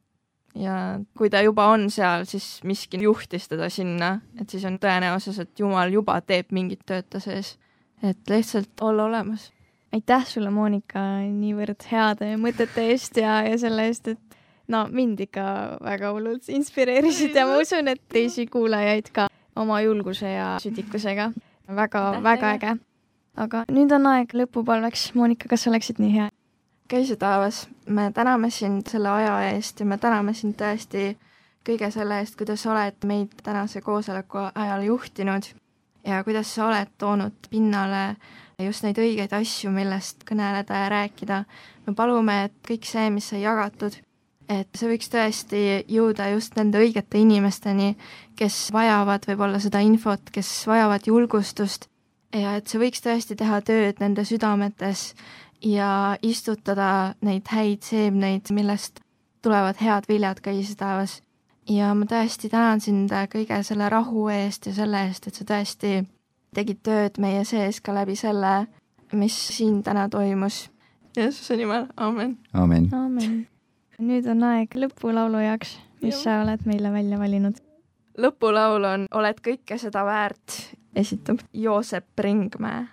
ja 0.55 0.75
kui 1.17 1.31
ta 1.31 1.43
juba 1.45 1.69
on 1.73 1.89
seal, 1.91 2.25
siis 2.29 2.61
miski 2.67 3.01
juhtis 3.03 3.49
teda 3.49 3.69
sinna, 3.71 4.17
et 4.41 4.51
siis 4.51 4.65
on 4.69 4.79
tõenäosus, 4.83 5.39
et 5.43 5.59
Jumal 5.59 5.93
juba 5.95 6.19
teeb 6.21 6.51
mingit 6.53 6.83
tööd 6.87 7.09
ta 7.11 7.21
sees. 7.21 7.57
et 8.03 8.19
lihtsalt 8.29 8.81
olla 8.81 9.05
olemas. 9.05 9.53
aitäh 9.93 10.27
sulle, 10.27 10.51
Monika, 10.51 11.01
niivõrd 11.27 11.87
heade 11.91 12.37
mõtete 12.37 12.91
eest 12.91 13.17
ja, 13.17 13.43
ja 13.47 13.59
selle 13.59 13.87
eest, 13.87 14.09
et 14.09 14.39
no 14.69 14.87
mind 14.91 15.21
ikka 15.21 15.79
väga 15.83 16.13
hullult 16.15 16.49
inspireerisid 16.49 17.35
ja 17.35 17.47
ma 17.47 17.59
usun, 17.61 17.89
et 17.89 18.03
teisi 18.09 18.47
kuulajaid 18.47 19.11
ka 19.13 19.29
oma 19.57 19.81
julguse 19.83 20.31
ja 20.31 20.57
südikusega 20.63 21.33
väga,. 21.69 21.77
väga-väga 22.23 22.53
äge. 22.57 22.77
aga 23.37 23.65
nüüd 23.71 23.93
on 23.95 24.07
aeg 24.07 24.35
lõpupalveks. 24.35 25.13
Monika, 25.15 25.49
kas 25.49 25.67
oleksid 25.71 26.01
nii 26.03 26.13
hea? 26.19 26.29
Käise 26.91 27.17
taevas, 27.17 27.69
me 27.87 28.11
täname 28.15 28.51
sind 28.51 28.89
selle 28.91 29.09
aja 29.09 29.37
eest 29.53 29.81
ja 29.81 29.87
me 29.87 29.99
täname 29.99 30.35
sind 30.35 30.57
tõesti 30.59 31.15
kõige 31.67 31.91
selle 31.95 32.19
eest, 32.19 32.37
kuidas 32.39 32.65
sa 32.65 32.73
oled 32.75 33.07
meid 33.07 33.35
tänase 33.45 33.83
koosoleku 33.85 34.49
ajal 34.55 34.83
juhtinud 34.89 35.47
ja 36.07 36.23
kuidas 36.25 36.55
sa 36.55 36.67
oled 36.67 36.91
toonud 36.99 37.51
pinnale 37.51 38.17
just 38.59 38.85
neid 38.85 38.99
õigeid 38.99 39.33
asju, 39.37 39.71
millest 39.73 40.25
kõneleda 40.29 40.85
ja 40.85 40.89
rääkida. 40.93 41.45
me 41.87 41.95
palume, 41.95 42.45
et 42.45 42.55
kõik 42.67 42.85
see, 42.85 43.11
mis 43.11 43.29
sai 43.29 43.43
jagatud, 43.43 43.95
et 44.49 44.69
see 44.75 44.89
võiks 44.91 45.13
tõesti 45.13 45.63
jõuda 45.89 46.29
just 46.35 46.57
nende 46.57 46.79
õigete 46.79 47.19
inimesteni, 47.19 47.95
kes 48.37 48.69
vajavad 48.73 49.27
võib-olla 49.31 49.61
seda 49.61 49.81
infot, 49.81 50.31
kes 50.33 50.67
vajavad 50.67 51.07
julgustust 51.07 51.87
ja 52.35 52.57
et 52.57 52.67
see 52.69 52.83
võiks 52.83 53.03
tõesti 53.05 53.37
teha 53.37 53.61
tööd 53.61 54.03
nende 54.03 54.25
südametes 54.25 55.15
ja 55.65 56.17
istutada 56.23 57.15
neid 57.21 57.49
häid 57.53 57.83
seemneid, 57.83 58.51
millest 58.51 59.01
tulevad 59.43 59.81
head 59.81 60.09
viljad 60.09 60.41
käis 60.43 60.77
taevas. 60.77 61.23
ja 61.69 61.95
ma 61.95 62.05
tõesti 62.05 62.49
tänan 62.51 62.81
sind 62.81 63.11
kõige 63.11 63.63
selle 63.63 63.89
rahu 63.89 64.29
eest 64.29 64.67
ja 64.67 64.75
selle 64.75 65.05
eest, 65.07 65.27
et 65.27 65.35
sa 65.35 65.45
tõesti 65.45 66.05
tegid 66.55 66.81
tööd 66.83 67.19
meie 67.19 67.45
sees 67.45 67.81
ka 67.81 67.95
läbi 67.95 68.17
selle, 68.17 68.67
mis 69.13 69.37
siin 69.57 69.83
täna 69.83 70.09
toimus. 70.09 70.71
Jeesuse 71.17 71.57
nimel, 71.57 71.87
amen. 71.97 72.39
amen. 72.53 72.89
amen. 72.95 73.47
nüüd 73.99 74.27
on 74.27 74.43
aeg 74.43 74.75
lõpulaulu 74.75 75.43
jaoks, 75.45 75.79
mis 76.03 76.15
Jah. 76.15 76.23
sa 76.23 76.39
oled 76.45 76.67
meile 76.67 76.93
välja 76.93 77.19
valinud. 77.19 77.61
lõpulaul 78.19 78.85
on 78.85 79.07
Oled 79.15 79.41
kõike 79.45 79.79
seda 79.79 80.05
väärt, 80.05 80.75
esitab 80.97 81.39
Joosep 81.53 82.19
Ringmäe 82.19 82.89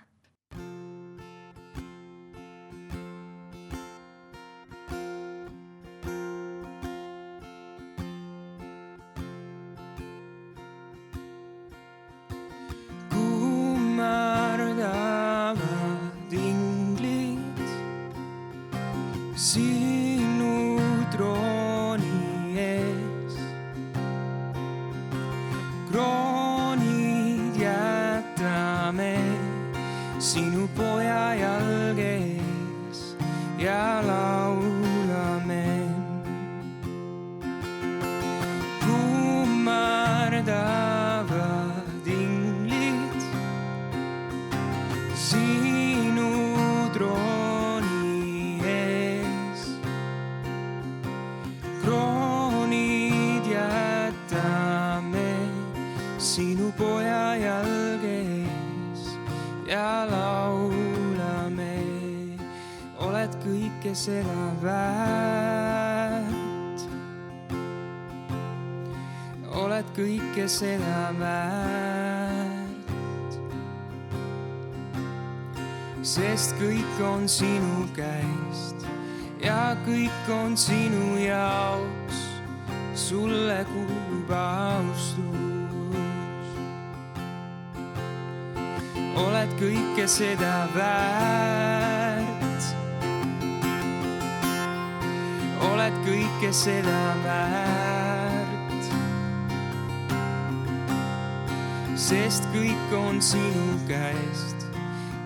seda 63.94 64.52
väärt 64.62 66.38
oled 69.58 69.90
kõike 69.96 70.46
seda 70.50 71.10
väärt. 71.18 72.66
sest 76.08 76.54
kõik 76.56 77.00
on 77.04 77.26
sinu 77.28 77.84
käest 77.92 78.86
ja 79.44 79.76
kõik 79.84 80.30
on 80.32 80.56
sinu 80.56 81.18
jaoks, 81.20 82.22
sulle 82.94 83.60
kuulub 83.68 84.32
austus. 84.32 85.22
oled 89.26 89.54
kõike 89.60 90.08
seda 90.08 90.66
väärt. 90.74 91.97
oled 95.78 95.98
kõike 96.02 96.48
seda 96.50 97.00
väärt. 97.22 98.86
sest 101.94 102.46
kõik 102.50 102.94
on 102.98 103.20
sinu 103.22 103.76
käest 103.86 104.66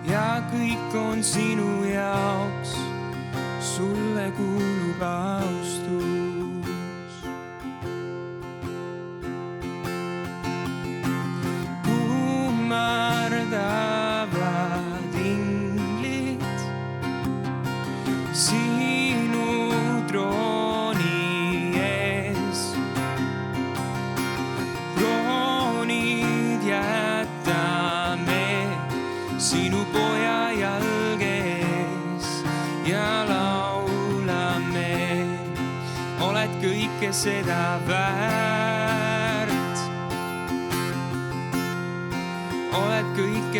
ja 0.05 0.43
kõik 0.51 0.93
on 0.93 1.23
sinu 1.25 1.87
jaoks. 1.89 2.77
sulle 3.73 4.29
kuulub 4.37 5.01
au. 5.01 5.62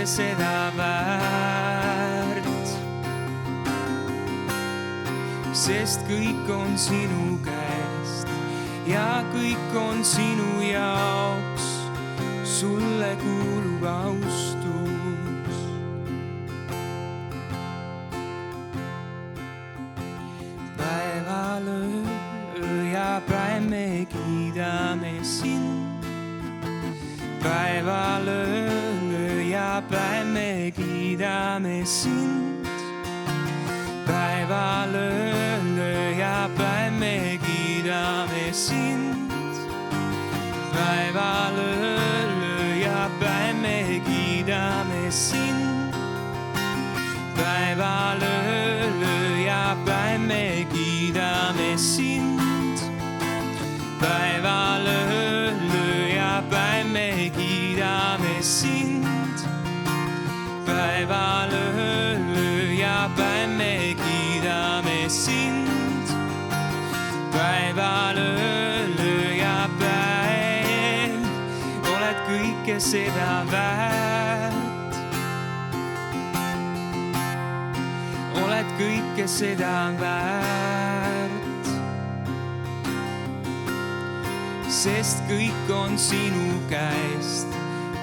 Kõike 0.03 0.11
seda 0.11 0.71
väärt 0.75 2.47
sest 5.55 6.03
kõik 6.09 6.49
on 6.51 6.75
sinu 6.77 7.37
käest 7.45 8.27
ja 8.85 9.23
kõik 9.31 9.77
on 9.79 10.03
sinu 10.03 10.59
jaoks. 10.59 11.87
sulle 12.43 13.15
kuulub 13.23 13.83
austus. 13.83 14.52
Öö 29.73 29.79
ja 29.79 29.81
päev 29.81 30.25
me 30.27 30.71
kiidame 30.71 31.85
sind 31.85 32.67
päeval 34.05 34.95
öö 34.95 36.11
ja 36.11 36.49
päev 36.57 36.93
me 36.99 37.39
kiidame 37.45 38.53
sind. 38.53 39.31
päeval 40.73 41.57
öö 41.57 42.75
ja 42.75 43.09
päev 43.19 43.55
me 43.61 44.01
kiidame 44.05 45.11
sind. 45.11 45.93
päeval 47.35 48.21
öö 48.21 49.37
ja 49.37 49.77
päev 49.85 50.21
me 50.21 50.67
kiidame 50.73 51.77
sind. 51.77 52.39
päeval 53.99 54.87
öö 54.87 55.12
päeval 61.07 61.51
öö 61.51 62.73
ja 62.73 63.09
päev 63.17 63.49
me 63.57 63.95
kiidame 63.95 65.09
sind. 65.09 66.07
päeval 67.31 68.17
öö 68.17 69.33
ja 69.35 69.69
päev 69.79 71.25
oled 71.95 72.19
kõike 72.27 72.79
seda 72.79 73.43
väärt. 73.51 74.95
oled 78.43 78.69
kõike 78.79 79.27
seda 79.27 79.91
väärt. 79.99 81.67
sest 84.69 85.23
kõik 85.27 85.75
on 85.75 85.99
sinu 85.99 86.61
käest 86.69 87.47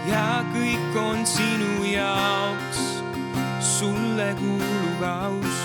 ja 0.08 0.44
kõik 0.54 0.96
on 0.96 1.26
sinu 1.26 1.84
jaoks. 1.84 2.69
Sulle 3.60 4.34
kuulub 4.38 5.02
austus. 5.02 5.60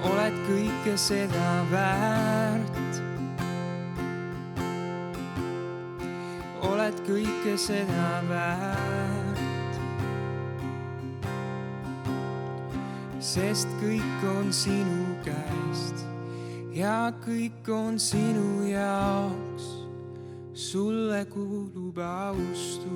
oled 0.00 0.36
kõike 0.48 0.96
seda 0.96 1.50
väärt. 1.70 3.00
oled 6.70 7.00
kõike 7.08 7.56
seda 7.60 8.10
väärt. 8.30 9.74
sest 13.20 13.68
kõik 13.82 14.28
on 14.38 14.52
sinu 14.52 15.16
käest 15.24 16.06
ja 16.72 17.12
kõik 17.24 17.68
on 17.68 17.98
sinu 18.00 18.68
jaoks. 18.70 19.75
Sulle 20.56 21.26
kuulub 21.26 21.98
austus. 21.98 22.86